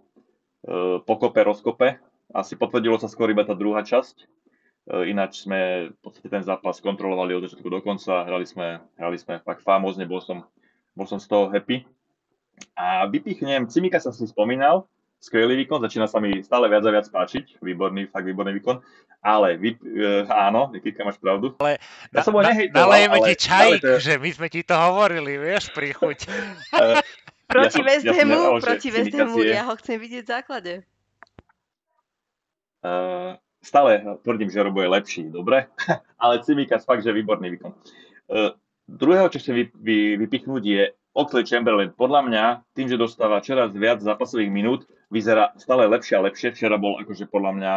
pokope, 1.04 1.42
rozkope. 1.42 1.98
Asi 2.32 2.56
potvrdilo 2.56 2.96
sa 3.02 3.12
skôr 3.12 3.34
iba 3.34 3.44
tá 3.44 3.58
druhá 3.58 3.82
časť. 3.84 4.24
E, 4.24 4.26
ináč 5.12 5.44
sme 5.44 5.92
v 5.92 5.98
podstate 6.00 6.30
ten 6.30 6.44
zápas 6.46 6.80
kontrolovali 6.80 7.36
od 7.36 7.44
začiatku 7.50 7.68
do 7.68 7.82
konca, 7.82 8.24
hrali 8.24 8.46
sme, 8.46 8.80
hrali 8.96 9.18
sme 9.18 9.42
fakt 9.42 9.66
famózne, 9.66 10.06
bol 10.06 10.22
som, 10.24 10.46
bol 10.94 11.10
som 11.10 11.20
z 11.20 11.28
toho 11.28 11.50
happy. 11.50 11.84
A 12.78 13.10
vypichnem, 13.10 13.66
Cimika 13.66 13.98
sa 13.98 14.14
si 14.14 14.24
spomínal, 14.30 14.86
skvelý 15.22 15.54
výkon, 15.64 15.86
začína 15.86 16.10
sa 16.10 16.18
mi 16.18 16.42
stále 16.42 16.66
viac 16.66 16.82
a 16.82 16.92
viac 16.92 17.06
páčiť, 17.06 17.62
výborný, 17.62 18.10
fakt 18.10 18.26
výborný 18.26 18.58
výkon, 18.58 18.82
ale 19.22 19.54
vy, 19.62 19.78
uh, 19.78 20.26
áno, 20.28 20.74
Nikita, 20.74 21.06
máš 21.06 21.22
pravdu. 21.22 21.54
Ale 21.62 21.78
ja 22.10 22.22
som 22.26 22.34
ho 22.34 22.42
nalejeme 22.42 23.18
ti 23.30 23.34
čajík, 23.38 23.82
to... 23.86 24.02
že 24.02 24.18
my 24.18 24.30
sme 24.34 24.48
ti 24.50 24.66
to 24.66 24.74
hovorili, 24.74 25.38
vieš, 25.38 25.70
príchuť. 25.78 26.26
uh, 26.82 26.98
proti 27.46 27.80
ja 27.80 27.86
West 27.86 28.06
Hamu, 28.10 28.42
ja 28.58 28.66
proti 28.66 28.90
West 28.90 29.14
Hamu, 29.14 29.40
ja 29.46 29.62
ho 29.70 29.74
chcem 29.78 30.02
vidieť 30.02 30.24
v 30.26 30.32
základe. 30.34 30.74
Uh, 32.82 33.38
stále 33.62 34.02
tvrdím, 34.26 34.50
že 34.50 34.66
Robo 34.66 34.82
je 34.82 34.90
lepší, 34.90 35.24
dobre, 35.30 35.70
ale 36.22 36.42
Cimikas 36.42 36.82
fakt, 36.82 37.06
že 37.06 37.14
výborný 37.14 37.54
výkon. 37.54 37.78
Uh, 38.26 38.58
druhého, 38.90 39.30
čo 39.30 39.38
chcem 39.38 39.54
vy, 39.54 39.64
vy, 39.78 39.98
vypichnúť 40.26 40.64
je 40.66 40.82
Oxley 41.14 41.46
Chamberlain. 41.46 41.94
Podľa 41.94 42.22
mňa, 42.26 42.44
tým, 42.74 42.90
že 42.90 42.98
dostáva 42.98 43.44
čoraz 43.46 43.70
viac 43.78 44.02
zápasových 44.02 44.50
minút, 44.50 44.90
vyzerá 45.12 45.52
stále 45.60 45.86
lepšie 45.92 46.16
a 46.18 46.26
lepšie. 46.26 46.56
Včera 46.56 46.80
bol 46.80 46.98
akože 47.04 47.28
podľa 47.28 47.52
mňa 47.60 47.74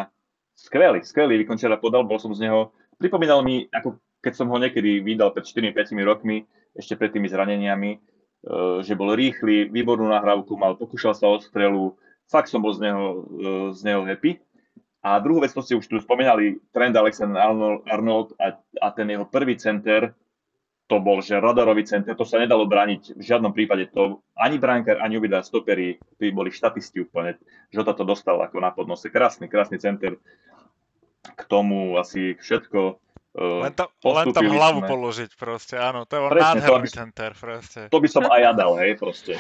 skvelý, 0.54 1.02
skvelý 1.02 1.42
výkon 1.42 1.58
včera 1.58 1.76
podal, 1.76 2.06
bol 2.06 2.22
som 2.22 2.30
z 2.30 2.46
neho, 2.46 2.70
pripomínal 2.96 3.42
mi, 3.42 3.66
ako 3.74 3.98
keď 4.22 4.32
som 4.32 4.48
ho 4.48 4.56
niekedy 4.56 5.02
vydal 5.02 5.34
pred 5.34 5.44
4-5 5.44 5.98
rokmi, 6.06 6.46
ešte 6.72 6.96
pred 6.96 7.12
tými 7.12 7.28
zraneniami, 7.28 7.90
e, 7.92 7.98
že 8.80 8.96
bol 8.96 9.12
rýchly, 9.12 9.68
výbornú 9.68 10.08
nahrávku 10.08 10.56
mal, 10.56 10.78
pokúšal 10.78 11.12
sa 11.12 11.28
o 11.28 11.36
strelu, 11.42 11.98
fakt 12.30 12.48
som 12.48 12.64
bol 12.64 12.72
z 12.72 12.88
neho, 12.88 13.04
e, 13.04 13.46
z 13.76 13.80
neho 13.84 14.06
happy. 14.06 14.40
A 15.04 15.20
druhú 15.20 15.44
vec, 15.44 15.52
to 15.52 15.60
ste 15.60 15.76
už 15.76 15.84
tu 15.84 16.00
spomínali, 16.00 16.64
Trend 16.72 16.96
Alexander 16.96 17.44
Arnold 17.84 18.32
a, 18.40 18.56
a 18.80 18.88
ten 18.96 19.12
jeho 19.12 19.28
prvý 19.28 19.60
center, 19.60 20.16
to 20.84 21.00
bol, 21.00 21.24
že 21.24 21.40
radarový 21.40 21.88
center, 21.88 22.12
to 22.12 22.28
sa 22.28 22.36
nedalo 22.36 22.68
brániť 22.68 23.16
v 23.16 23.22
žiadnom 23.24 23.56
prípade. 23.56 23.88
To 23.96 24.20
ani 24.36 24.60
brankár, 24.60 25.00
ani 25.00 25.16
obidva 25.16 25.40
stopery, 25.40 25.96
tí 26.20 26.28
boli 26.28 26.52
štatisti 26.52 27.08
úplne. 27.08 27.40
Žota 27.72 27.96
to 27.96 28.04
dostal 28.04 28.36
ako 28.44 28.60
na 28.60 28.68
podnose. 28.68 29.08
Krásny, 29.08 29.48
krásny 29.48 29.80
center. 29.80 30.20
K 31.24 31.42
tomu 31.48 31.96
asi 31.96 32.36
všetko. 32.36 33.00
Uh, 33.34 33.66
len, 33.66 33.74
to, 33.74 33.88
len 34.04 34.30
tam 34.30 34.46
hlavu 34.46 34.84
sme. 34.84 34.88
položiť 34.92 35.30
proste, 35.34 35.74
áno, 35.74 36.06
to 36.06 36.14
je 36.14 36.20
Presne, 36.30 36.62
nádherný 36.62 36.86
to, 36.86 36.94
center 36.94 37.30
proste. 37.34 37.80
To 37.90 37.98
by 37.98 38.08
som 38.12 38.22
aj 38.30 38.40
ja 38.44 38.52
dal, 38.54 38.72
hej, 38.78 38.92
proste. 38.94 39.34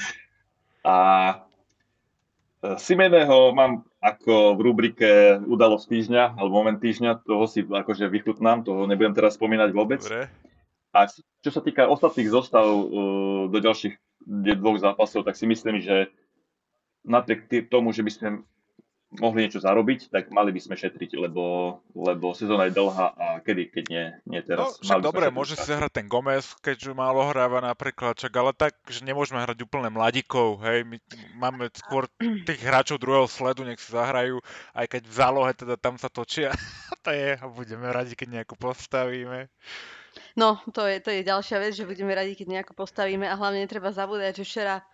a 0.82 0.96
e, 2.58 2.74
Simeného 2.82 3.54
mám 3.54 3.86
ako 4.00 4.56
v 4.56 4.60
rubrike 4.64 5.10
udalosť 5.44 5.86
týždňa, 5.92 6.40
alebo 6.40 6.56
moment 6.56 6.80
týždňa, 6.80 7.20
toho 7.20 7.44
si 7.44 7.60
akože 7.68 8.08
vychutnám, 8.08 8.64
toho 8.64 8.88
nebudem 8.88 9.12
teraz 9.12 9.36
spomínať 9.36 9.70
vôbec. 9.76 10.00
Dobre. 10.00 10.32
A 10.90 11.06
čo 11.44 11.50
sa 11.52 11.60
týka 11.60 11.86
ostatných 11.86 12.32
zostav 12.32 12.64
uh, 12.64 13.46
do 13.46 13.58
ďalších 13.60 13.94
dvoch 14.56 14.80
zápasov, 14.80 15.28
tak 15.28 15.36
si 15.36 15.44
myslím, 15.46 15.84
že 15.84 16.08
napriek 17.04 17.68
tomu, 17.68 17.92
že 17.92 18.02
by 18.02 18.10
sme 18.10 18.28
mohli 19.18 19.42
niečo 19.46 19.58
zarobiť, 19.58 20.14
tak 20.14 20.30
mali 20.30 20.54
by 20.54 20.60
sme 20.62 20.78
šetriť, 20.78 21.18
lebo, 21.18 21.76
lebo 21.98 22.30
sezóna 22.30 22.70
je 22.70 22.78
dlhá 22.78 23.06
a 23.18 23.26
kedy, 23.42 23.74
keď 23.74 23.84
nie, 23.90 24.04
nie 24.30 24.40
teraz. 24.46 24.78
No, 24.78 24.86
však 24.86 25.02
dobre, 25.02 25.26
môže 25.34 25.58
si 25.58 25.66
zahrať 25.66 25.98
ten 25.98 26.06
Gomez, 26.06 26.54
keďže 26.62 26.94
málo 26.94 27.26
hráva 27.26 27.58
napríklad, 27.58 28.14
čak, 28.14 28.30
ale 28.38 28.54
tak, 28.54 28.78
že 28.86 29.02
nemôžeme 29.02 29.42
hrať 29.42 29.66
úplne 29.66 29.90
mladíkov, 29.90 30.62
hej, 30.62 30.86
my 30.86 30.96
máme 31.34 31.66
skôr 31.74 32.06
tých 32.46 32.62
hráčov 32.62 33.02
druhého 33.02 33.26
sledu, 33.26 33.66
nech 33.66 33.82
si 33.82 33.90
zahrajú, 33.90 34.38
aj 34.78 34.86
keď 34.86 35.02
v 35.02 35.14
zálohe 35.18 35.52
teda 35.58 35.74
tam 35.74 35.98
sa 35.98 36.06
točia, 36.06 36.54
to 37.04 37.10
je, 37.10 37.34
a 37.34 37.44
budeme 37.50 37.90
radi, 37.90 38.14
keď 38.14 38.42
nejakú 38.42 38.54
postavíme. 38.54 39.50
No, 40.38 40.62
to 40.70 40.86
je, 40.86 41.02
to 41.02 41.10
je 41.10 41.26
ďalšia 41.26 41.58
vec, 41.58 41.74
že 41.74 41.86
budeme 41.86 42.14
radi, 42.14 42.38
keď 42.38 42.46
nejako 42.46 42.78
postavíme 42.78 43.26
a 43.26 43.34
hlavne 43.34 43.66
netreba 43.66 43.90
zabúdať, 43.90 44.42
že 44.42 44.46
včera 44.46 44.86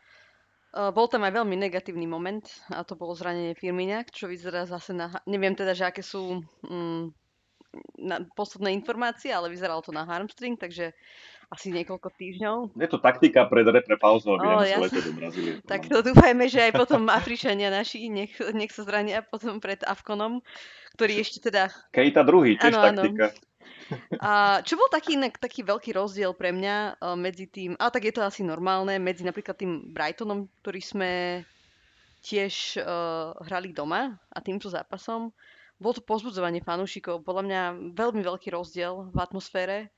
bol 0.77 1.09
tam 1.09 1.25
aj 1.25 1.33
veľmi 1.33 1.57
negatívny 1.57 2.05
moment 2.05 2.45
a 2.69 2.85
to 2.85 2.93
bolo 3.01 3.17
zranenie 3.17 3.57
Firminiak, 3.57 4.13
čo 4.13 4.29
vyzerá 4.29 4.69
zase 4.69 4.93
na... 4.93 5.09
Neviem 5.25 5.57
teda, 5.57 5.73
že 5.73 5.89
aké 5.89 6.05
sú 6.05 6.45
mm, 6.69 7.17
na, 8.01 8.21
posledné 8.37 8.77
informácie, 8.77 9.33
ale 9.33 9.49
vyzeralo 9.49 9.81
to 9.81 9.93
na 9.93 10.05
harmstring, 10.05 10.61
takže 10.61 10.93
asi 11.47 11.71
niekoľko 11.71 12.11
týždňov. 12.19 12.57
Je 12.75 12.89
to 12.91 12.99
taktika 12.99 13.47
pred 13.47 13.65
repre 13.65 13.95
pauzou, 13.97 14.35
aby 14.37 14.47
oh, 14.51 14.67
jasne. 14.67 14.99
do 14.99 15.13
Brazílie. 15.15 15.53
Tak 15.63 15.87
to 15.87 16.03
dúfajme, 16.03 16.51
že 16.51 16.69
aj 16.69 16.73
potom 16.75 17.07
Afričania 17.21 17.71
naši 17.71 18.11
nech, 18.11 18.35
nech 18.53 18.75
sa 18.75 18.83
zrania 18.83 19.23
potom 19.23 19.63
pred 19.63 19.79
Avkonom, 19.87 20.43
ktorý 20.99 21.23
ešte 21.23 21.49
teda... 21.49 21.71
Kejta 21.95 22.27
druhý, 22.27 22.59
tiež 22.59 22.75
áno. 22.75 23.01
taktika. 23.01 23.31
A 24.19 24.61
čo 24.67 24.75
bol 24.75 24.91
taký 24.91 25.15
inak 25.15 25.39
taký 25.39 25.63
veľký 25.63 25.95
rozdiel 25.95 26.35
pre 26.35 26.51
mňa 26.51 26.99
uh, 26.99 27.15
medzi 27.15 27.47
tým, 27.47 27.79
ale 27.79 27.91
tak 27.95 28.05
je 28.07 28.15
to 28.15 28.23
asi 28.23 28.43
normálne, 28.43 28.99
medzi 28.99 29.23
napríklad 29.23 29.55
tým 29.55 29.95
Brightonom, 29.95 30.51
ktorý 30.63 30.81
sme 30.83 31.11
tiež 32.27 32.83
uh, 32.83 33.35
hrali 33.47 33.71
doma 33.71 34.19
a 34.31 34.39
týmto 34.43 34.67
zápasom. 34.67 35.31
Bolo 35.77 35.93
to 35.95 36.03
pozbudzovanie 36.03 36.65
fanúšikov, 36.65 37.23
podľa 37.23 37.43
mňa 37.47 37.61
veľmi 37.95 38.23
veľký 38.25 38.49
rozdiel 38.51 39.13
v 39.13 39.19
atmosfére. 39.21 39.93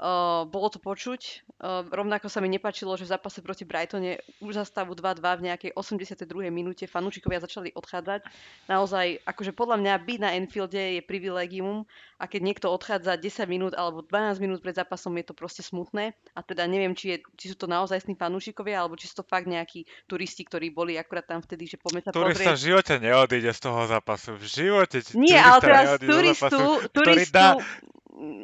Uh, 0.00 0.48
bolo 0.48 0.72
to 0.72 0.80
počuť. 0.80 1.44
Uh, 1.60 1.84
rovnako 1.92 2.32
sa 2.32 2.40
mi 2.40 2.48
nepačilo, 2.48 2.96
že 2.96 3.04
v 3.04 3.12
zápase 3.12 3.44
proti 3.44 3.68
Brightone 3.68 4.24
už 4.40 4.56
za 4.56 4.64
stavu 4.64 4.96
2-2 4.96 5.20
v 5.20 5.44
nejakej 5.52 5.70
82. 5.76 6.24
minúte 6.48 6.88
fanúšikovia 6.88 7.44
začali 7.44 7.68
odchádzať. 7.76 8.24
Naozaj, 8.64 9.20
akože 9.28 9.52
podľa 9.52 9.76
mňa 9.76 9.94
byť 10.00 10.18
na 10.24 10.30
Enfielde 10.40 10.96
je 10.96 11.02
privilegium 11.04 11.84
a 12.16 12.24
keď 12.24 12.40
niekto 12.40 12.72
odchádza 12.72 13.20
10 13.20 13.44
minút 13.44 13.72
alebo 13.76 14.00
12 14.00 14.40
minút 14.40 14.64
pred 14.64 14.72
zápasom, 14.72 15.12
je 15.20 15.24
to 15.28 15.36
proste 15.36 15.60
smutné. 15.60 16.16
A 16.32 16.40
teda 16.40 16.64
neviem, 16.64 16.96
či, 16.96 17.12
je, 17.12 17.16
či 17.36 17.52
sú 17.52 17.60
to 17.60 17.68
naozaj 17.68 18.00
fanúšikovia 18.00 18.80
alebo 18.80 18.96
či 18.96 19.04
sú 19.04 19.20
to 19.20 19.28
fakt 19.28 19.44
nejakí 19.44 19.84
turisti, 20.08 20.48
ktorí 20.48 20.72
boli 20.72 20.96
akurát 20.96 21.28
tam 21.28 21.44
vtedy, 21.44 21.68
že 21.68 21.76
poďme 21.76 22.08
sa 22.08 22.16
Turista 22.16 22.48
pozrieť. 22.48 22.56
v 22.56 22.64
živote 22.72 22.94
neodíde 23.04 23.52
z 23.52 23.60
toho 23.60 23.84
zápasu. 23.84 24.32
V 24.40 24.44
živote 24.48 25.04
Nie, 25.12 25.44
ale 25.44 25.60
teraz 25.60 26.00
turistu, 26.00 26.48
zápasu, 26.48 26.88
ktorý 26.88 27.12
turistu, 27.20 27.36
dá, 27.36 27.60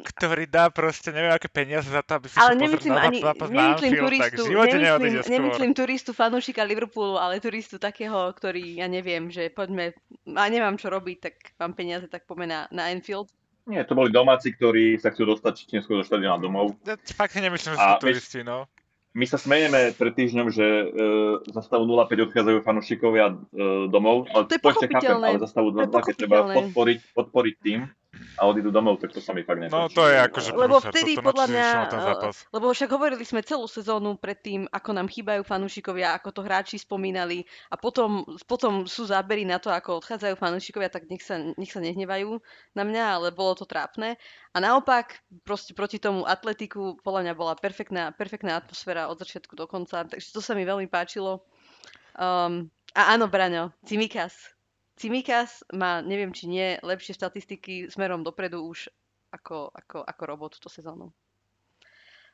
ktorý 0.03 0.49
dá 0.49 0.73
proste 0.73 1.13
neviem 1.13 1.29
aké 1.29 1.45
peniaze 1.47 1.85
za 1.85 2.01
to, 2.01 2.17
aby 2.17 2.27
si 2.27 2.37
ale 2.37 2.57
pozrieť 2.57 2.61
nemyslím 2.65 2.93
na 2.93 3.01
ani, 3.05 3.19
zápas 3.21 3.47
na 3.47 3.55
nemyslím 3.55 3.91
tak 3.93 4.01
turistu, 4.01 4.41
v 4.41 4.49
živote 4.49 4.77
nemyslím, 4.77 5.13
nemyslím 5.29 5.71
turistu 5.77 6.11
fanúšika 6.17 6.61
Liverpoolu, 6.65 7.15
ale 7.21 7.37
turistu 7.37 7.77
takého, 7.77 8.33
ktorý, 8.33 8.81
ja 8.81 8.89
neviem, 8.89 9.29
že 9.29 9.53
poďme, 9.53 9.93
a 10.33 10.45
nemám 10.49 10.81
čo 10.81 10.89
robiť, 10.89 11.17
tak 11.21 11.35
mám 11.61 11.77
peniaze, 11.77 12.09
tak 12.09 12.25
poďme 12.25 12.49
na, 12.49 12.59
na 12.73 12.89
Anfield. 12.89 13.29
Nie, 13.67 13.83
to 13.83 13.99
boli 13.99 14.09
domáci, 14.09 14.55
ktorí 14.55 14.95
sa 14.97 15.11
chcú 15.11 15.35
dostať 15.35 15.67
neskôr 15.75 15.99
do 15.99 16.07
štadiona 16.07 16.39
domov. 16.39 16.79
Ja 16.87 16.95
fakt 17.13 17.35
si 17.35 17.43
nemyslím, 17.43 17.75
že 17.75 17.77
sú 17.77 17.93
turisti, 17.99 18.39
no. 18.41 18.65
My 19.17 19.25
sa 19.25 19.41
smejeme 19.41 19.97
pred 19.97 20.13
týždňom, 20.13 20.47
že 20.53 20.61
e, 20.61 20.85
za 21.49 21.61
stavu 21.65 21.89
0,5 21.89 22.29
odchádzajú 22.29 22.57
fanúšikovia 22.61 23.33
e, 23.33 23.35
domov, 23.89 24.29
ale 24.29 24.45
To 24.45 24.53
je 24.53 24.61
ešte 24.61 24.85
chápem, 24.93 24.93
pochopiteľné. 24.93 25.25
ale 25.25 25.37
za 25.41 25.49
stavu 25.49 25.67
To 25.73 25.79
je 25.81 25.89
2,2, 25.89 26.05
keď 26.05 26.15
treba 26.15 26.37
pochopiteľné. 26.37 26.57
podporiť, 26.61 26.99
podporiť 27.17 27.55
tým 27.65 27.79
a 28.37 28.45
odídu 28.45 28.69
domov, 28.69 29.01
tak 29.01 29.09
to 29.11 29.19
sa 29.19 29.33
mi 29.33 29.41
fakt 29.41 29.57
nepáči. 29.57 29.73
No 29.73 29.89
to 29.89 30.05
je 30.05 30.17
akože 30.21 30.49
Lebo 30.53 30.77
prúser, 30.77 30.91
vtedy 30.93 31.11
podľa 31.17 31.45
mňa, 31.49 31.67
ten 31.89 31.99
eh. 32.05 32.33
Lebo 32.53 32.65
však 32.69 32.89
hovorili 32.93 33.25
sme 33.25 33.41
celú 33.41 33.65
sezónu 33.65 34.13
predtým, 34.21 34.69
ako 34.69 34.89
nám 34.93 35.09
chýbajú 35.09 35.41
fanúšikovia, 35.41 36.13
ako 36.13 36.29
to 36.37 36.41
hráči 36.45 36.77
spomínali 36.77 37.43
a 37.73 37.75
potom, 37.75 38.21
potom 38.45 38.85
sú 38.85 39.09
zábery 39.09 39.41
na 39.41 39.57
to, 39.57 39.73
ako 39.73 39.99
odchádzajú 40.05 40.37
fanúšikovia, 40.37 40.93
tak 40.93 41.09
nech 41.09 41.25
sa, 41.25 41.41
nech 41.57 41.73
sa 41.73 41.81
nehnevajú 41.81 42.37
na 42.77 42.83
mňa, 42.85 43.03
ale 43.17 43.27
bolo 43.33 43.57
to 43.57 43.65
trápne. 43.65 44.15
A 44.53 44.57
naopak, 44.61 45.21
proste 45.41 45.73
proti 45.73 45.97
tomu 45.97 46.25
atletiku, 46.25 47.01
podľa 47.01 47.29
mňa 47.29 47.33
bola 47.33 47.53
perfektná, 47.57 48.13
perfektná 48.13 48.61
atmosféra 48.61 49.09
od 49.09 49.17
začiatku 49.17 49.57
do 49.57 49.65
konca, 49.65 50.05
takže 50.05 50.29
to 50.29 50.41
sa 50.45 50.53
mi 50.53 50.61
veľmi 50.61 50.85
páčilo. 50.85 51.41
Um, 52.17 52.69
a 52.97 53.13
áno, 53.13 53.29
Braňo, 53.29 53.73
Cimikas. 53.85 54.56
Cimikas 54.97 55.61
má, 55.69 56.01
neviem 56.01 56.33
či 56.33 56.49
nie, 56.49 56.81
lepšie 56.81 57.13
štatistiky 57.13 57.87
smerom 57.93 58.25
dopredu 58.25 58.65
už 58.65 58.89
ako, 59.29 59.69
ako, 59.69 60.01
ako 60.01 60.23
robot 60.25 60.57
túto 60.57 60.73
sezónu. 60.73 61.13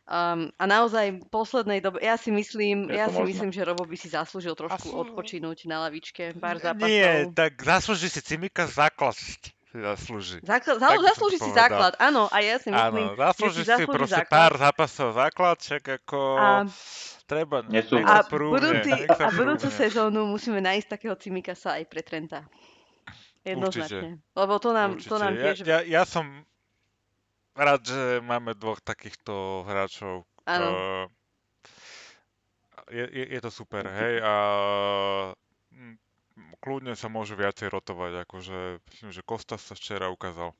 Um, 0.03 0.51
a 0.59 0.63
naozaj 0.67 1.23
v 1.23 1.27
poslednej 1.31 1.79
dobe, 1.79 2.03
ja 2.03 2.19
si 2.19 2.27
myslím, 2.27 2.91
ja 2.91 3.07
si 3.07 3.23
myslím, 3.23 3.55
že 3.55 3.63
Robo 3.63 3.87
by 3.87 3.95
si 3.95 4.11
zaslúžil 4.11 4.51
trošku 4.51 4.91
Asi- 4.91 4.99
odpočinúť 4.99 5.63
na 5.63 5.87
lavičke, 5.87 6.35
pár 6.43 6.59
zápasov. 6.59 6.91
Nie, 6.91 7.31
tak 7.31 7.55
zaslúži 7.63 8.11
si 8.11 8.19
Cimika 8.19 8.67
základ 8.67 9.15
si 9.15 9.39
zaslúži. 9.71 10.43
Som 10.43 10.99
zaslúži 11.07 11.39
si 11.39 11.47
povedal. 11.47 11.55
základ, 11.55 11.93
áno, 12.03 12.27
a 12.29 12.37
ja 12.43 12.59
si 12.59 12.69
myslím, 12.69 13.07
Áno, 13.09 13.15
zaslúži 13.15 13.63
si 13.63 13.65
si 13.65 13.71
zaslúži 13.71 13.95
proste 13.95 14.19
základ. 14.21 14.35
pár 14.35 14.51
zápasov 14.59 15.07
základ, 15.15 15.55
však 15.63 15.83
ako 16.03 16.19
A, 16.35 16.47
treba. 17.25 17.63
A, 17.65 18.17
budúci, 18.29 18.91
a 19.07 19.27
budúcu 19.31 19.67
sezónu 19.71 20.27
musíme 20.27 20.59
nájsť 20.59 20.87
takého 20.87 21.15
Cimikasa 21.15 21.79
aj 21.79 21.83
pre 21.87 22.01
Trenta. 22.03 22.45
Jednoznačne. 23.43 24.23
Lebo 24.35 24.53
to 24.59 24.71
nám, 24.71 24.95
to 24.95 25.19
Určite. 25.19 25.23
nám 25.23 25.33
ja, 25.35 25.43
tiež... 25.43 25.57
ja, 25.67 25.79
ja 25.83 26.03
som 26.07 26.47
rád, 27.53 27.81
že 27.83 28.01
máme 28.23 28.55
dvoch 28.55 28.79
takýchto 28.79 29.67
hráčov. 29.67 30.23
Áno. 30.47 30.67
Uh, 30.71 31.05
je, 32.91 33.05
je, 33.07 33.25
je 33.35 33.39
to 33.39 33.51
super, 33.51 33.87
hej, 33.87 34.19
a 34.19 34.33
kľudne 36.59 36.95
sa 36.95 37.07
môžu 37.07 37.35
viacej 37.39 37.71
rotovať, 37.71 38.27
akože 38.27 38.83
myslím, 38.91 39.09
že 39.11 39.21
Kostas 39.23 39.63
sa 39.63 39.75
včera 39.75 40.11
ukázal. 40.11 40.55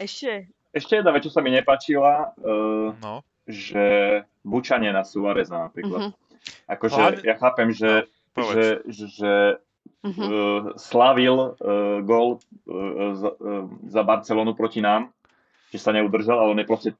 Ešte, 0.00 0.48
Ešte 0.72 1.00
jedna 1.00 1.12
vec, 1.12 1.24
čo 1.24 1.32
sa 1.32 1.40
mi 1.44 1.52
nepáčila, 1.52 2.32
uh, 2.40 2.92
No, 3.00 3.24
že 3.48 3.84
bučanie 4.44 4.92
na 4.92 5.02
Suáreza 5.02 5.56
napríklad. 5.56 6.12
uh-huh, 6.12 6.68
Akože 6.68 7.00
Hlavne- 7.00 7.24
ja 7.24 7.34
chápem, 7.40 7.68
že, 7.72 8.04
povedz. 8.36 8.84
že, 8.86 9.06
že 9.08 9.32
uh-huh. 10.04 10.20
uh, 10.20 10.60
slavil 10.76 11.56
uh, 11.56 12.04
gol 12.04 12.38
uh, 12.68 13.16
za, 13.16 13.30
uh, 13.34 13.64
za 13.88 14.02
Barcelonu 14.04 14.52
proti 14.52 14.84
nám, 14.84 15.10
že 15.72 15.80
sa 15.80 15.96
neudržal, 15.96 16.38
ale 16.38 16.52
on 16.52 16.60
je 16.60 16.68
proste, 16.68 16.90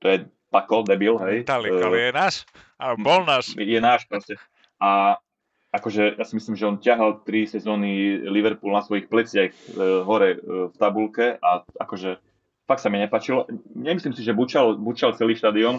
to 0.00 0.06
je 0.08 0.18
pako, 0.52 0.84
debil, 0.84 1.16
hej. 1.24 1.42
Talik, 1.48 1.72
Uh, 1.74 1.84
ale 1.90 1.96
je 2.08 2.10
náš, 2.12 2.34
a 2.76 2.94
bol 2.94 3.24
náš. 3.24 3.56
je 3.56 3.80
náš 3.80 4.04
proste. 4.04 4.36
A 4.76 5.16
akože 5.72 6.16
ja 6.16 6.24
si 6.24 6.36
myslím, 6.36 6.56
že 6.56 6.68
on 6.68 6.80
ťahal 6.80 7.24
tri 7.24 7.44
sezóny 7.44 8.20
Liverpool 8.24 8.72
na 8.72 8.80
svojich 8.80 9.12
pleciach 9.12 9.52
e, 9.52 9.60
hore 10.08 10.36
e, 10.36 10.38
v 10.72 10.74
tabulke 10.80 11.36
a 11.36 11.60
akože 11.76 12.16
fakt 12.66 12.82
sa 12.82 12.90
mi 12.90 12.98
nepačilo. 12.98 13.46
Nemyslím 13.74 14.12
si, 14.12 14.26
že 14.26 14.34
bučal, 14.34 14.76
bučal 14.76 15.14
celý 15.14 15.38
štadión, 15.38 15.78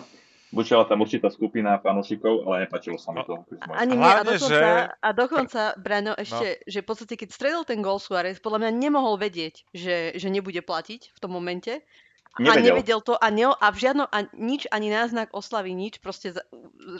bučala 0.50 0.88
tam 0.88 1.04
určitá 1.04 1.28
skupina 1.28 1.76
fanúšikov, 1.84 2.48
ale 2.48 2.66
nepačilo 2.66 2.96
sa 2.96 3.12
mi 3.12 3.22
to. 3.28 3.44
mojej 3.44 3.76
Ani 3.76 4.00
nie, 4.00 4.08
a 4.08 4.24
dokonca, 4.24 4.48
že- 4.48 4.88
a 4.96 5.10
dokonca 5.12 5.62
Braňo, 5.76 6.14
ešte, 6.16 6.64
že 6.64 6.80
v 6.80 6.88
podstate 6.88 7.14
keď 7.20 7.30
stredil 7.36 7.64
ten 7.68 7.84
gol 7.84 8.00
Suárez, 8.00 8.40
podľa 8.40 8.64
mňa 8.68 8.72
nemohol 8.80 9.20
vedieť, 9.20 9.68
že, 9.76 10.16
že 10.16 10.28
nebude 10.32 10.64
platiť 10.64 11.12
v 11.12 11.20
tom 11.20 11.36
momente. 11.36 11.84
A 12.38 12.54
Nevedel. 12.54 12.78
nevedel 12.78 13.02
to 13.02 13.18
a, 13.18 13.34
ne, 13.34 13.50
a 13.50 13.68
v 13.74 13.78
žiadno, 13.82 14.06
a 14.14 14.30
nič, 14.38 14.70
ani 14.70 14.94
náznak 14.94 15.34
oslavy, 15.34 15.74
nič, 15.74 15.98
proste 15.98 16.38
za, 16.38 16.46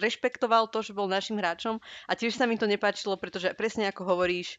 rešpektoval 0.02 0.66
to, 0.74 0.82
že 0.82 0.98
bol 0.98 1.06
našim 1.06 1.38
hráčom 1.38 1.78
a 2.10 2.12
tiež 2.18 2.34
sa 2.34 2.50
mi 2.50 2.58
to 2.58 2.66
nepáčilo, 2.66 3.22
pretože 3.22 3.54
presne 3.54 3.86
ako 3.86 4.18
hovoríš, 4.18 4.58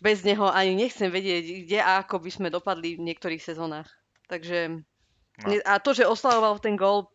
bez 0.00 0.24
neho 0.24 0.48
ani 0.48 0.74
nechcem 0.80 1.12
vedieť, 1.12 1.44
kde 1.68 1.78
a 1.84 2.00
ako 2.00 2.24
by 2.24 2.30
sme 2.32 2.48
dopadli 2.48 2.96
v 2.96 3.04
niektorých 3.04 3.44
sezónach. 3.44 3.92
Takže 4.32 4.80
No. 5.40 5.56
a 5.64 5.80
to, 5.80 5.96
že 5.96 6.04
oslavoval 6.04 6.60
ten 6.60 6.76
gól 6.76 7.08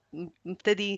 vtedy 0.44 0.98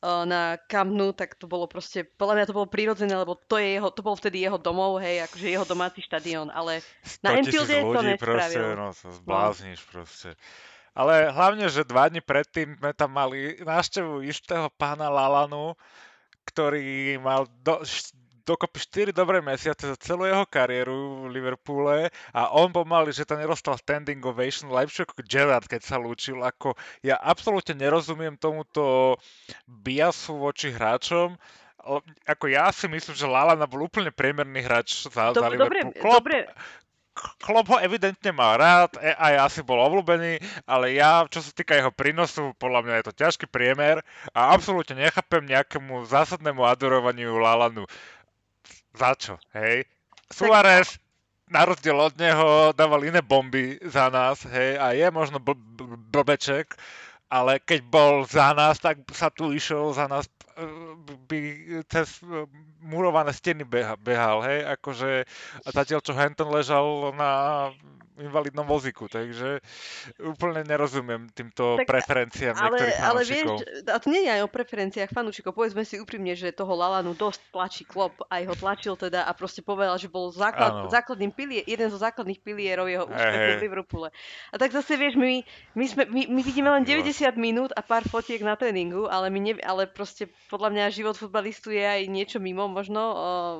uh, 0.00 0.22
na 0.22 0.54
Camp 0.70 0.94
Nou, 0.94 1.10
tak 1.10 1.34
to 1.34 1.50
bolo 1.50 1.66
proste, 1.66 2.06
podľa 2.06 2.34
mňa 2.38 2.46
to 2.46 2.56
bolo 2.56 2.68
prirodzené, 2.70 3.10
lebo 3.18 3.34
to, 3.34 3.58
je 3.58 3.74
jeho, 3.74 3.90
to 3.90 4.06
bol 4.06 4.14
vtedy 4.14 4.46
jeho 4.46 4.56
domov, 4.56 5.02
hej, 5.02 5.26
akože 5.26 5.46
jeho 5.50 5.66
domáci 5.66 5.98
štadión, 5.98 6.48
ale 6.54 6.78
100 7.02 7.26
na 7.26 7.30
tisíc 7.42 7.58
Anfielde 7.58 7.74
to 7.74 7.86
ľudí 7.90 8.14
proste, 8.16 8.54
nespravil. 8.54 8.78
no 8.78 8.88
sa 8.94 9.08
zblázniš 9.10 9.80
proste. 9.90 10.28
Ale 10.94 11.30
hlavne, 11.30 11.66
že 11.70 11.86
dva 11.86 12.10
dni 12.10 12.22
predtým 12.22 12.78
sme 12.78 12.90
tam 12.94 13.10
mali 13.14 13.58
návštevu 13.62 14.26
istého 14.26 14.70
pána 14.74 15.10
Lalanu, 15.10 15.74
ktorý 16.46 17.18
mal 17.18 17.46
do, 17.62 17.82
dokopy 18.50 18.78
4 18.82 19.14
dobré 19.14 19.38
mesiace 19.38 19.86
za 19.86 19.94
celú 19.94 20.26
jeho 20.26 20.42
kariéru 20.42 21.30
v 21.30 21.38
Liverpoole 21.38 22.10
a 22.34 22.50
on 22.50 22.74
pomaly, 22.74 23.14
že 23.14 23.22
tam 23.22 23.38
nedostal 23.38 23.78
standing 23.78 24.18
ovation 24.26 24.74
lepšie 24.74 25.06
ako 25.06 25.22
Gerrard, 25.22 25.70
keď 25.70 25.86
sa 25.86 25.96
lúčil. 26.02 26.42
Ako, 26.42 26.74
ja 27.06 27.14
absolútne 27.14 27.78
nerozumiem 27.78 28.34
tomuto 28.34 29.14
biasu 29.70 30.34
voči 30.42 30.74
hráčom. 30.74 31.38
Ako 32.26 32.44
ja 32.50 32.68
si 32.74 32.90
myslím, 32.90 33.14
že 33.16 33.30
Lalana 33.30 33.64
bol 33.64 33.86
úplne 33.86 34.10
priemerný 34.12 34.66
hráč 34.66 35.06
za, 35.06 35.30
za 35.30 35.38
Dob- 35.38 35.54
dobre, 35.54 35.86
Liverpool. 35.86 36.02
Klopp, 36.02 36.26
dobre, 36.26 36.38
Klopp 37.40 37.68
ho 37.68 37.78
evidentne 37.82 38.30
má 38.32 38.56
rád, 38.56 38.96
aj 39.00 39.50
asi 39.50 39.60
bol 39.60 39.82
obľúbený, 39.82 40.40
ale 40.64 40.96
ja, 40.96 41.26
čo 41.26 41.42
sa 41.44 41.52
týka 41.52 41.76
jeho 41.76 41.92
prínosu, 41.92 42.54
podľa 42.56 42.80
mňa 42.86 42.94
je 43.00 43.04
to 43.10 43.18
ťažký 43.18 43.46
priemer 43.50 44.00
a 44.32 44.54
absolútne 44.54 44.96
nechápem 44.96 45.44
nejakému 45.44 46.06
zásadnému 46.08 46.64
adorovaniu 46.64 47.36
Lalanu. 47.36 47.84
Za 48.94 49.14
čo, 49.14 49.34
hej? 49.54 49.86
Suárez, 50.30 50.98
na 51.50 51.66
rozdiel 51.66 51.98
od 51.98 52.14
neho, 52.14 52.70
dával 52.74 53.02
iné 53.02 53.22
bomby 53.22 53.78
za 53.82 54.06
nás, 54.10 54.46
hej, 54.46 54.78
a 54.78 54.94
je 54.94 55.06
možno 55.10 55.42
bl- 55.42 55.58
bl- 55.58 55.98
blbeček, 56.10 56.78
ale 57.30 57.58
keď 57.62 57.80
bol 57.86 58.14
za 58.26 58.54
nás, 58.54 58.78
tak 58.78 59.02
sa 59.10 59.30
tu 59.30 59.50
išiel 59.50 59.90
za 59.94 60.06
nás 60.06 60.26
e, 60.26 60.66
by 61.26 61.38
cez 61.90 62.22
e, 62.22 62.46
murované 62.82 63.34
steny 63.34 63.66
beha, 63.66 63.98
behal, 63.98 64.42
hej, 64.46 64.66
akože 64.78 65.26
a 65.66 65.68
zatiaľ 65.74 66.00
čo 66.02 66.14
Henton 66.14 66.50
ležal 66.50 67.14
na 67.14 67.30
invalidnom 68.22 68.68
vozíku, 68.68 69.08
takže 69.10 69.64
úplne 70.20 70.62
nerozumiem 70.62 71.26
týmto 71.32 71.80
Tak, 71.80 71.88
preferenciám 71.88 72.54
ale, 72.54 72.68
niektorých 72.76 72.98
ale 73.00 73.20
vieš, 73.24 73.48
a 73.88 73.98
to 73.98 74.08
nie 74.12 74.22
je 74.28 74.30
aj 74.38 74.42
o 74.44 74.48
preferenciách 74.52 75.10
fanúšikov. 75.10 75.56
Povedzme 75.56 75.82
si 75.82 75.98
úprimne, 75.98 76.36
že 76.36 76.52
toho 76.52 76.76
Lalanu 76.76 77.16
dosť 77.16 77.40
tlačí 77.50 77.82
klop, 77.88 78.14
aj 78.28 78.42
ho 78.46 78.54
tlačil 78.54 78.94
teda 78.94 79.24
a 79.24 79.32
proste 79.32 79.64
povedal, 79.64 79.96
že 79.96 80.06
bol 80.06 80.30
základ, 80.30 80.92
základným 80.92 81.32
pilie, 81.32 81.64
jeden 81.64 81.88
zo 81.88 81.98
základných 81.98 82.40
pilierov 82.44 82.86
jeho 82.86 83.04
úspechu 83.08 83.50
v 83.56 83.62
Liverpoole. 83.66 84.08
A 84.52 84.56
tak 84.60 84.70
zase 84.70 84.94
vieš, 85.00 85.16
my, 85.16 85.42
my, 85.74 85.84
sme, 85.88 86.04
my, 86.06 86.22
my 86.28 86.40
vidíme 86.44 86.68
len 86.70 86.82
Ty 86.84 87.00
90 87.00 87.38
minút 87.38 87.70
a 87.76 87.80
pár 87.86 88.02
fotiek 88.06 88.42
na 88.42 88.58
tréningu, 88.58 89.06
ale, 89.06 89.30
my 89.30 89.38
ne, 89.38 89.52
ale 89.62 89.86
proste 89.86 90.26
podľa 90.50 90.74
mňa 90.74 90.94
život 90.94 91.14
futbalistu 91.14 91.70
je 91.70 91.84
aj 91.86 92.02
niečo 92.10 92.38
mimo 92.42 92.66
možno, 92.66 93.02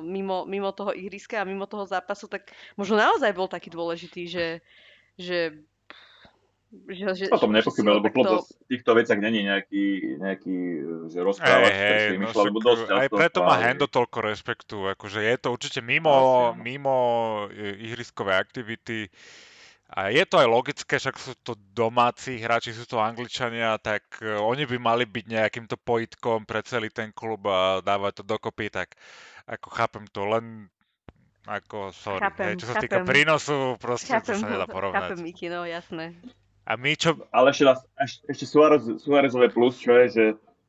mimo, 0.03 0.43
mimo 0.43 0.75
toho 0.75 0.91
ihriska 0.91 1.39
a 1.39 1.47
mimo 1.47 1.63
toho 1.63 1.87
zápasu, 1.87 2.27
tak 2.27 2.51
možno 2.75 2.99
naozaj 2.99 3.31
bol 3.31 3.47
taký 3.47 3.71
dôležitý, 3.71 4.27
že, 4.27 4.45
že 5.15 5.37
že, 6.71 7.03
že, 7.19 7.25
O 7.27 7.35
tom 7.35 7.51
nepochybujem, 7.51 7.99
lebo 7.99 8.07
Klopp 8.15 8.31
zas 8.31 8.55
v 8.63 8.65
týchto 8.71 8.95
veciach 8.95 9.19
není 9.19 9.43
nejaký, 9.43 10.15
nejaký 10.23 10.57
že 11.11 11.19
rozprávač, 11.19 11.75
hej, 11.75 11.99
si 11.99 12.07
no 12.07 12.13
vymýšľa, 12.15 12.43
lebo 12.47 12.59
dosť 12.63 12.83
aj 12.95 13.07
preto 13.11 13.39
má. 13.43 13.59
Hendo 13.59 13.87
toľko 13.91 14.17
rešpektu, 14.23 14.77
akože 14.95 15.19
je 15.19 15.35
to 15.35 15.47
určite 15.51 15.83
mimo, 15.83 16.07
Asi 16.07 16.55
áno. 16.55 16.63
mimo 16.63 16.97
e, 17.51 17.75
ihriskové 17.91 18.39
aktivity 18.39 19.11
a 19.91 20.07
je 20.15 20.23
to 20.23 20.39
aj 20.39 20.47
logické, 20.47 20.95
však 20.95 21.19
sú 21.19 21.35
to 21.43 21.59
domáci 21.75 22.39
hráči, 22.39 22.71
sú 22.71 22.87
to 22.87 23.03
Angličania, 23.03 23.75
tak 23.75 24.07
e, 24.23 24.31
oni 24.39 24.63
by 24.63 24.79
mali 24.79 25.03
byť 25.03 25.25
nejakýmto 25.27 25.75
pojitkom 25.75 26.47
pre 26.47 26.63
celý 26.63 26.87
ten 26.87 27.11
klub 27.11 27.43
a 27.51 27.83
dávať 27.83 28.23
to 28.23 28.31
dokopy, 28.31 28.71
tak 28.71 28.95
ako 29.43 29.67
chápem 29.75 30.07
to, 30.07 30.23
len 30.23 30.71
ako, 31.49 31.89
sorry, 31.95 32.21
Chápem, 32.21 32.45
hej, 32.53 32.55
čo 32.61 32.65
sa 32.69 32.75
týka 32.77 33.01
chápem. 33.01 33.09
prínosu, 33.09 33.57
proste 33.81 34.13
Chápem, 34.13 34.37
to 34.37 34.41
sa 34.41 34.47
nedá 34.47 34.65
chápem, 34.69 34.75
porovnať. 34.77 35.09
Miki, 35.17 35.47
no 35.49 35.65
jasné. 35.65 36.13
A 36.69 36.77
my 36.77 36.93
čo, 36.93 37.17
Ale 37.33 37.49
ešte, 37.49 37.65
raz, 37.65 37.79
ešte, 38.29 38.45
Suárez, 38.45 38.85
Suárezové 39.01 39.49
plus, 39.49 39.81
čo 39.81 39.97
je, 39.97 40.05
že 40.13 40.23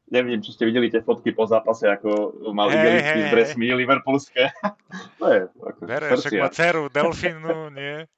neviem, 0.08 0.40
či 0.40 0.56
ste 0.56 0.64
videli 0.64 0.88
tie 0.88 1.04
fotky 1.04 1.32
po 1.36 1.44
zápase, 1.44 1.88
ako 1.88 2.32
mal 2.56 2.72
Hej, 2.72 2.80
igelitky 2.80 3.18
hej, 3.20 3.24
z 3.28 3.32
dresmi 3.32 3.66
liverpoolské. 3.72 4.42
to 5.20 5.24
je 5.28 5.40
ako 5.48 5.80
Bere, 5.84 6.06
však 6.16 6.32
má 6.40 6.48
dceru 6.48 6.88
Delfínu, 6.88 7.72
nie? 7.72 8.08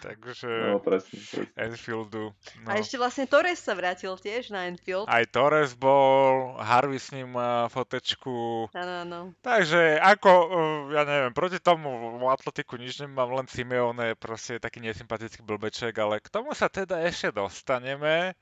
Takže 0.00 0.74
No, 0.74 0.80
presne, 0.80 1.20
presne. 1.20 1.46
Enfieldu. 1.54 2.34
No. 2.64 2.68
A 2.70 2.80
ešte 2.80 2.96
vlastne 2.96 3.28
Torres 3.28 3.60
sa 3.60 3.76
vrátil 3.76 4.10
tiež 4.16 4.50
na 4.50 4.66
Enfield. 4.66 5.06
Aj 5.06 5.24
Torres 5.28 5.76
bol, 5.76 6.56
Harvey 6.58 6.98
s 6.98 7.12
ním 7.12 7.34
má 7.34 7.68
fotečku. 7.68 8.66
Áno, 8.74 8.94
áno. 9.06 9.20
Takže 9.44 10.00
ako, 10.00 10.30
uh, 10.30 10.82
ja 10.94 11.02
neviem, 11.04 11.32
proti 11.36 11.60
tomu 11.60 12.18
v 12.18 12.24
atletiku 12.30 12.80
nič 12.80 13.04
nemám, 13.04 13.30
len 13.34 13.46
Simeone 13.46 14.12
je 14.12 14.16
proste 14.16 14.58
taký 14.58 14.80
nesympatický 14.82 15.44
blbeček, 15.44 15.94
ale 16.00 16.18
k 16.18 16.32
tomu 16.32 16.56
sa 16.56 16.72
teda 16.72 17.02
ešte 17.04 17.30
dostaneme. 17.34 18.32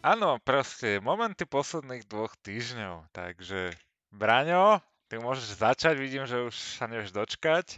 Áno, 0.00 0.40
proste, 0.40 0.96
momenty 1.04 1.44
posledných 1.44 2.08
dvoch 2.08 2.32
týždňov, 2.40 3.12
takže 3.12 3.76
Braňo, 4.08 4.80
ty 5.12 5.20
môžeš 5.20 5.60
začať, 5.60 6.00
vidím, 6.00 6.24
že 6.24 6.40
už 6.48 6.56
sa 6.56 6.88
nevieš 6.88 7.12
dočkať. 7.12 7.76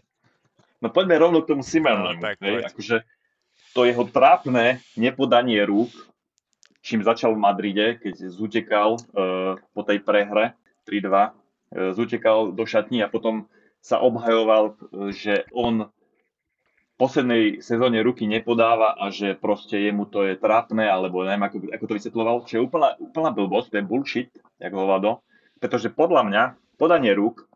No 0.78 0.86
poďme 0.94 1.18
rovno 1.18 1.42
k 1.42 1.50
tomu 1.50 1.66
Simeonemu. 1.66 2.22
No, 2.22 2.22
tak 2.22 2.38
hej, 2.38 2.62
akože 2.62 2.96
to 3.74 3.90
jeho 3.90 4.06
trápne 4.06 4.78
nepodanie 4.94 5.66
rúk, 5.66 5.90
čím 6.78 7.02
začal 7.02 7.34
v 7.34 7.42
Madride, 7.42 7.98
keď 7.98 8.30
zutekal 8.30 9.02
uh, 9.02 9.58
po 9.74 9.82
tej 9.82 10.06
prehre 10.06 10.54
3-2, 10.86 11.10
uh, 11.10 11.30
zutekal 11.90 12.54
do 12.54 12.62
šatní 12.62 13.02
a 13.02 13.10
potom 13.10 13.50
sa 13.82 13.98
obhajoval, 13.98 14.78
uh, 14.78 15.10
že 15.10 15.42
on 15.50 15.90
poslednej 17.02 17.58
sezóne 17.66 17.98
ruky 17.98 18.30
nepodáva 18.30 18.94
a 18.94 19.10
že 19.10 19.34
proste 19.34 19.74
jemu 19.74 20.06
to 20.06 20.22
je 20.22 20.38
trápne, 20.38 20.86
alebo 20.86 21.26
neviem, 21.26 21.42
ako, 21.42 21.56
ako 21.74 21.84
to 21.90 21.96
vysvetloval, 21.98 22.36
čo 22.46 22.54
je 22.54 22.62
úplná, 22.62 22.94
úplná 23.02 23.34
blbosť, 23.34 23.74
to 23.74 23.78
je 23.82 23.88
bullshit, 23.90 24.30
jak 24.62 24.70
hovado, 24.70 25.18
pretože 25.58 25.90
podľa 25.90 26.22
mňa 26.30 26.42
podanie 26.78 27.10
rúk 27.10 27.50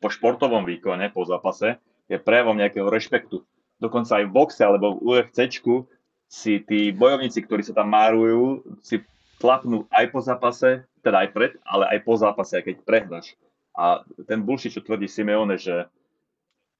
po 0.00 0.08
športovom 0.08 0.64
výkone, 0.64 1.12
po 1.12 1.28
zápase, 1.28 1.76
je 2.08 2.16
prejavom 2.16 2.56
nejakého 2.56 2.88
rešpektu. 2.88 3.44
Dokonca 3.76 4.24
aj 4.24 4.24
v 4.24 4.34
boxe 4.34 4.62
alebo 4.64 4.96
v 4.96 5.20
UFCčku 5.20 5.84
si 6.32 6.64
tí 6.64 6.96
bojovníci, 6.96 7.44
ktorí 7.44 7.60
sa 7.60 7.76
tam 7.76 7.92
márujú, 7.92 8.64
si 8.80 9.04
tlapnú 9.36 9.84
aj 9.92 10.08
po 10.08 10.24
zápase, 10.24 10.88
teda 11.04 11.28
aj 11.28 11.28
pred, 11.36 11.52
ale 11.60 11.92
aj 11.92 11.98
po 12.08 12.16
zápase, 12.16 12.56
aj 12.56 12.64
keď 12.72 12.76
prehráš. 12.88 13.36
A 13.76 14.00
ten 14.24 14.40
bullshit, 14.40 14.72
čo 14.72 14.80
tvrdí 14.80 15.12
Simeone, 15.12 15.60
že, 15.60 15.92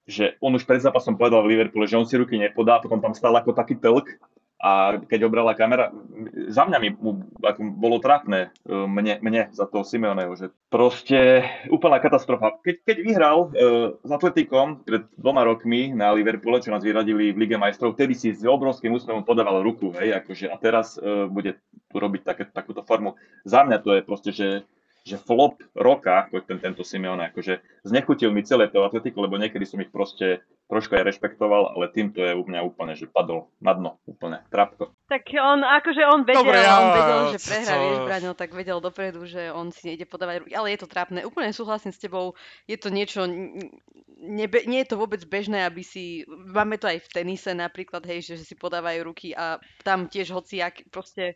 že 0.03 0.35
on 0.43 0.55
už 0.55 0.67
pred 0.67 0.83
zápasom 0.83 1.15
povedal 1.15 1.43
v 1.43 1.55
Liverpoole, 1.55 1.87
že 1.87 1.95
on 1.95 2.07
si 2.07 2.19
ruky 2.19 2.35
nepodá, 2.35 2.79
potom 2.83 2.99
tam 2.99 3.15
stal 3.15 3.35
ako 3.35 3.55
taký 3.55 3.79
telk 3.79 4.07
a 4.63 4.95
keď 4.95 5.27
ho 5.27 5.29
brala 5.29 5.59
kamera, 5.59 5.91
za 6.47 6.63
mňa 6.63 6.77
mi 6.79 6.95
ako 7.43 7.59
bolo 7.75 7.99
trápne 7.99 8.47
e, 8.63 8.71
mne, 8.71 9.19
mne 9.19 9.51
za 9.51 9.67
toho 9.67 9.83
Simeoneho, 9.83 10.31
že 10.39 10.55
proste 10.71 11.43
úplná 11.67 11.99
katastrofa. 11.99 12.55
Keď, 12.63 12.75
keď 12.87 12.97
vyhral 13.03 13.37
uh, 13.51 13.99
s 13.99 14.09
Atletikom 14.09 14.81
pred 14.87 15.03
dvoma 15.19 15.43
rokmi 15.43 15.91
na 15.91 16.15
Liverpoole, 16.15 16.63
čo 16.63 16.71
nás 16.71 16.81
vyradili 16.81 17.35
v 17.35 17.43
Lige 17.43 17.59
majstrov, 17.59 17.93
vtedy 17.93 18.15
si 18.15 18.31
s 18.31 18.47
obrovským 18.47 18.95
úsmevom 18.95 19.27
podával 19.27 19.59
ruku, 19.61 19.91
hej, 19.99 20.15
akože, 20.23 20.47
a 20.47 20.55
teraz 20.57 20.95
uh, 20.95 21.27
bude 21.27 21.59
robiť 21.91 22.21
také, 22.23 22.43
takúto 22.47 22.87
formu. 22.87 23.19
Za 23.43 23.67
mňa 23.67 23.77
to 23.83 23.99
je 23.99 24.01
proste, 24.01 24.31
že 24.31 24.47
že 25.03 25.19
flop 25.19 25.59
roka, 25.75 26.23
ako 26.23 26.39
ten, 26.41 26.57
tento 26.57 26.79
Simeone, 26.81 27.27
akože 27.27 27.59
znechutil 27.83 28.31
mi 28.31 28.39
celé 28.41 28.71
to 28.71 28.81
Atletico, 28.81 29.19
lebo 29.19 29.35
niekedy 29.35 29.63
som 29.63 29.77
ich 29.77 29.91
proste 29.91 30.39
trošku 30.65 30.95
aj 30.95 31.03
rešpektoval, 31.05 31.75
ale 31.75 31.91
týmto 31.91 32.23
je 32.23 32.31
u 32.31 32.41
mňa 32.41 32.63
úplne, 32.63 32.95
že 32.95 33.05
padol 33.05 33.51
na 33.59 33.75
dno, 33.75 33.91
úplne, 34.03 34.39
trapko. 34.47 34.95
Tak 35.05 35.27
on, 35.35 35.59
akože 35.59 36.01
on 36.07 36.23
vedel, 36.23 36.39
Dobre, 36.39 36.57
ja- 36.57 36.79
on 36.79 36.89
vedel, 36.89 37.19
že 37.29 37.39
prehrá, 37.43 37.75
co- 37.75 37.81
vieš, 37.83 37.99
Braňo, 38.01 38.31
tak 38.33 38.49
vedel 38.49 38.79
dopredu, 38.79 39.27
že 39.27 39.51
on 39.51 39.69
si 39.69 39.91
nejde 39.91 40.07
podávať 40.07 40.35
ruky, 40.39 40.55
ale 40.55 40.71
je 40.71 40.79
to 40.79 40.87
trápne. 40.87 41.19
Úplne 41.21 41.51
súhlasím 41.51 41.91
s 41.91 41.99
tebou, 41.99 42.31
je 42.63 42.79
to 42.79 42.87
niečo, 42.87 43.27
nebe, 44.17 44.63
nie 44.65 44.87
je 44.87 44.89
to 44.89 44.97
vôbec 44.97 45.19
bežné, 45.27 45.67
aby 45.67 45.83
si, 45.83 46.23
máme 46.27 46.79
to 46.79 46.87
aj 46.87 47.03
v 47.03 47.11
tenise 47.11 47.51
napríklad, 47.51 48.07
hej, 48.07 48.23
že 48.23 48.39
si 48.39 48.55
podávajú 48.55 49.03
ruky 49.03 49.35
a 49.35 49.59
tam 49.83 50.07
tiež 50.07 50.31
hociak, 50.31 50.87
proste, 50.89 51.35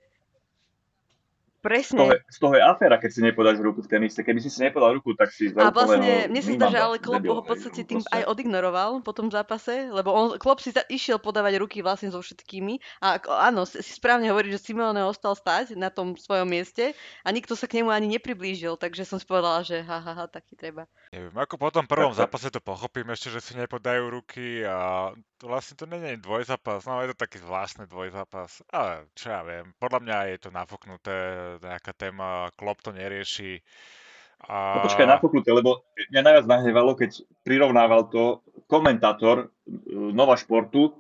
Z 1.57 1.65
toho, 1.65 1.73
presne. 1.73 1.99
je, 2.13 2.17
z 2.29 2.37
toho 2.37 2.53
je 2.53 2.63
aféra, 2.63 2.95
keď 3.01 3.09
si 3.09 3.21
nepodáš 3.25 3.57
ruku 3.57 3.81
v 3.81 3.89
tenise. 3.89 4.21
Keby 4.21 4.39
si 4.39 4.53
si 4.53 4.61
nepodal 4.61 4.93
ruku, 4.93 5.17
tak 5.17 5.33
si 5.33 5.49
A 5.57 5.73
vlastne, 5.73 6.29
mne 6.29 6.41
sa 6.45 6.51
zdá, 6.53 6.67
že 6.69 6.79
ale 6.79 6.97
Klopp 7.01 7.25
ho 7.25 7.41
v 7.41 7.49
podstate 7.49 7.81
no 7.81 7.89
tým 7.89 7.99
proste. 8.05 8.13
aj 8.13 8.23
odignoroval 8.29 8.91
po 9.01 9.11
tom 9.11 9.27
zápase, 9.33 9.89
lebo 9.89 10.13
on, 10.13 10.37
Klopp 10.37 10.61
si 10.61 10.69
za, 10.69 10.85
išiel 10.85 11.17
podávať 11.17 11.57
ruky 11.57 11.81
vlastne 11.81 12.13
so 12.13 12.21
všetkými 12.21 13.01
a 13.01 13.17
ako- 13.17 13.33
áno, 13.33 13.65
si 13.65 13.81
správne 13.81 14.29
hovorí, 14.29 14.53
že 14.53 14.61
Simeone 14.61 15.01
ostal 15.01 15.33
stať 15.33 15.73
na 15.73 15.89
tom 15.89 16.13
svojom 16.13 16.45
mieste 16.45 16.93
a 17.25 17.27
nikto 17.33 17.57
sa 17.57 17.65
k 17.65 17.81
nemu 17.81 17.89
ani 17.89 18.07
nepriblížil, 18.15 18.77
takže 18.77 19.03
som 19.03 19.17
si 19.17 19.25
povedala, 19.25 19.65
že 19.65 19.81
ha, 19.81 19.97
ha, 19.97 20.13
ha, 20.13 20.25
taký 20.29 20.53
treba. 20.53 20.85
Neviem, 21.09 21.33
ako 21.33 21.57
po 21.57 21.73
tom 21.73 21.89
prvom 21.89 22.13
zápase 22.13 22.53
to 22.53 22.61
pochopím 22.61 23.09
ešte, 23.11 23.33
že 23.33 23.41
si 23.41 23.57
nepodajú 23.57 24.13
ruky 24.13 24.61
a 24.61 25.09
vlastne 25.45 25.77
to 25.77 25.85
nie 25.85 26.17
je 26.17 26.23
dvojzápas, 26.23 26.87
no 26.89 27.05
je 27.05 27.13
to 27.13 27.21
taký 27.21 27.37
zvláštny 27.37 27.85
dvojzápas, 27.85 28.65
ale 28.73 29.05
čo 29.13 29.29
ja 29.29 29.45
viem, 29.45 29.69
podľa 29.77 29.99
mňa 30.01 30.17
je 30.33 30.37
to 30.41 30.49
nafúknuté, 30.49 31.17
nejaká 31.61 31.93
téma, 31.93 32.49
Klopp 32.57 32.81
to 32.81 32.89
nerieši. 32.89 33.61
A... 34.49 34.81
No 34.81 34.85
počkaj, 34.85 35.09
nafúknuté, 35.09 35.49
lebo 35.49 35.85
mňa 36.13 36.21
najviac 36.21 36.45
nahnevalo, 36.45 36.93
keď 36.93 37.25
prirovnával 37.41 38.09
to 38.09 38.45
komentátor 38.69 39.49
e, 39.65 40.13
Nova 40.13 40.37
Športu, 40.37 40.93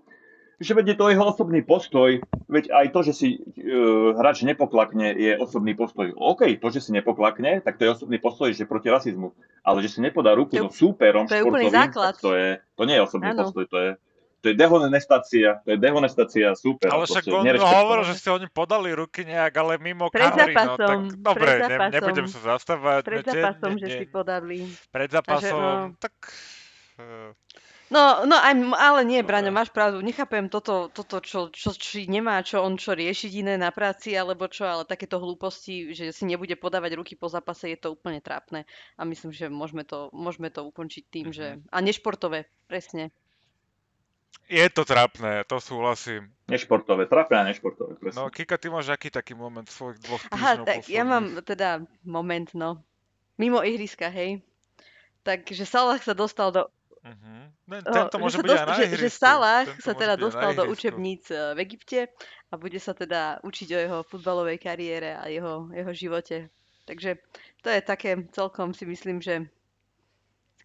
že 0.57 0.73
veď 0.73 0.93
je 0.93 0.97
to 0.97 1.13
jeho 1.13 1.25
osobný 1.29 1.61
postoj, 1.61 2.17
veď 2.49 2.73
aj 2.73 2.85
to, 2.89 2.99
že 3.05 3.13
si 3.13 3.29
e, 3.37 3.69
hráč 4.17 4.41
nepoklakne, 4.41 5.13
je 5.13 5.37
osobný 5.37 5.77
postoj. 5.77 6.09
OK, 6.17 6.57
to, 6.57 6.67
že 6.73 6.89
si 6.89 6.91
nepoklakne, 6.97 7.61
tak 7.61 7.77
to 7.77 7.85
je 7.85 7.93
osobný 7.93 8.17
postoj, 8.17 8.49
že 8.49 8.65
proti 8.65 8.89
rasizmu. 8.89 9.37
Ale 9.61 9.85
že 9.85 9.93
si 9.93 9.99
nepodá 10.01 10.33
ruku 10.33 10.57
To 10.57 10.73
so 10.73 10.89
súperom 10.89 11.29
to 11.29 11.37
je 11.37 11.45
úplný 11.45 11.69
základ. 11.69 12.17
to, 12.17 12.33
je, 12.33 12.57
to 12.73 12.83
nie 12.89 12.97
je 12.97 13.05
osobný 13.05 13.37
Áno. 13.37 13.45
postoj, 13.45 13.69
to 13.69 13.77
je, 13.77 13.89
to 14.37 14.53
je 14.53 14.55
dehonestácia, 14.55 15.49
to 15.65 15.69
je 15.73 15.79
dehonestácia 15.81 16.53
súpera. 16.53 16.93
Ale 16.93 17.09
však 17.09 17.25
on 17.33 17.45
hovoril, 17.57 18.05
že 18.05 18.15
si 18.21 18.29
oni 18.29 18.45
podali 18.45 18.93
ruky 18.93 19.25
nejak, 19.25 19.53
ale 19.57 19.81
mimo 19.81 20.13
Pred 20.13 20.29
kamery, 20.29 20.53
no 20.53 20.77
tak 20.77 20.77
zápasom, 20.77 21.01
dobre, 21.17 21.49
ne, 21.49 21.59
zápasom. 21.65 21.93
nebudem 21.93 22.27
sa 22.29 22.39
zastávať. 22.53 23.01
Pred 23.01 23.17
ne- 23.17 23.25
ne- 23.25 23.33
zápasom, 23.33 23.71
ne- 23.73 23.81
že 23.81 23.87
si 23.89 24.05
podali. 24.05 24.57
Pred 24.93 25.09
no. 25.09 25.15
zápasom, 25.17 25.77
tak... 25.97 26.13
eh, 27.01 27.33
No, 27.87 28.27
no 28.27 28.35
aj, 28.35 28.51
ale 28.75 29.07
nie. 29.07 29.23
Braňo, 29.23 29.47
máš 29.47 29.71
pravdu. 29.71 30.03
Nechápem 30.03 30.51
toto, 30.51 30.91
toto 30.91 31.23
čo, 31.23 31.47
čo, 31.55 31.71
či 31.71 32.03
nemá 32.11 32.43
čo 32.43 32.59
on 32.59 32.75
čo 32.75 32.91
riešiť 32.91 33.31
iné 33.39 33.55
na 33.55 33.71
práci, 33.71 34.11
alebo 34.11 34.51
čo, 34.51 34.67
ale 34.67 34.83
takéto 34.83 35.23
hlúposti, 35.23 35.95
že 35.95 36.11
si 36.11 36.27
nebude 36.27 36.59
podávať 36.59 36.99
ruky 36.99 37.15
po 37.15 37.31
zápase, 37.31 37.71
je 37.71 37.79
to 37.79 37.95
úplne 37.95 38.19
trápne. 38.19 38.67
A 38.99 39.07
myslím, 39.07 39.31
že 39.31 39.47
môžeme 39.47 39.87
to, 39.87 40.11
môžeme 40.11 40.51
to 40.51 40.67
ukončiť 40.67 41.03
tým, 41.07 41.27
že... 41.31 41.63
Mhm. 41.63 41.71
A 41.71 41.77
nešportové, 41.79 42.51
presne. 42.67 43.15
Je 44.47 44.67
to 44.71 44.87
trápne, 44.87 45.43
to 45.43 45.59
súhlasím. 45.59 46.31
Nešportové, 46.47 47.09
trápne 47.11 47.43
a 47.43 47.43
nešportové, 47.51 47.99
presne. 47.99 48.23
No, 48.23 48.31
Kika, 48.31 48.55
ty 48.55 48.71
máš 48.71 48.87
aký 48.93 49.11
taký 49.11 49.35
moment 49.35 49.67
svojich 49.67 49.99
dvoch 49.99 50.23
týždňov 50.23 50.37
Aha, 50.39 50.51
tak 50.63 50.87
ja 50.87 51.03
mám 51.03 51.25
teda 51.43 51.83
moment, 52.07 52.47
no. 52.55 52.79
Mimo 53.35 53.59
ihriska, 53.59 54.07
hej. 54.07 54.39
Takže 55.27 55.67
Salah 55.67 55.99
sa 55.99 56.15
dostal 56.15 56.55
do... 56.55 56.63
Uh-huh. 57.03 57.51
Ne, 57.67 57.83
o, 57.83 57.91
tento 57.91 58.15
že 58.15 58.23
môže 58.23 58.37
sa 58.39 58.43
byť 58.43 58.47
aj 58.47 58.55
dost- 58.55 58.67
na 58.67 58.75
že, 58.79 58.85
že. 58.95 59.09
Salah 59.11 59.61
Tento 59.67 59.83
sa 59.83 59.93
teda 59.95 60.15
aj 60.15 60.21
dostal 60.23 60.51
do 60.55 60.63
učebníc 60.71 61.23
e, 61.27 61.35
v 61.51 61.59
Egypte 61.67 61.99
a 62.47 62.53
bude 62.55 62.79
sa 62.79 62.95
teda 62.95 63.43
učiť 63.43 63.69
o 63.75 63.79
jeho 63.83 63.99
futbalovej 64.07 64.55
kariére 64.63 65.19
a 65.19 65.27
jeho, 65.27 65.67
jeho 65.75 65.91
živote. 65.91 66.47
Takže 66.87 67.19
to 67.59 67.67
je 67.67 67.79
také 67.83 68.23
celkom 68.31 68.71
si 68.71 68.87
myslím, 68.87 69.19
že 69.19 69.51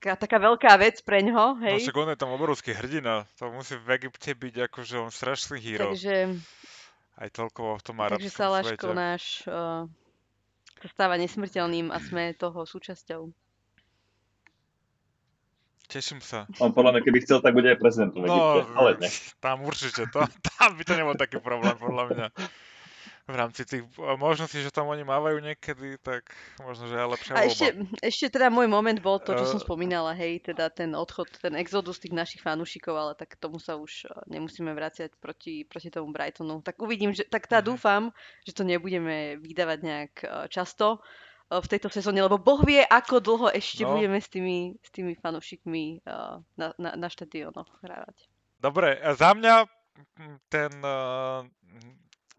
taká, 0.02 0.18
taká 0.18 0.38
veľká 0.42 0.74
vec 0.76 0.98
pre 1.00 1.22
ňoho, 1.22 1.54
No 1.54 1.62
hej. 1.62 1.78
však 1.78 1.94
on 1.94 2.10
je 2.10 2.18
tam 2.18 2.34
obrovský 2.34 2.74
hrdina. 2.74 3.22
To 3.38 3.54
musí 3.54 3.78
v 3.78 3.86
Egypte 3.94 4.34
byť 4.34 4.54
akože 4.66 4.94
on 4.98 5.08
strašný 5.08 5.62
hero. 5.62 5.94
takže, 5.94 6.34
Aj 7.14 7.28
toľko 7.30 7.78
v 7.78 7.82
tom 7.86 7.96
takže 7.96 8.06
arabskom 8.10 8.34
Salaško 8.34 8.82
svete. 8.82 8.98
náš 8.98 9.22
uh, 9.46 9.86
sa 10.82 10.88
stáva 10.90 11.14
nesmrteľným 11.14 11.88
a 11.88 12.02
sme 12.02 12.34
toho 12.34 12.66
súčasťou. 12.66 13.30
Teším 15.86 16.18
sa. 16.18 16.48
On 16.56 16.72
podľa 16.72 16.96
mňa, 16.96 17.02
keby 17.04 17.18
chcel, 17.20 17.38
tak 17.38 17.52
bude 17.52 17.68
aj 17.68 17.76
v 17.76 17.84
Egypte, 17.84 18.18
No, 18.24 18.64
ale 18.74 18.96
ne. 18.96 19.08
tam 19.38 19.60
určite, 19.62 20.08
to, 20.08 20.24
tam 20.56 20.70
by 20.74 20.82
to 20.82 20.94
nebol 20.96 21.14
taký 21.14 21.36
problém, 21.38 21.76
podľa 21.76 22.04
mňa. 22.10 22.26
V 23.32 23.40
rámci 23.40 23.64
tých 23.64 23.82
možností, 23.96 24.60
že 24.60 24.68
tam 24.68 24.92
oni 24.92 25.08
mávajú 25.08 25.40
niekedy, 25.40 25.96
tak 26.04 26.36
možno, 26.60 26.84
že 26.84 27.00
je 27.00 27.06
lepšia 27.08 27.32
A 27.32 27.40
voľba. 27.40 27.48
ešte, 27.48 27.66
ešte 28.04 28.26
teda 28.28 28.52
môj 28.52 28.68
moment 28.68 29.00
bol 29.00 29.16
to, 29.16 29.32
čo 29.32 29.48
som 29.48 29.56
Eh. 29.56 29.64
spomínala, 29.64 30.12
hej, 30.12 30.44
teda 30.44 30.68
ten 30.68 30.92
odchod, 30.92 31.32
ten 31.40 31.56
exodus 31.56 31.96
tých 31.96 32.12
našich 32.12 32.44
fanúšikov, 32.44 32.92
ale 32.92 33.12
tak 33.16 33.40
tomu 33.40 33.56
sa 33.56 33.80
už 33.80 34.04
eh, 34.04 34.12
nemusíme 34.28 34.68
vraciať 34.68 35.16
proti, 35.16 35.64
proti 35.64 35.88
tomu 35.88 36.12
Brightonu. 36.12 36.60
Tak 36.60 36.76
uvidím, 36.84 37.16
že, 37.16 37.24
tak 37.24 37.48
tá 37.48 37.64
Mhm. 37.64 37.64
dúfam, 37.64 38.02
že 38.44 38.52
to 38.52 38.68
nebudeme 38.68 39.40
vydávať 39.40 39.78
nejak 39.80 40.12
eh, 40.20 40.28
často 40.52 41.00
v 41.52 41.68
tejto 41.68 41.92
sezóne, 41.92 42.24
lebo 42.24 42.40
Boh 42.40 42.64
vie, 42.64 42.80
ako 42.80 43.20
dlho 43.20 43.48
ešte 43.52 43.84
No. 43.84 43.92
budeme 43.92 44.16
s 44.16 44.28
tými, 44.32 44.72
s 44.80 44.88
tými 44.88 45.12
fanúšikmi 45.20 46.00
na, 46.56 46.72
na, 46.80 46.90
na 46.96 47.08
štadiónoch 47.12 47.68
hrávať. 47.84 48.24
Dobre, 48.56 48.96
za 49.20 49.36
mňa 49.36 49.68
ten 50.48 50.72
uh, 50.80 51.44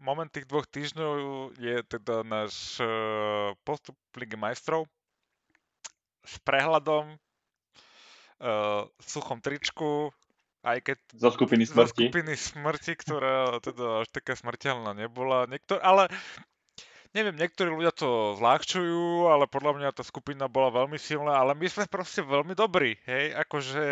moment 0.00 0.30
tých 0.30 0.48
dvoch 0.48 0.66
týždňov 0.66 1.14
je 1.58 1.76
teda 1.86 2.26
náš 2.26 2.80
uh, 2.82 3.54
postup 3.62 3.94
v 4.14 4.24
Lige 4.24 4.38
majstrov 4.38 4.86
s 6.24 6.40
prehľadom, 6.40 7.14
uh, 7.14 8.82
suchom 9.04 9.44
tričku, 9.44 10.08
aj 10.64 10.80
keď 10.80 10.98
Zo 11.12 11.30
skupiny 11.36 11.68
zo 11.68 11.76
smrti. 11.76 12.08
skupiny 12.08 12.32
smrti, 12.32 12.92
ktorá 12.96 13.60
teda 13.60 14.02
až 14.02 14.08
taká 14.08 14.32
smrteľná 14.32 14.96
nebola. 14.96 15.44
Niektor, 15.44 15.84
ale 15.84 16.08
neviem, 17.14 17.38
niektorí 17.38 17.70
ľudia 17.70 17.94
to 17.94 18.34
zľahčujú, 18.36 19.30
ale 19.30 19.46
podľa 19.46 19.72
mňa 19.78 19.88
tá 19.94 20.02
skupina 20.02 20.50
bola 20.50 20.82
veľmi 20.84 20.98
silná, 20.98 21.38
ale 21.38 21.54
my 21.54 21.66
sme 21.70 21.86
proste 21.86 22.26
veľmi 22.26 22.58
dobrí, 22.58 22.98
hej, 23.06 23.30
akože, 23.38 23.86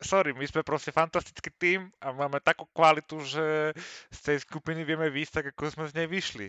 sorry, 0.00 0.32
my 0.32 0.44
sme 0.48 0.64
proste 0.64 0.90
fantastický 0.90 1.52
tým 1.52 1.80
a 2.00 2.16
máme 2.16 2.40
takú 2.40 2.64
kvalitu, 2.72 3.20
že 3.20 3.76
z 4.08 4.18
tej 4.24 4.36
skupiny 4.42 4.82
vieme 4.88 5.12
výjsť 5.12 5.32
tak, 5.36 5.46
ako 5.52 5.68
sme 5.68 5.84
z 5.92 5.96
nej 6.00 6.08
vyšli. 6.08 6.48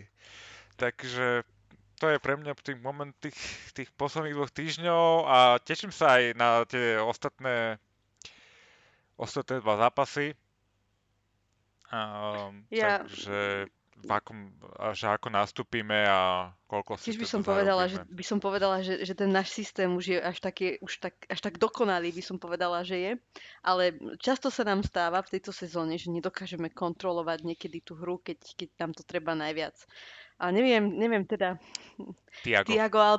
Takže 0.80 1.44
to 2.00 2.06
je 2.08 2.18
pre 2.22 2.38
mňa 2.38 2.56
tých 2.56 2.80
moment 2.80 3.12
tých, 3.18 3.36
tých 3.74 3.90
posledných 3.98 4.34
dvoch 4.38 4.54
týždňov 4.54 5.26
a 5.26 5.38
teším 5.60 5.90
sa 5.90 6.16
aj 6.16 6.22
na 6.38 6.62
tie 6.64 6.96
ostatné 7.02 7.76
ostatné 9.18 9.58
dva 9.58 9.74
zápasy. 9.76 10.32
Um, 11.90 12.62
Ja- 12.70 13.02
Takže 13.02 13.66
v 13.98 14.10
akom, 14.14 14.54
že 14.94 15.10
ako 15.10 15.28
nastúpime 15.34 16.06
a 16.06 16.52
koľko 16.70 16.94
si 16.96 17.10
Tiež 17.10 17.18
by 17.18 17.28
som 17.28 17.42
povedala, 17.42 17.90
že, 17.90 17.98
by 18.06 18.24
som 18.24 18.38
povedala, 18.38 18.76
že, 18.78 19.02
že 19.02 19.14
ten 19.18 19.26
náš 19.26 19.50
systém 19.50 19.90
už 19.90 20.04
je 20.14 20.18
až, 20.22 20.38
taký, 20.38 20.78
už 20.78 21.02
tak, 21.02 21.14
až 21.26 21.40
tak 21.42 21.58
dokonalý, 21.58 22.14
by 22.14 22.22
som 22.22 22.36
povedala, 22.38 22.86
že 22.86 22.96
je. 22.96 23.12
Ale 23.66 23.98
často 24.22 24.54
sa 24.54 24.62
nám 24.62 24.86
stáva 24.86 25.18
v 25.26 25.38
tejto 25.38 25.50
sezóne, 25.50 25.98
že 25.98 26.14
nedokážeme 26.14 26.70
kontrolovať 26.70 27.42
niekedy 27.42 27.82
tú 27.82 27.98
hru, 27.98 28.22
keď, 28.22 28.38
keď 28.54 28.68
nám 28.78 28.92
to 28.94 29.02
treba 29.02 29.34
najviac. 29.34 29.74
A 30.38 30.54
neviem, 30.54 30.94
neviem 30.94 31.26
teda, 31.26 31.58
Tiago. 32.46 32.70
Tiago, 32.70 32.98
ale, 33.02 33.18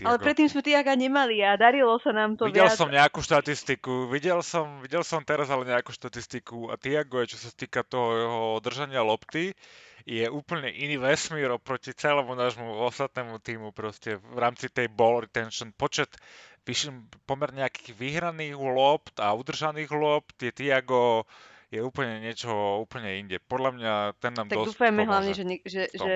pred, 0.00 0.08
ale 0.08 0.16
Tiago. 0.16 0.24
predtým 0.24 0.48
sme 0.48 0.60
Tiaga 0.64 0.92
nemali 0.96 1.36
a 1.44 1.60
darilo 1.60 2.00
sa 2.00 2.10
nám 2.16 2.40
to 2.40 2.48
Videl 2.48 2.66
viac. 2.66 2.80
som 2.80 2.88
nejakú 2.88 3.20
štatistiku, 3.20 4.08
videl 4.08 4.40
som, 4.40 4.80
videl 4.80 5.04
som 5.04 5.20
teraz 5.20 5.52
ale 5.52 5.68
nejakú 5.68 5.92
štatistiku 5.92 6.72
a 6.72 6.80
Tiago 6.80 7.20
je, 7.20 7.36
čo 7.36 7.38
sa 7.38 7.52
týka 7.52 7.84
toho 7.84 8.08
jeho 8.16 8.42
držania 8.64 9.04
lopty, 9.04 9.52
je 10.08 10.24
úplne 10.32 10.72
iný 10.72 10.96
vesmír 10.96 11.52
oproti 11.52 11.92
celému 11.92 12.32
nášmu 12.32 12.64
ostatnému 12.88 13.36
týmu 13.44 13.76
proste 13.76 14.16
v 14.16 14.38
rámci 14.40 14.72
tej 14.72 14.88
ball 14.88 15.20
retention. 15.20 15.76
Počet 15.76 16.16
vyš- 16.64 17.04
pomerne 17.28 17.60
nejakých 17.60 17.92
vyhraných 17.92 18.56
lopt 18.56 19.20
a 19.20 19.36
udržaných 19.36 19.92
lopt 19.92 20.40
je 20.40 20.52
Tiago 20.56 21.28
je 21.70 21.78
úplne 21.78 22.18
niečo 22.18 22.50
úplne 22.82 23.22
inde. 23.22 23.38
Podľa 23.38 23.70
mňa 23.78 23.92
ten 24.18 24.34
nám 24.34 24.50
Tak 24.50 24.58
dosť 24.58 24.68
dúfajme 24.74 25.02
hlavne, 25.06 25.32
že, 25.38 25.44
že, 25.62 25.82
že. 25.94 26.14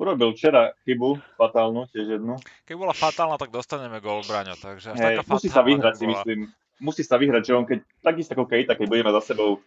Urobil 0.00 0.32
včera 0.32 0.72
chybu, 0.88 1.20
fatálnu, 1.36 1.84
tiež 1.92 2.16
jednu. 2.16 2.40
Keď 2.64 2.72
bola 2.72 2.96
fatálna, 2.96 3.36
tak 3.36 3.52
dostaneme 3.52 4.00
gol 4.00 4.24
Braňo, 4.24 4.56
takže 4.56 4.96
až 4.96 4.96
Hej, 4.96 5.20
taká 5.20 5.28
musí 5.28 5.48
sa 5.52 5.60
vyhrať, 5.60 5.94
si 6.00 6.06
myslím. 6.08 6.38
Musí 6.80 7.02
sa 7.04 7.20
vyhrať, 7.20 7.42
že 7.44 7.52
on 7.52 7.68
keď, 7.68 7.84
takisto 8.00 8.32
ako 8.32 8.48
Kejta, 8.48 8.72
keď 8.72 8.88
budeme 8.88 9.12
za 9.12 9.20
sebou 9.20 9.60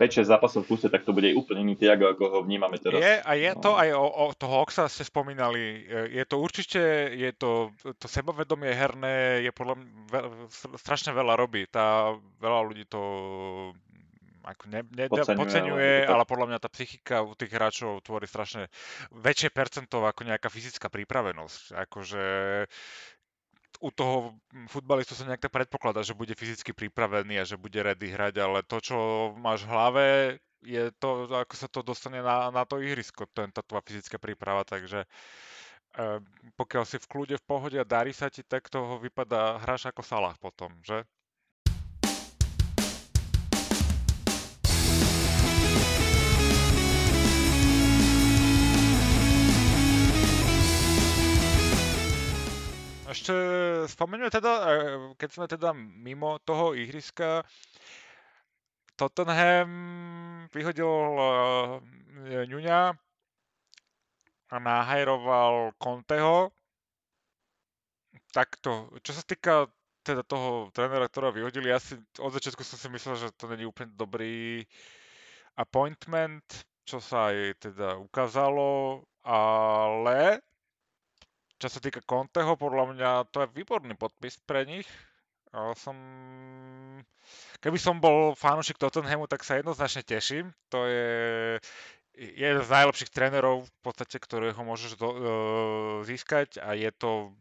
5-6 0.00 0.26
zápasov 0.26 0.66
v 0.66 0.74
kuse, 0.74 0.88
tak 0.90 1.06
to 1.06 1.14
bude 1.14 1.30
úplne 1.38 1.62
iný 1.62 1.78
Tiago, 1.78 2.10
ako 2.10 2.22
ho 2.26 2.38
vnímame 2.42 2.82
teraz. 2.82 2.98
Je 2.98 3.14
a 3.22 3.32
je 3.38 3.52
to 3.62 3.70
No. 3.70 3.78
aj 3.78 3.88
o, 3.94 4.06
o 4.08 4.24
toho 4.34 4.66
Oxa 4.66 4.90
ste 4.90 5.06
spomínali, 5.06 5.86
je 6.10 6.24
to 6.26 6.42
určite, 6.42 6.80
je 7.14 7.30
to, 7.36 7.70
to 7.78 8.06
sebavedomie 8.10 8.74
herné 8.74 9.46
je 9.46 9.52
podľa 9.54 9.78
mňa 9.78 10.20
strašne 10.80 11.14
veľa 11.14 11.38
robí. 11.38 11.68
Tá, 11.70 12.10
veľa 12.42 12.60
ľudí 12.66 12.84
to 12.90 13.00
ako 14.44 14.64
ne, 14.68 14.80
ne, 14.92 15.04
Podceňuje, 15.08 15.40
podceňuje, 15.40 15.92
ale 16.04 16.14
ale 16.14 16.24
podľa 16.28 16.46
mňa 16.52 16.58
tá 16.60 16.68
psychika 16.68 17.24
u 17.24 17.32
tých 17.32 17.52
hráčov 17.52 18.04
tvorí 18.04 18.28
strašne 18.28 18.68
väčšie 19.12 19.48
percento 19.52 20.04
ako 20.04 20.24
nejaká 20.28 20.48
fyzická 20.52 20.92
pripravenosť. 20.92 21.76
Akože 21.88 22.24
u 23.80 23.90
toho 23.90 24.38
futbalistu 24.70 25.12
sa 25.12 25.26
nejak 25.26 25.48
tak 25.48 25.52
predpokladá, 25.52 26.00
že 26.00 26.16
bude 26.16 26.32
fyzicky 26.32 26.72
pripravený 26.72 27.42
a 27.42 27.48
že 27.48 27.60
bude 27.60 27.76
ready 27.76 28.08
hrať, 28.12 28.40
ale 28.40 28.64
to, 28.64 28.78
čo 28.80 28.96
máš 29.36 29.66
v 29.66 29.72
hlave, 29.72 30.06
je 30.64 30.88
to, 30.96 31.28
ako 31.28 31.54
sa 31.58 31.68
to 31.68 31.84
dostane 31.84 32.24
na, 32.24 32.48
na 32.48 32.64
to 32.64 32.80
ihrisko, 32.80 33.28
ten, 33.28 33.52
tá 33.52 33.60
tvoja 33.60 33.84
fyzická 33.84 34.16
príprava, 34.16 34.64
takže 34.64 35.04
eh, 36.00 36.18
pokiaľ 36.56 36.84
si 36.88 36.96
v 36.96 37.10
kľude, 37.10 37.36
v 37.36 37.44
pohode 37.44 37.76
a 37.76 37.84
darí 37.84 38.16
sa 38.16 38.32
ti, 38.32 38.40
tak 38.40 38.72
toho 38.72 38.96
vypadá, 38.96 39.60
hráš 39.60 39.90
ako 39.90 40.00
Salah 40.00 40.36
potom, 40.40 40.72
že? 40.80 41.04
Ešte 53.14 53.34
spomeňme 53.86 54.26
teda, 54.26 54.52
eh, 54.66 54.98
keď 55.14 55.28
sme 55.30 55.46
teda 55.46 55.70
mimo 55.76 56.42
toho 56.42 56.74
ihriska, 56.74 57.46
Tottenham 58.98 59.70
vyhodil 60.54 60.86
uh, 60.86 61.82
Ňuňa 62.46 62.80
a 64.50 64.56
nahajroval 64.58 65.74
Conteho. 65.78 66.54
Takto, 68.30 68.90
čo 69.02 69.14
sa 69.14 69.22
týka 69.26 69.66
teda 70.06 70.22
toho 70.22 70.70
trénera, 70.70 71.10
ktorého 71.10 71.34
vyhodili, 71.34 71.70
ja 71.70 71.78
si 71.82 71.98
od 72.18 72.34
začiatku 72.34 72.62
som 72.62 72.78
si 72.78 72.86
myslel, 72.90 73.14
že 73.18 73.34
to 73.34 73.50
není 73.50 73.66
úplne 73.66 73.90
dobrý 73.94 74.62
appointment, 75.58 76.44
čo 76.86 76.98
sa 76.98 77.34
aj 77.34 77.62
teda 77.62 77.98
ukázalo, 77.98 79.02
ale 79.26 80.38
čo 81.64 81.72
sa 81.72 81.80
týka 81.80 82.04
Conteho, 82.04 82.60
podľa 82.60 82.92
mňa 82.92 83.10
to 83.32 83.40
je 83.40 83.56
výborný 83.56 83.96
podpis 83.96 84.36
pre 84.44 84.68
nich. 84.68 84.84
Som... 85.80 85.96
Keby 87.64 87.80
som 87.80 88.04
bol 88.04 88.36
fanúšik 88.36 88.76
Tottenhamu, 88.76 89.24
tak 89.24 89.40
sa 89.48 89.56
jednoznačne 89.56 90.04
teším. 90.04 90.52
To 90.68 90.84
je 90.84 91.08
jeden 92.20 92.60
z 92.60 92.68
najlepších 92.68 93.08
trénerov 93.08 93.64
v 93.64 93.72
podstate, 93.80 94.20
ktorého 94.20 94.60
môžeš 94.60 95.00
do, 95.00 95.08
uh, 95.08 95.16
získať 96.04 96.60
a 96.60 96.76
je 96.76 96.92
to 96.92 97.32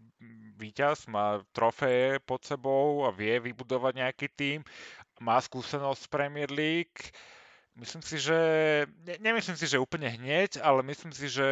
víťaz, 0.56 1.12
má 1.12 1.44
trofeje 1.52 2.24
pod 2.24 2.48
sebou 2.48 3.04
a 3.04 3.12
vie 3.12 3.44
vybudovať 3.44 3.94
nejaký 4.00 4.28
tým, 4.32 4.60
má 5.20 5.36
skúsenosť 5.44 6.08
z 6.08 6.08
Premier 6.08 6.48
League. 6.48 7.12
Myslím 7.74 8.06
si, 8.06 8.22
že, 8.22 8.38
ne, 9.02 9.18
nemyslím 9.18 9.58
si, 9.58 9.66
že 9.66 9.82
úplne 9.82 10.06
hneď, 10.06 10.62
ale 10.62 10.86
myslím 10.86 11.10
si, 11.10 11.26
že 11.26 11.48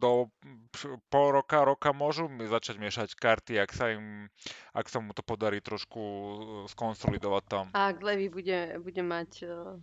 do 0.00 0.32
pol 1.12 1.36
roka, 1.36 1.60
roka 1.68 1.92
môžu 1.92 2.32
začať 2.32 2.80
miešať 2.80 3.08
karty, 3.12 3.60
ak 3.60 3.76
sa 3.76 3.92
im, 3.92 4.32
ak 4.72 4.88
sa 4.88 5.04
mu 5.04 5.12
to 5.12 5.20
podarí 5.20 5.60
trošku 5.60 6.00
skonsolidovať 6.72 7.44
tam. 7.44 7.64
A 7.76 7.92
ak 7.92 8.00
Levy 8.00 8.32
bude, 8.32 8.80
bude 8.80 9.04
mať 9.04 9.30
uh, 9.44 9.76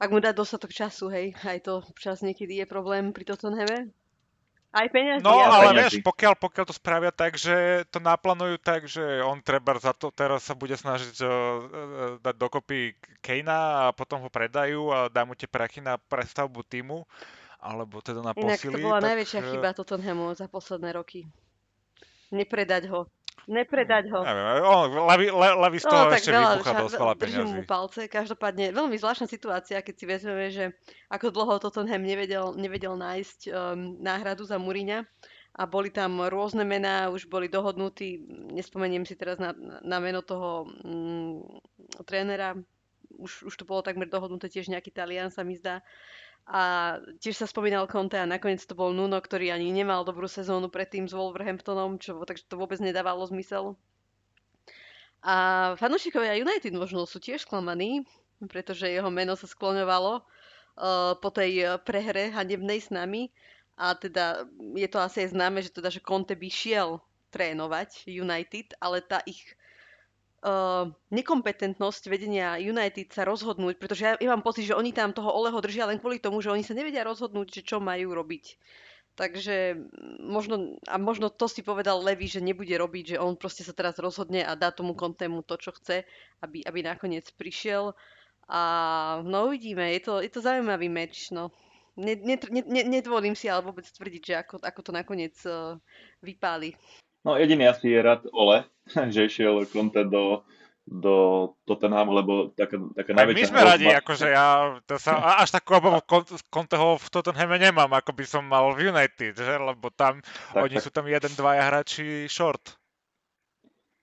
ak 0.00 0.08
mu 0.08 0.16
dá 0.16 0.32
dostatok 0.32 0.72
času, 0.72 1.12
hej, 1.12 1.36
aj 1.44 1.68
to 1.68 1.84
čas 2.00 2.24
niekedy 2.24 2.64
je 2.64 2.66
problém 2.68 3.12
pri 3.12 3.28
Tottenhame. 3.28 3.92
Aj 4.70 4.86
peniazy. 4.86 5.26
No, 5.26 5.34
ja 5.34 5.50
ale 5.50 5.74
peniazy. 5.74 5.98
vieš, 5.98 6.06
pokiaľ, 6.06 6.34
pokiaľ 6.38 6.64
to 6.70 6.74
spravia 6.78 7.10
tak, 7.10 7.34
že 7.34 7.82
to 7.90 7.98
naplánujú 7.98 8.54
tak, 8.62 8.86
že 8.86 9.02
on 9.26 9.42
treba 9.42 9.74
za 9.82 9.90
to 9.90 10.14
teraz 10.14 10.46
sa 10.46 10.54
bude 10.54 10.78
snažiť 10.78 11.14
uh, 11.26 11.30
dať 12.22 12.34
dokopy 12.38 12.94
Kejna 13.18 13.58
a 13.58 13.84
potom 13.90 14.22
ho 14.22 14.30
predajú 14.30 14.94
a 14.94 15.10
dá 15.10 15.26
mu 15.26 15.34
tie 15.34 15.50
prachy 15.50 15.82
na 15.82 15.98
prestavbu 15.98 16.62
týmu, 16.62 17.02
alebo 17.58 17.98
teda 17.98 18.22
na 18.22 18.30
Inak 18.30 18.62
posily. 18.62 18.78
to 18.78 18.86
bola 18.86 19.02
tak, 19.02 19.06
najväčšia 19.10 19.40
eh, 19.42 19.48
chyba 19.50 19.68
Tottenhamu 19.74 20.24
za 20.38 20.46
posledné 20.46 20.94
roky. 20.94 21.26
Nepredať 22.30 22.86
ho. 22.94 23.10
Nepredať 23.48 24.04
ho. 24.12 24.20
Neviem, 24.20 24.64
on, 24.66 24.88
Lavi, 25.08 25.26
Le- 25.32 25.56
Lavi 25.56 25.78
z 25.80 25.86
toho 25.88 26.02
No, 26.04 26.12
tak 26.12 26.20
ešte 26.20 26.32
veľa, 26.34 26.50
vybucha 26.58 26.72
dosť 26.76 26.96
veľa 27.00 27.14
držím 27.16 27.40
peňazí. 27.40 27.56
mu 27.56 27.62
palce. 27.64 28.00
Každopádne 28.10 28.66
veľmi 28.76 28.96
zvláštna 29.00 29.26
situácia, 29.30 29.80
keď 29.80 29.94
si 29.96 30.04
vezmeme, 30.04 30.46
že 30.52 30.64
ako 31.08 31.32
dlho 31.32 31.54
Tottenham 31.62 32.02
nevedel, 32.04 32.52
nevedel 32.58 32.94
nájsť 32.98 33.38
um, 33.48 33.52
náhradu 34.02 34.44
za 34.44 34.60
Muriňa 34.60 35.06
a 35.56 35.62
boli 35.66 35.90
tam 35.90 36.22
rôzne 36.30 36.62
mená, 36.62 37.10
už 37.10 37.26
boli 37.26 37.50
dohodnutí, 37.50 38.22
nespomeniem 38.54 39.02
si 39.02 39.18
teraz 39.18 39.42
na, 39.42 39.50
na 39.82 39.98
meno 39.98 40.22
toho 40.22 40.70
mm, 40.86 41.38
trénera, 42.06 42.54
už, 43.18 43.50
už 43.50 43.54
to 43.58 43.66
bolo 43.66 43.82
takmer 43.82 44.06
dohodnuté, 44.06 44.46
tiež 44.46 44.70
nejaký 44.70 44.94
Talian 44.94 45.34
sa 45.34 45.42
mi 45.42 45.58
zdá. 45.58 45.82
A 46.50 46.98
tiež 47.22 47.38
sa 47.38 47.46
spomínal 47.46 47.86
Conte 47.86 48.18
a 48.18 48.26
nakoniec 48.26 48.66
to 48.66 48.74
bol 48.74 48.90
Nuno, 48.90 49.22
ktorý 49.22 49.54
ani 49.54 49.70
nemal 49.70 50.02
dobrú 50.02 50.26
sezónu 50.26 50.66
predtým 50.66 51.06
s 51.06 51.14
Wolverhamptonom, 51.14 52.02
čo, 52.02 52.26
takže 52.26 52.50
to 52.50 52.58
vôbec 52.58 52.82
nedávalo 52.82 53.22
zmysel. 53.30 53.78
A 55.22 55.34
fanúšikovia 55.78 56.42
United 56.42 56.74
možno 56.74 57.06
sú 57.06 57.22
tiež 57.22 57.46
sklamaní, 57.46 58.02
pretože 58.50 58.90
jeho 58.90 59.14
meno 59.14 59.38
sa 59.38 59.46
skloňovalo 59.46 60.18
uh, 60.18 61.14
po 61.22 61.30
tej 61.30 61.52
eh, 61.60 61.68
prehre 61.78 62.34
hanebnej 62.34 62.82
s 62.82 62.90
nami. 62.90 63.30
A 63.78 63.94
teda 63.94 64.42
je 64.74 64.88
to 64.90 64.98
asi 64.98 65.24
aj 65.24 65.32
známe, 65.32 65.62
že, 65.62 65.70
teda, 65.70 65.86
že 65.86 66.02
Conte 66.02 66.34
by 66.34 66.48
šiel 66.50 66.98
trénovať 67.30 68.10
United, 68.10 68.74
ale 68.82 69.06
tá 69.06 69.22
ich 69.22 69.54
uh, 70.44 70.88
nekompetentnosť 71.12 72.02
vedenia 72.08 72.56
United 72.60 73.12
sa 73.12 73.28
rozhodnúť, 73.28 73.76
pretože 73.76 74.02
ja, 74.04 74.12
ja 74.16 74.28
mám 74.32 74.44
pocit, 74.44 74.68
že 74.68 74.76
oni 74.76 74.92
tam 74.92 75.12
toho 75.12 75.28
Oleho 75.28 75.60
držia 75.60 75.88
len 75.88 76.00
kvôli 76.00 76.20
tomu, 76.20 76.40
že 76.40 76.52
oni 76.52 76.64
sa 76.64 76.76
nevedia 76.76 77.04
rozhodnúť, 77.04 77.60
že 77.60 77.66
čo 77.66 77.76
majú 77.80 78.16
robiť. 78.16 78.56
Takže 79.18 79.76
možno, 80.22 80.80
a 80.88 80.96
možno 80.96 81.28
to 81.28 81.44
si 81.44 81.60
povedal 81.60 82.00
Levy, 82.00 82.24
že 82.24 82.40
nebude 82.40 82.72
robiť, 82.72 83.16
že 83.16 83.20
on 83.20 83.36
proste 83.36 83.66
sa 83.66 83.76
teraz 83.76 84.00
rozhodne 84.00 84.40
a 84.40 84.56
dá 84.56 84.72
tomu 84.72 84.96
kontému 84.96 85.44
to, 85.44 85.60
čo 85.60 85.76
chce, 85.76 86.08
aby, 86.40 86.64
aby 86.64 86.80
nakoniec 86.80 87.28
prišiel. 87.36 87.92
A 88.48 88.62
no 89.26 89.52
uvidíme, 89.52 89.92
je 89.92 90.00
to, 90.00 90.12
je 90.24 90.30
to 90.32 90.40
zaujímavý 90.40 90.88
meč, 90.88 91.28
no. 91.36 91.52
Ne, 92.00 92.16
ne, 92.16 92.40
ne, 92.48 92.62
ne, 92.64 92.82
nedvolím 92.86 93.36
si 93.36 93.50
ale 93.50 93.60
vôbec 93.60 93.84
tvrdiť, 93.84 94.22
že 94.24 94.34
ako, 94.40 94.56
ako 94.62 94.80
to 94.88 94.92
nakoniec 94.94 95.36
uh, 95.44 95.76
vypáli. 96.24 96.72
No 97.20 97.36
jediný 97.36 97.68
asi 97.68 97.92
je 97.92 98.00
rád 98.00 98.24
Ole, 98.32 98.64
že 99.14 99.28
išiel 99.28 99.68
Conte 99.68 100.04
do, 100.08 100.44
do 100.88 101.14
Tottenhamu, 101.68 102.16
lebo 102.16 102.32
taká, 102.56 102.80
taká 102.96 103.10
Aj 103.12 103.16
my 103.16 103.20
najväčšia 103.30 103.50
sme 103.52 103.60
radi, 103.60 103.86
hrozba- 103.86 104.00
akože 104.00 104.26
ja 104.32 104.46
to 104.88 104.94
sa, 104.96 105.12
až 105.38 105.48
takú 105.52 105.76
obavu 105.76 106.00
Con- 106.08 106.40
Conteho 106.48 106.96
v 106.96 107.06
Tottenhame 107.12 107.60
nemám, 107.60 107.92
ako 107.92 108.10
by 108.16 108.24
som 108.24 108.42
mal 108.42 108.72
v 108.72 108.88
United, 108.88 109.36
že? 109.36 109.54
lebo 109.60 109.92
tam, 109.92 110.24
tak, 110.50 110.64
oni 110.64 110.76
tak. 110.80 110.84
sú 110.84 110.90
tam 110.90 111.06
jeden, 111.06 111.32
dvaja 111.36 111.62
hráči 111.68 112.24
short. 112.26 112.80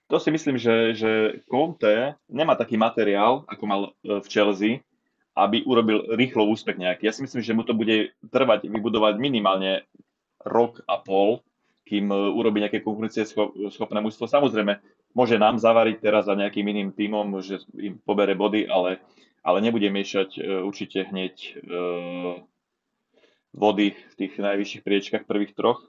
To 0.07 0.23
si 0.23 0.31
myslím, 0.31 0.55
že, 0.55 0.95
že 0.95 1.11
Conte 1.51 2.15
nemá 2.31 2.55
taký 2.55 2.79
materiál, 2.79 3.43
ako 3.43 3.63
mal 3.67 3.81
e, 4.07 4.23
v 4.23 4.27
Chelsea, 4.31 4.79
aby 5.35 5.67
urobil 5.67 6.07
rýchlo 6.15 6.47
úspech 6.47 6.79
nejaký. 6.79 7.11
Ja 7.11 7.13
si 7.13 7.27
myslím, 7.27 7.43
že 7.43 7.51
mu 7.51 7.67
to 7.67 7.75
bude 7.75 8.15
trvať 8.31 8.71
vybudovať 8.71 9.19
minimálne 9.19 9.83
rok 10.47 10.79
a 10.87 11.03
pol, 11.03 11.43
kým 11.87 12.11
e, 12.11 12.15
urobí 12.35 12.59
nejaké 12.59 12.83
konkurencieschopné 12.83 13.99
mužstvo. 14.03 14.27
Samozrejme, 14.27 14.83
môže 15.15 15.39
nám 15.39 15.55
zavariť 15.55 16.03
teraz 16.03 16.27
za 16.27 16.35
nejakým 16.35 16.67
iným 16.67 16.91
tímom, 16.91 17.39
že 17.39 17.63
im 17.79 17.95
pobere 18.03 18.35
body, 18.35 18.67
ale, 18.67 18.99
ale 19.41 19.63
nebude 19.63 19.87
miešať 19.87 20.29
e, 20.35 20.39
určite 20.67 21.07
hneď 21.07 21.35
e, 21.39 21.51
vody 23.55 23.95
v 23.95 24.13
tých 24.19 24.35
najvyšších 24.35 24.83
priečkách 24.83 25.23
prvých 25.23 25.55
troch. 25.55 25.87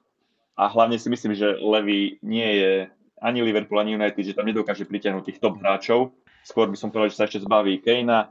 A 0.54 0.70
hlavne 0.70 0.98
si 0.98 1.10
myslím, 1.10 1.34
že 1.34 1.58
Levy 1.58 2.22
nie 2.22 2.50
je 2.58 2.72
ani 3.18 3.42
Liverpool, 3.42 3.82
ani 3.82 3.98
United, 3.98 4.22
že 4.22 4.34
tam 4.34 4.46
nedokáže 4.46 4.86
pritiahnuť 4.86 5.26
tých 5.26 5.42
top 5.42 5.58
hráčov. 5.58 6.14
Skôr 6.46 6.70
by 6.70 6.78
som 6.78 6.90
povedal, 6.94 7.10
že 7.10 7.18
sa 7.18 7.26
ešte 7.26 7.42
zbaví 7.42 7.82
Kejna. 7.82 8.30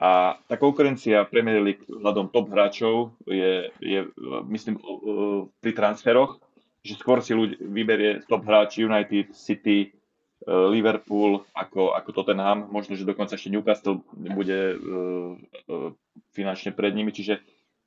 A 0.00 0.36
tá 0.44 0.60
konkurencia 0.60 1.24
Premier 1.24 1.62
League 1.64 1.86
vzhľadom 1.88 2.28
top 2.28 2.52
hráčov 2.52 3.16
je, 3.24 3.72
je 3.80 4.00
myslím, 4.52 4.76
pri 5.62 5.72
transferoch, 5.72 6.43
že 6.84 7.00
skôr 7.00 7.24
si 7.24 7.32
ľudí 7.32 7.56
vyberie 7.58 8.20
top 8.28 8.44
hráč 8.44 8.78
United, 8.84 9.32
City, 9.32 9.90
Liverpool 10.44 11.40
ako, 11.56 11.96
ako 11.96 12.10
Tottenham, 12.12 12.68
možno, 12.68 13.00
že 13.00 13.08
dokonca 13.08 13.40
ešte 13.40 13.48
Newcastle 13.48 14.04
bude 14.12 14.76
uh, 14.76 15.32
uh, 15.72 15.90
finančne 16.36 16.76
pred 16.76 16.92
nimi, 16.92 17.16
čiže 17.16 17.40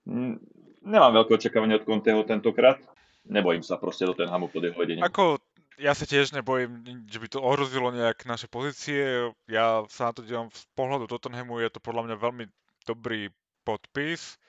mm, 0.09 0.35
nemám 0.81 1.21
veľké 1.21 1.37
očakávanie 1.37 1.77
od 1.77 1.85
Conteho 1.85 2.25
tentokrát. 2.25 2.81
Nebojím 3.29 3.61
sa 3.61 3.77
proste 3.77 4.09
do 4.09 4.17
Tottenhamu 4.17 4.49
pod 4.49 4.65
jeho 4.65 4.73
vedením. 4.73 5.05
Ako, 5.05 5.37
ja 5.77 5.93
sa 5.93 6.09
tiež 6.09 6.33
nebojím, 6.33 6.81
že 7.05 7.21
by 7.21 7.27
to 7.29 7.43
ohrozilo 7.43 7.93
nejak 7.93 8.25
naše 8.25 8.49
pozície. 8.49 9.29
Ja 9.45 9.85
sa 9.93 10.09
na 10.09 10.11
to 10.17 10.25
dívam 10.25 10.49
z 10.49 10.65
pohľadu 10.73 11.05
Tottenhamu, 11.05 11.61
je 11.61 11.69
to 11.69 11.77
podľa 11.77 12.09
mňa 12.09 12.15
veľmi 12.17 12.45
dobrý 12.89 13.29
podpis 13.61 14.41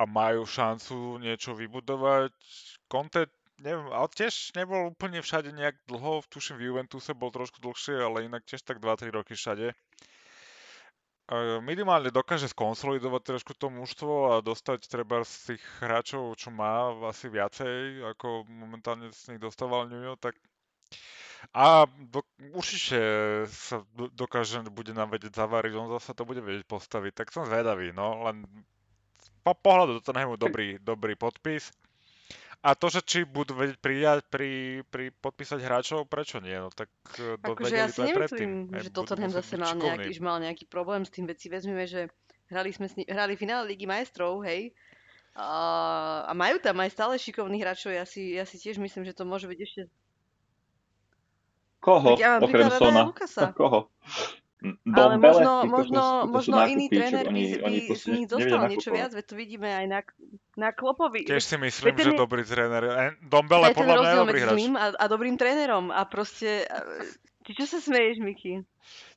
a 0.00 0.08
majú 0.08 0.48
šancu 0.48 1.20
niečo 1.20 1.52
vybudovať. 1.52 2.32
Conte, 2.88 3.28
neviem, 3.62 3.88
ale 3.94 4.10
tiež 4.10 4.52
nebol 4.58 4.90
úplne 4.90 5.22
všade 5.22 5.54
nejak 5.54 5.78
dlho, 5.86 6.26
tuším 6.28 6.58
v 6.58 6.66
Juventuse 6.68 7.14
bol 7.14 7.30
trošku 7.30 7.62
dlhšie, 7.62 8.02
ale 8.02 8.26
inak 8.26 8.42
tiež 8.42 8.66
tak 8.66 8.82
2-3 8.82 9.14
roky 9.14 9.38
všade. 9.38 9.70
Minimálne 11.62 12.12
dokáže 12.12 12.50
skonsolidovať 12.50 13.22
trošku 13.24 13.56
to 13.56 13.72
mužstvo 13.72 14.36
a 14.36 14.44
dostať 14.44 14.84
treba 14.90 15.24
z 15.24 15.54
tých 15.54 15.62
hráčov, 15.80 16.36
čo 16.36 16.52
má 16.52 16.92
asi 17.08 17.30
viacej, 17.30 18.04
ako 18.12 18.44
momentálne 18.50 19.08
z 19.14 19.32
nich 19.32 19.40
dostával 19.40 19.88
Nuno, 19.88 20.18
tak 20.18 20.36
a 21.50 21.90
do, 21.98 22.22
určite 22.54 23.00
sa 23.50 23.82
do, 23.98 24.06
dokáže, 24.14 24.62
bude 24.70 24.94
nám 24.94 25.10
vedieť 25.10 25.34
zavariť, 25.34 25.72
on 25.74 25.90
zase 25.98 26.14
to 26.14 26.22
bude 26.22 26.38
vedieť 26.38 26.62
postaviť, 26.70 27.12
tak 27.18 27.34
som 27.34 27.48
zvedavý, 27.48 27.90
no, 27.90 28.22
len 28.30 28.46
po 29.42 29.58
pohľadu 29.58 29.98
do 29.98 30.02
toho 30.06 30.38
dobrý, 30.38 30.78
dobrý 30.78 31.18
podpis. 31.18 31.74
A 32.62 32.78
to, 32.78 32.86
že 32.94 33.02
či 33.02 33.18
budú 33.26 33.58
vedieť 33.58 33.78
prijať, 33.82 34.22
pri, 34.30 34.82
pri 34.86 35.10
podpísať 35.18 35.58
hráčov, 35.66 36.06
prečo 36.06 36.38
nie? 36.38 36.54
No 36.54 36.70
tak 36.70 36.86
e, 37.18 37.34
to 37.34 37.58
Akože 37.58 37.74
ja 37.74 37.90
si 37.90 38.06
predtým. 38.06 38.70
nemyslím, 38.70 38.78
Aj 38.78 38.80
že 38.86 38.90
Tottenham 38.94 39.32
zase 39.34 39.58
mal 39.58 39.74
šikovní. 39.74 39.86
nejaký, 39.90 40.10
že 40.14 40.22
mal 40.22 40.38
nejaký 40.38 40.64
problém 40.70 41.02
s 41.02 41.10
tým, 41.10 41.26
veď 41.26 41.36
si 41.42 41.48
vezmeme, 41.50 41.84
že 41.90 42.06
hrali 42.54 42.70
sme 42.70 42.86
s 42.86 42.94
ni- 42.94 43.08
hrali 43.10 43.34
finále 43.34 43.66
Ligy 43.66 43.90
majstrov, 43.90 44.46
hej, 44.46 44.70
a, 45.34 45.48
a 46.28 46.32
majú 46.38 46.60
tam 46.62 46.78
aj 46.78 46.92
stále 46.94 47.14
šikovných 47.18 47.62
hráčov, 47.66 47.90
ja 47.98 48.06
si, 48.06 48.36
ja 48.36 48.44
si 48.46 48.60
tiež 48.62 48.78
myslím, 48.78 49.02
že 49.02 49.16
to 49.16 49.26
môže 49.26 49.50
byť 49.50 49.58
ešte... 49.58 49.80
Koho? 51.82 52.14
Ja 52.14 52.38
mám 52.38 52.46
Okrem 52.46 52.70
Sona. 52.70 53.02
Lukasa. 53.10 53.50
Koho? 53.50 53.90
Ale 54.62 55.18
Dombele? 55.18 55.18
možno, 55.18 55.50
Ty 55.52 55.66
kokos, 55.66 55.74
možno, 55.74 56.02
to 56.02 56.22
sú 56.22 56.30
možno 56.30 56.54
iný 56.70 56.86
tréner 56.86 57.24
by, 57.24 57.30
oni, 57.30 57.42
by 57.42 57.64
oni 57.66 57.78
z 57.92 58.04
nich 58.08 58.26
dostal 58.30 58.60
niečo 58.70 58.90
viac, 58.90 59.10
veď 59.10 59.24
to 59.26 59.34
vidíme 59.34 59.66
aj 59.66 59.86
na, 59.90 60.00
na 60.54 60.68
Klopovi. 60.70 61.26
Tiež 61.26 61.42
si 61.42 61.56
myslím, 61.58 61.92
ten 61.92 62.06
že 62.06 62.12
je- 62.14 62.20
dobrý 62.20 62.42
tréner. 62.46 62.82
E, 62.84 63.06
To 63.18 63.42
Dombele 63.42 63.74
podľa 63.74 63.96
mňa 63.98 64.08
je 64.08 64.20
dobrý 64.22 64.38
hráč. 64.38 64.54
zlým 64.54 64.72
a, 64.78 64.84
a 64.94 65.04
dobrým 65.10 65.34
trénerom 65.34 65.90
a 65.90 66.06
proste... 66.06 66.62
Ty 67.42 67.50
čo 67.58 67.66
sa 67.66 67.78
smeješ, 67.82 68.22
Miky? 68.22 68.62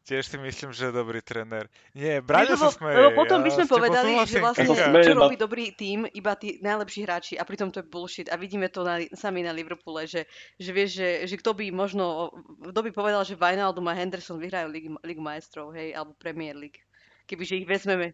Tiež 0.05 0.25
si 0.29 0.37
myslím, 0.37 0.73
že 0.73 0.89
je 0.89 0.93
dobrý 0.93 1.21
tréner. 1.21 1.69
Nie, 1.93 2.21
Braňo 2.21 2.57
sa 2.57 2.73
smeje. 2.73 2.97
lebo 2.97 3.17
potom 3.17 3.41
by 3.41 3.49
ja 3.49 3.55
sme 3.57 3.65
tebou 3.65 3.75
povedali, 3.77 4.11
že 4.25 4.37
vlastne 4.41 4.65
Ja 4.69 5.01
čo 5.01 5.13
robí 5.17 5.37
dobrý 5.37 5.73
tím, 5.73 6.09
iba 6.09 6.33
tí 6.37 6.57
najlepší 6.61 7.05
hráči 7.05 7.33
a 7.37 7.45
pritom 7.45 7.69
to 7.69 7.81
je 7.81 7.89
bullshit 7.89 8.29
a 8.29 8.37
vidíme 8.37 8.69
to 8.69 8.85
na, 8.85 9.01
sami 9.13 9.41
na 9.41 9.53
Liverpoole, 9.53 10.05
že, 10.09 10.25
že 10.57 10.69
vieš, 10.73 11.01
že, 11.01 11.09
že 11.29 11.35
kto 11.37 11.53
by 11.53 11.69
možno, 11.69 12.33
kto 12.61 12.79
by 12.85 12.91
povedal, 12.93 13.21
že 13.25 13.37
Wijnaldum 13.37 13.85
a 13.89 13.97
Henderson 13.97 14.41
vyhrajú 14.41 14.67
Ligu, 14.69 14.89
Ligu 15.05 15.21
majstrov, 15.21 15.73
hej, 15.73 15.93
alebo 15.93 16.17
Premier 16.17 16.57
League, 16.57 16.81
kebyže 17.29 17.61
ich 17.61 17.69
vezmeme. 17.69 18.13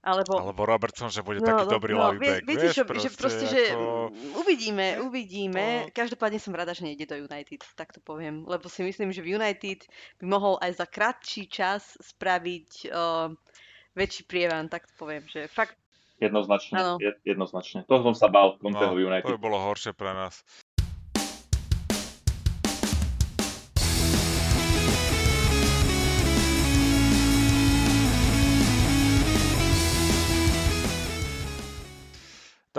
Alebo, 0.00 0.40
Alebo 0.40 0.64
Robertson, 0.64 1.12
že 1.12 1.20
bude 1.20 1.44
taký 1.44 1.68
dobrý 1.68 1.92
no, 1.92 2.16
vie, 2.16 2.40
back. 2.40 2.48
viete, 2.48 2.72
vieš, 2.72 2.80
čo, 2.80 2.84
že 2.88 3.10
proste, 3.12 3.44
že 3.44 3.60
ako... 3.76 4.08
mm, 4.08 4.32
uvidíme, 4.40 4.86
uvidíme. 5.04 5.92
to- 5.92 5.92
Každopádne 5.92 6.40
som 6.40 6.56
rada, 6.56 6.72
že 6.72 6.88
nejde 6.88 7.04
do 7.04 7.20
United, 7.20 7.60
tak 7.76 7.92
to 7.92 8.00
poviem. 8.00 8.48
Lebo 8.48 8.72
si 8.72 8.80
myslím, 8.80 9.12
že 9.12 9.20
v 9.20 9.36
United 9.36 9.84
by 10.16 10.24
mohol 10.24 10.56
aj 10.64 10.80
za 10.80 10.86
kratší 10.88 11.52
čas 11.52 12.00
spraviť 12.00 12.88
uh, 12.88 13.28
väčší 13.92 14.24
prievan, 14.24 14.72
tak 14.72 14.88
to 14.88 14.96
poviem, 14.96 15.28
že 15.28 15.44
fakt 15.52 15.76
Jednoznačne, 16.20 17.00
je, 17.00 17.16
jednoznačne. 17.24 17.88
To 17.88 18.04
som 18.04 18.12
sa 18.12 18.28
bál 18.28 18.60
Conteho 18.60 18.92
No, 18.92 19.00
United. 19.00 19.24
to 19.24 19.40
by 19.40 19.40
bolo 19.40 19.56
horšie 19.56 19.96
pre 19.96 20.12
nás. 20.12 20.44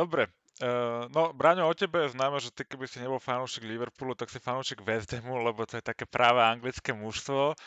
Dobre, 0.01 0.25
Uh, 0.61 1.09
no, 1.09 1.33
Braňo, 1.33 1.65
o 1.65 1.73
tebe 1.73 2.05
je 2.05 2.13
známe, 2.13 2.37
že 2.37 2.53
ty 2.53 2.61
keby 2.61 2.85
si 2.85 3.01
nebol 3.01 3.17
fanúšik 3.17 3.65
Liverpoolu, 3.65 4.13
tak 4.13 4.29
si 4.29 4.37
fanúšik 4.37 4.85
West 4.85 5.09
Hamu, 5.09 5.41
lebo 5.41 5.65
to 5.65 5.81
je 5.81 5.81
také 5.81 6.05
práve 6.05 6.37
anglické 6.37 6.93
mužstvo. 6.93 7.57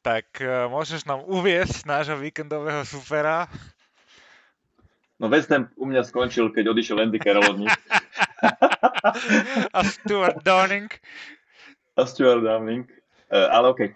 Tak 0.00 0.40
uh, 0.40 0.64
môžeš 0.72 1.04
nám 1.04 1.28
uviesť 1.28 1.84
nášho 1.84 2.16
víkendového 2.16 2.88
supera? 2.88 3.52
No 5.20 5.28
West 5.28 5.52
Ham 5.52 5.68
u 5.76 5.84
mňa 5.84 6.08
skončil, 6.08 6.48
keď 6.56 6.72
odišiel 6.72 7.04
Andy 7.04 7.20
Carroll 7.20 7.52
od 7.52 7.68
nich. 7.68 7.76
A 9.76 9.84
Stuart 9.84 10.40
Downing. 10.40 10.88
A 12.00 12.08
Stuart 12.08 12.40
Downing. 12.40 12.88
Uh, 13.28 13.52
ale 13.52 13.76
okej. 13.76 13.88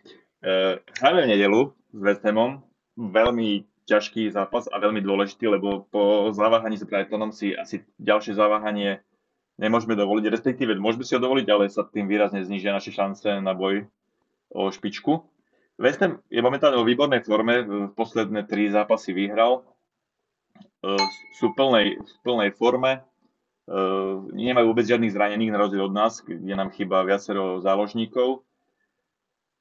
Uh, 0.45 0.77
hráme 1.01 1.25
v 1.25 1.31
nedelu 1.33 1.61
s 1.73 2.01
West 2.05 2.21
Hamom. 2.21 2.61
Veľmi 3.01 3.65
ťažký 3.87 4.35
zápas 4.35 4.67
a 4.69 4.77
veľmi 4.83 4.99
dôležitý, 5.01 5.47
lebo 5.47 5.87
po 5.89 6.35
zaváhaní 6.35 6.77
s 6.77 6.85
Brightonom 6.85 7.31
si 7.31 7.55
asi 7.55 7.87
ďalšie 8.03 8.35
zaváhanie 8.35 9.01
nemôžeme 9.57 9.95
dovoliť, 9.95 10.27
respektíve 10.29 10.75
môžeme 10.77 11.07
si 11.07 11.15
ho 11.15 11.23
dovoliť, 11.23 11.47
ale 11.49 11.71
sa 11.71 11.87
tým 11.87 12.11
výrazne 12.11 12.43
znižia 12.43 12.75
naše 12.75 12.91
šance 12.91 13.31
na 13.41 13.55
boj 13.55 13.87
o 14.51 14.69
špičku. 14.69 15.23
West 15.79 16.03
Ham 16.03 16.19
je 16.29 16.43
momentálne 16.43 16.77
vo 16.77 16.89
výbornej 16.89 17.23
forme, 17.23 17.63
v 17.63 17.73
posledné 17.95 18.45
tri 18.49 18.69
zápasy 18.69 19.15
vyhral, 19.15 19.65
E, 20.87 20.95
sú 21.37 21.53
plnej, 21.57 21.99
v 21.99 22.17
plnej 22.23 22.51
forme, 22.55 23.01
e, 23.01 23.01
nemajú 24.33 24.71
vôbec 24.71 24.87
žiadnych 24.87 25.13
zranených 25.13 25.53
na 25.53 25.61
rozdiel 25.61 25.89
od 25.89 25.95
nás, 25.95 26.23
kde 26.23 26.55
nám 26.55 26.71
chýba 26.71 27.03
viacero 27.03 27.59
záložníkov. 27.59 28.47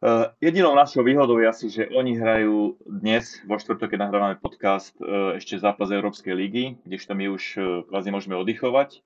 Uh, 0.05 0.29
jedinou 0.37 0.77
našou 0.77 1.01
výhodou 1.01 1.41
je 1.41 1.49
asi, 1.49 1.65
že 1.65 1.89
oni 1.89 2.13
hrajú 2.13 2.77
dnes, 2.85 3.41
vo 3.49 3.57
štvrtok, 3.57 3.89
keď 3.89 4.05
nahrávame 4.05 4.37
podcast, 4.37 4.93
uh, 5.01 5.33
ešte 5.33 5.57
zápas 5.57 5.89
Európskej 5.89 6.29
ligy, 6.29 6.77
kdežto 6.85 7.17
my 7.17 7.33
už 7.33 7.43
uh, 7.57 7.65
kvázi 7.89 8.13
môžeme 8.13 8.37
oddychovať 8.37 9.01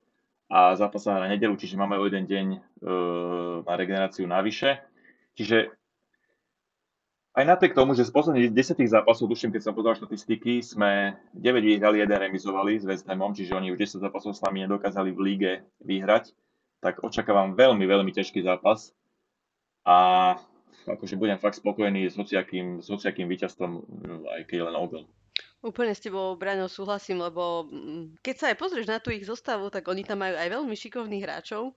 a 0.52 0.76
zápas 0.76 1.08
sa 1.08 1.24
na 1.24 1.32
nedelu, 1.32 1.56
čiže 1.56 1.80
máme 1.80 1.96
o 1.96 2.04
jeden 2.04 2.28
deň 2.28 2.48
na 3.64 3.74
regeneráciu 3.78 4.28
navyše. 4.28 4.82
Čiže 5.40 5.72
aj 7.38 7.46
napriek 7.48 7.78
tomu, 7.78 7.96
že 7.96 8.04
z 8.04 8.12
posledných 8.12 8.52
10 8.52 8.84
zápasov, 8.90 9.32
tuším, 9.32 9.56
keď 9.56 9.70
som 9.70 9.78
pozeral 9.78 9.96
štatistiky, 9.96 10.60
sme 10.66 11.16
9 11.32 11.64
vyhrali, 11.64 12.04
1 12.04 12.12
remizovali 12.12 12.82
s 12.82 12.84
West 12.84 13.06
Hamom, 13.08 13.38
čiže 13.38 13.56
oni 13.56 13.72
už 13.72 13.78
10 13.78 14.04
zápasov 14.04 14.36
s 14.36 14.42
nami 14.42 14.66
nedokázali 14.66 15.16
v 15.16 15.20
líge 15.22 15.54
vyhrať, 15.86 16.34
tak 16.82 17.06
očakávam 17.06 17.56
veľmi, 17.56 17.86
veľmi 17.88 18.12
ťažký 18.12 18.42
zápas. 18.42 18.92
A 19.86 20.36
akože 20.88 21.20
budem 21.20 21.38
fakt 21.42 21.60
spokojný 21.60 22.10
s 22.10 22.16
hociakým, 22.18 22.82
s 22.82 22.88
hociakým 22.90 23.30
víťazstvom, 23.30 23.72
aj 24.26 24.42
keď 24.50 24.70
len 24.70 24.76
o 24.76 24.86
Úplne 25.60 25.92
s 25.92 26.00
tebou, 26.00 26.40
Braňo, 26.40 26.72
súhlasím, 26.72 27.20
lebo 27.20 27.68
mm, 27.68 28.24
keď 28.24 28.36
sa 28.36 28.46
aj 28.52 28.58
pozrieš 28.60 28.88
na 28.88 29.04
tú 29.04 29.12
ich 29.12 29.28
zostavu, 29.28 29.68
tak 29.68 29.92
oni 29.92 30.08
tam 30.08 30.24
majú 30.24 30.40
aj 30.40 30.48
veľmi 30.56 30.72
šikovných 30.72 31.24
hráčov. 31.28 31.76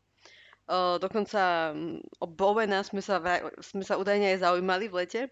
Dokonca 1.02 1.74
mm, 1.74 2.22
o 2.22 2.26
Bowena 2.30 2.86
sme 2.86 3.02
sa, 3.02 3.18
sme 3.58 3.82
sa 3.82 3.98
údajne 3.98 4.38
aj 4.38 4.46
zaujímali 4.46 4.86
v 4.86 4.96
lete. 5.02 5.22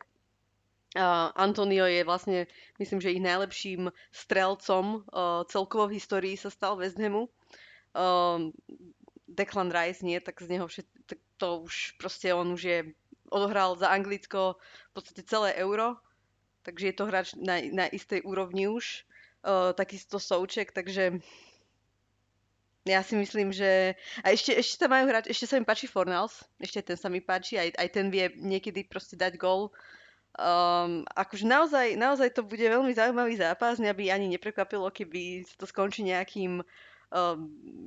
Antonio 1.38 1.86
je 1.86 2.02
vlastne, 2.02 2.50
myslím, 2.82 2.98
že 2.98 3.14
ich 3.14 3.22
najlepším 3.22 3.94
strelcom 4.10 5.06
uh, 5.06 5.46
celkovo 5.46 5.86
v 5.86 6.02
histórii 6.02 6.34
sa 6.34 6.50
stal 6.50 6.74
West 6.74 6.98
Hamu. 6.98 7.30
Uh, 7.94 8.50
Declan 9.30 9.70
Rice 9.70 10.02
nie, 10.02 10.18
tak 10.18 10.42
z 10.42 10.50
neho 10.50 10.66
všet, 10.66 10.86
tak 11.06 11.22
to 11.38 11.62
už 11.62 11.94
proste 12.02 12.34
on 12.34 12.50
už 12.50 12.62
je 12.66 12.78
odohral 13.30 13.78
za 13.78 13.88
Anglicko 13.88 14.58
v 14.90 14.92
podstate 14.92 15.22
celé 15.24 15.54
euro, 15.56 15.96
takže 16.66 16.92
je 16.92 16.94
to 16.94 17.04
hráč 17.08 17.28
na, 17.38 17.62
na 17.72 17.86
istej 17.88 18.26
úrovni 18.26 18.68
už. 18.68 19.06
Uh, 19.40 19.72
takisto 19.72 20.20
Souček, 20.20 20.68
takže 20.68 21.16
ja 22.84 23.00
si 23.00 23.16
myslím, 23.16 23.56
že... 23.56 23.96
A 24.20 24.36
ešte, 24.36 24.52
ešte 24.52 24.84
sa 24.84 24.88
majú 24.92 25.08
hrať, 25.08 25.32
ešte 25.32 25.48
sa 25.48 25.56
mi 25.56 25.64
páči 25.64 25.88
Fornals, 25.88 26.44
ešte 26.60 26.92
ten 26.92 26.98
sa 27.00 27.08
mi 27.08 27.24
páči, 27.24 27.56
aj, 27.56 27.72
aj 27.80 27.88
ten 27.88 28.12
vie 28.12 28.28
niekedy 28.36 28.84
proste 28.84 29.16
dať 29.16 29.40
gol. 29.40 29.72
Um, 30.36 31.08
akože 31.16 31.48
naozaj, 31.48 31.96
naozaj 31.96 32.36
to 32.36 32.44
bude 32.44 32.60
veľmi 32.60 32.92
zaujímavý 32.92 33.40
zápas, 33.40 33.80
mňa 33.80 33.96
by 33.96 34.04
ani 34.12 34.26
neprekvapilo, 34.36 34.92
keby 34.92 35.48
to 35.56 35.64
skončí 35.64 36.04
nejakým 36.04 36.60
Um, 36.60 36.66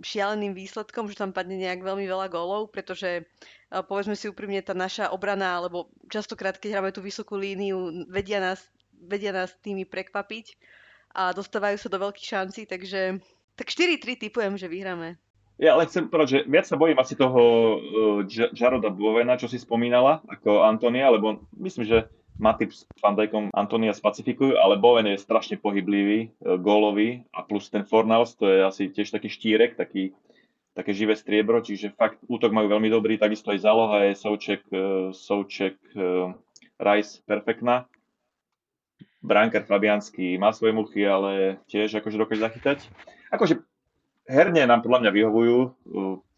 šialeným 0.03 0.51
výsledkom, 0.51 1.07
že 1.07 1.15
tam 1.15 1.31
padne 1.31 1.55
nejak 1.55 1.79
veľmi 1.79 2.03
veľa 2.03 2.27
gólov, 2.27 2.75
pretože 2.75 3.23
uh, 3.23 3.79
povedzme 3.79 4.19
si 4.19 4.27
úprimne, 4.27 4.59
tá 4.59 4.75
naša 4.75 5.15
obrana, 5.15 5.63
alebo 5.63 5.87
častokrát, 6.11 6.59
keď 6.59 6.79
hráme 6.79 6.91
tú 6.91 6.99
vysokú 6.99 7.39
líniu, 7.39 8.07
vedia 8.11 8.43
nás, 8.43 8.59
vedia 8.91 9.31
nás 9.31 9.55
tými 9.63 9.87
prekvapiť 9.87 10.59
a 11.15 11.31
dostávajú 11.31 11.79
sa 11.79 11.87
do 11.87 12.03
veľkých 12.03 12.27
šancí, 12.35 12.61
takže 12.67 13.23
tak 13.55 13.71
4-3 13.71 14.27
typujem, 14.27 14.53
že 14.59 14.67
vyhráme. 14.67 15.15
Ja 15.61 15.77
ale 15.77 15.85
chcem 15.85 16.09
povedať, 16.09 16.29
že 16.33 16.39
viac 16.49 16.65
sa 16.65 16.75
bojím 16.75 16.97
asi 16.99 17.13
toho 17.15 17.41
uh, 17.41 18.51
Jaroda 18.51 18.91
Bovena, 18.91 19.39
čo 19.39 19.47
si 19.47 19.55
spomínala, 19.55 20.19
ako 20.27 20.67
Antonia, 20.67 21.07
lebo 21.13 21.47
myslím, 21.55 21.87
že 21.87 22.11
Matip 22.41 22.73
s 22.73 22.89
Van 22.97 23.13
Antonia 23.53 23.93
spacifikujú, 23.93 24.57
ale 24.57 24.81
Bowen 24.81 25.05
je 25.05 25.21
strašne 25.21 25.61
pohyblivý, 25.61 26.27
e, 26.27 26.57
gólový 26.57 27.21
a 27.29 27.45
plus 27.45 27.69
ten 27.69 27.85
Fornals, 27.85 28.33
to 28.33 28.49
je 28.49 28.65
asi 28.65 28.89
tiež 28.89 29.13
taký 29.13 29.29
štírek, 29.29 29.77
taký, 29.77 30.17
také 30.73 30.97
živé 30.97 31.13
striebro, 31.13 31.61
čiže 31.61 31.93
fakt 31.93 32.17
útok 32.25 32.49
majú 32.49 32.73
veľmi 32.73 32.89
dobrý, 32.89 33.21
takisto 33.21 33.53
aj 33.53 33.61
záloha 33.61 33.97
je 34.09 34.13
Souček, 34.17 34.61
e, 34.73 35.13
Souček 35.13 35.77
e, 35.93 36.33
Rice 36.81 37.21
perfektná. 37.23 37.85
Brankar 39.23 39.63
Fabianský 39.63 40.35
má 40.35 40.51
svoje 40.51 40.75
muchy, 40.75 41.07
ale 41.07 41.63
tiež 41.71 42.03
akože 42.03 42.19
dokáže 42.19 42.43
zachytať. 42.43 42.79
Akože 43.31 43.63
herne 44.27 44.67
nám 44.67 44.83
podľa 44.83 45.07
mňa 45.07 45.11
vyhovujú, 45.15 45.57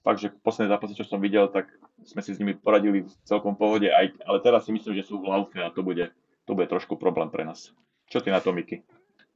fakt, 0.06 0.22
že 0.22 0.30
posledné 0.46 0.70
zápasy, 0.70 0.94
čo 0.94 1.10
som 1.10 1.18
videl, 1.18 1.50
tak 1.50 1.66
sme 2.06 2.22
si 2.22 2.32
s 2.32 2.40
nimi 2.40 2.54
poradili 2.54 3.04
v 3.04 3.14
celkom 3.26 3.58
pohode, 3.58 3.90
aj, 3.90 4.14
ale 4.24 4.38
teraz 4.46 4.70
si 4.70 4.72
myslím, 4.72 4.94
že 4.96 5.10
sú 5.10 5.20
v 5.20 5.30
laufe 5.30 5.58
a 5.58 5.74
to 5.74 5.82
bude, 5.82 6.14
to 6.46 6.52
bude 6.54 6.70
trošku 6.70 6.96
problém 7.02 7.34
pre 7.34 7.42
nás. 7.44 7.74
Čo 8.06 8.22
ty 8.22 8.30
na 8.30 8.40
to, 8.40 8.54
Miky? 8.54 8.86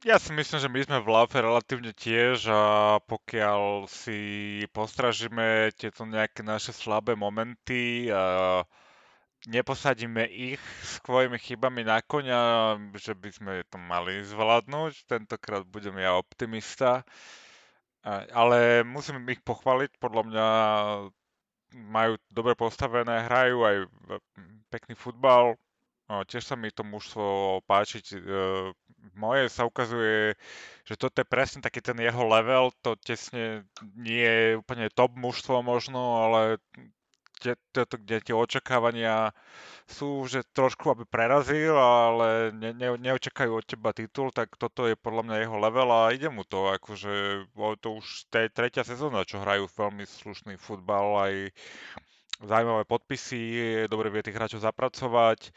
Ja 0.00 0.16
si 0.16 0.32
myslím, 0.32 0.58
že 0.64 0.72
my 0.72 0.80
sme 0.80 0.98
v 1.04 1.12
laufe 1.12 1.36
relatívne 1.36 1.92
tiež 1.92 2.48
a 2.48 2.64
pokiaľ 3.04 3.84
si 3.84 4.20
postražíme 4.72 5.76
tieto 5.76 6.08
nejaké 6.08 6.40
naše 6.40 6.72
slabé 6.72 7.12
momenty 7.12 8.08
a 8.08 8.64
neposadíme 9.44 10.24
ich 10.24 10.60
svojimi 11.04 11.36
chybami 11.36 11.84
na 11.84 12.00
konia, 12.00 12.76
že 12.96 13.12
by 13.12 13.28
sme 13.28 13.52
to 13.68 13.76
mali 13.76 14.24
zvládnuť. 14.24 15.04
Tentokrát 15.04 15.68
budem 15.68 16.00
ja 16.00 16.16
optimista. 16.16 17.04
Ale 18.32 18.80
musím 18.88 19.20
ich 19.28 19.44
pochváliť, 19.44 20.00
podľa 20.00 20.22
mňa 20.32 20.46
majú 21.74 22.18
dobre 22.30 22.54
postavené, 22.58 23.26
hrajú 23.26 23.62
aj 23.62 23.76
pekný 24.70 24.94
futbal. 24.94 25.58
Tiež 26.10 26.42
sa 26.42 26.58
mi 26.58 26.74
to 26.74 26.82
mužstvo 26.82 27.62
páčiť. 27.70 28.04
E, 28.10 28.18
moje 29.14 29.46
sa 29.46 29.62
ukazuje, 29.62 30.34
že 30.82 30.98
toto 30.98 31.22
je 31.22 31.26
presne 31.30 31.62
taký 31.62 31.78
ten 31.78 31.94
jeho 32.02 32.26
level, 32.26 32.74
to 32.82 32.98
tesne 32.98 33.62
nie 33.94 34.26
je 34.26 34.58
úplne 34.58 34.90
top 34.90 35.14
mužstvo 35.14 35.62
možno, 35.62 36.18
ale 36.26 36.58
tieto, 37.40 37.96
kde 37.96 38.20
tie 38.20 38.36
očakávania 38.36 39.32
sú, 39.88 40.28
že 40.28 40.44
trošku 40.52 40.92
aby 40.92 41.08
prerazil, 41.08 41.72
ale 41.74 42.52
ne, 42.52 42.76
ne, 42.76 42.94
neočakajú 43.00 43.50
od 43.56 43.64
teba 43.64 43.90
titul, 43.96 44.28
tak 44.30 44.54
toto 44.60 44.84
je 44.84 44.94
podľa 44.94 45.22
mňa 45.26 45.36
jeho 45.42 45.56
level 45.56 45.88
a 45.88 46.12
ide 46.12 46.28
mu 46.28 46.44
to, 46.44 46.70
akože 46.76 47.46
to 47.80 47.88
už 47.96 48.28
tej 48.28 48.52
tretia 48.52 48.84
sezóna, 48.84 49.24
čo 49.24 49.40
hrajú 49.40 49.66
veľmi 49.72 50.04
slušný 50.04 50.54
futbal, 50.60 51.26
aj 51.26 51.34
zaujímavé 52.44 52.84
podpisy, 52.84 53.40
dobre 53.88 54.12
vie 54.12 54.24
tých 54.24 54.36
hráčov 54.36 54.60
zapracovať. 54.64 55.52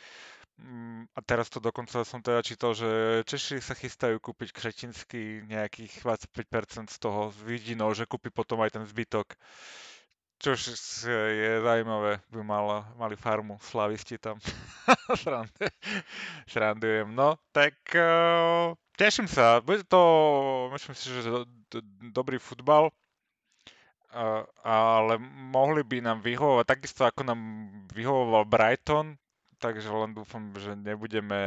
Mm, 0.61 1.09
a 1.17 1.19
teraz 1.25 1.49
to 1.49 1.57
dokonca 1.57 2.05
som 2.05 2.21
teda 2.21 2.45
čítal, 2.45 2.77
že 2.77 3.23
Češi 3.25 3.57
sa 3.57 3.73
chystajú 3.73 4.21
kúpiť 4.21 4.53
Kretinsky 4.53 5.41
nejakých 5.49 6.05
25% 6.05 6.93
z 6.93 6.97
toho 7.01 7.33
s 7.33 7.37
vidinou, 7.41 7.89
že 7.97 8.05
kúpi 8.05 8.29
potom 8.29 8.61
aj 8.61 8.77
ten 8.77 8.85
zbytok. 8.85 9.33
Čo 10.43 10.59
je 11.31 11.63
zaujímavé, 11.63 12.19
by 12.27 12.43
mal, 12.43 12.83
mali 12.99 13.15
farmu 13.15 13.55
slavisti 13.63 14.19
tam. 14.19 14.35
Srandujem. 16.51 17.15
No, 17.15 17.39
tak 17.55 17.79
uh, 17.95 18.75
teším 18.99 19.31
sa. 19.31 19.63
Bude 19.63 19.87
to, 19.87 20.03
myslím 20.75 20.95
si, 20.99 21.07
že 21.15 21.31
do, 21.31 21.47
do, 21.71 21.79
dobrý 22.11 22.43
futbal. 22.43 22.91
Uh, 24.11 24.43
ale 24.67 25.15
mohli 25.47 25.79
by 25.79 26.03
nám 26.03 26.19
vyhovovať 26.19 26.65
takisto 26.67 27.07
ako 27.07 27.23
nám 27.23 27.39
vyhovoval 27.95 28.43
Brighton, 28.43 29.15
takže 29.63 29.87
len 29.87 30.11
dúfam, 30.11 30.51
že 30.59 30.75
nebudeme 30.75 31.41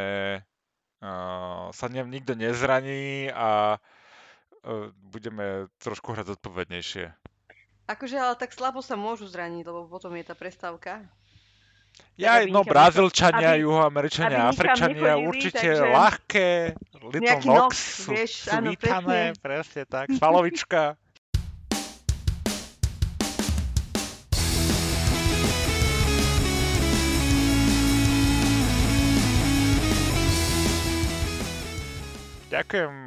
uh, 1.04 1.68
sa 1.68 1.86
nem 1.92 2.08
nikto 2.08 2.32
nezraní 2.32 3.28
a 3.28 3.76
uh, 3.76 4.88
budeme 5.12 5.68
trošku 5.84 6.16
hrať 6.16 6.32
zodpovednejšie. 6.32 7.25
Akože, 7.86 8.18
ale 8.18 8.34
tak 8.34 8.50
slabo 8.50 8.82
sa 8.82 8.98
môžu 8.98 9.30
zraniť, 9.30 9.62
lebo 9.62 9.86
potom 9.86 10.10
je 10.18 10.26
tá 10.26 10.34
prestávka. 10.34 11.06
Ja, 12.18 12.42
no 12.44 12.66
Brazílčania, 12.66 13.54
Juhoameričania, 13.62 14.50
Afričania 14.50 15.14
nechodili, 15.14 15.28
určite 15.30 15.70
takže- 15.70 15.94
ľahké, 15.94 16.74
Little 17.14 17.46
Nox 17.46 18.02
sú, 18.02 18.10
vieš, 18.10 18.50
sú 18.50 18.58
áno, 18.58 18.74
vítané, 18.74 19.32
presne 19.38 19.86
tak, 19.86 20.10
Svalovička. 20.10 20.98
Ďakujem 32.50 33.05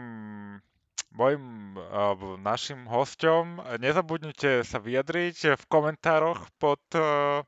mojim 1.20 1.76
alebo 1.91 2.39
našim 2.39 2.88
hosťom. 2.88 3.76
Nezabudnite 3.84 4.63
sa 4.63 4.80
vyjadriť 4.80 5.59
v 5.59 5.63
komentároch 5.67 6.47
pod 6.55 6.80
eh, 6.95 7.43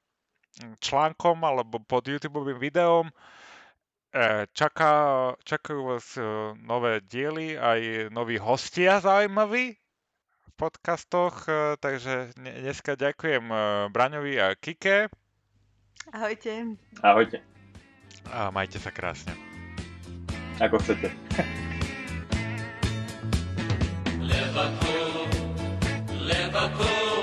článkom 0.83 1.39
alebo 1.47 1.79
pod 1.79 2.03
YouTube 2.03 2.43
videom. 2.59 3.07
Eh, 4.11 4.43
Čaká, 4.51 4.91
čakajú 5.47 5.95
vás 5.95 6.19
eh, 6.19 6.27
nové 6.59 6.99
diely, 6.99 7.55
aj 7.55 8.11
noví 8.11 8.35
hostia 8.35 8.99
zaujímaví 8.99 9.79
v 10.41 10.51
podcastoch, 10.59 11.47
takže 11.79 12.35
dne- 12.37 12.57
dneska 12.69 12.93
ďakujem 12.93 13.49
Braňovi 13.89 14.37
a 14.37 14.53
Kike 14.53 15.09
Ahojte. 16.11 16.77
Ahojte. 17.01 17.39
a 18.29 18.51
majte 18.51 18.77
sa 18.77 18.91
krásne. 18.91 19.31
Ako 20.59 20.77
chcete. 20.77 21.09
Liverpool, 24.41 25.27
Liverpool. 26.19 27.20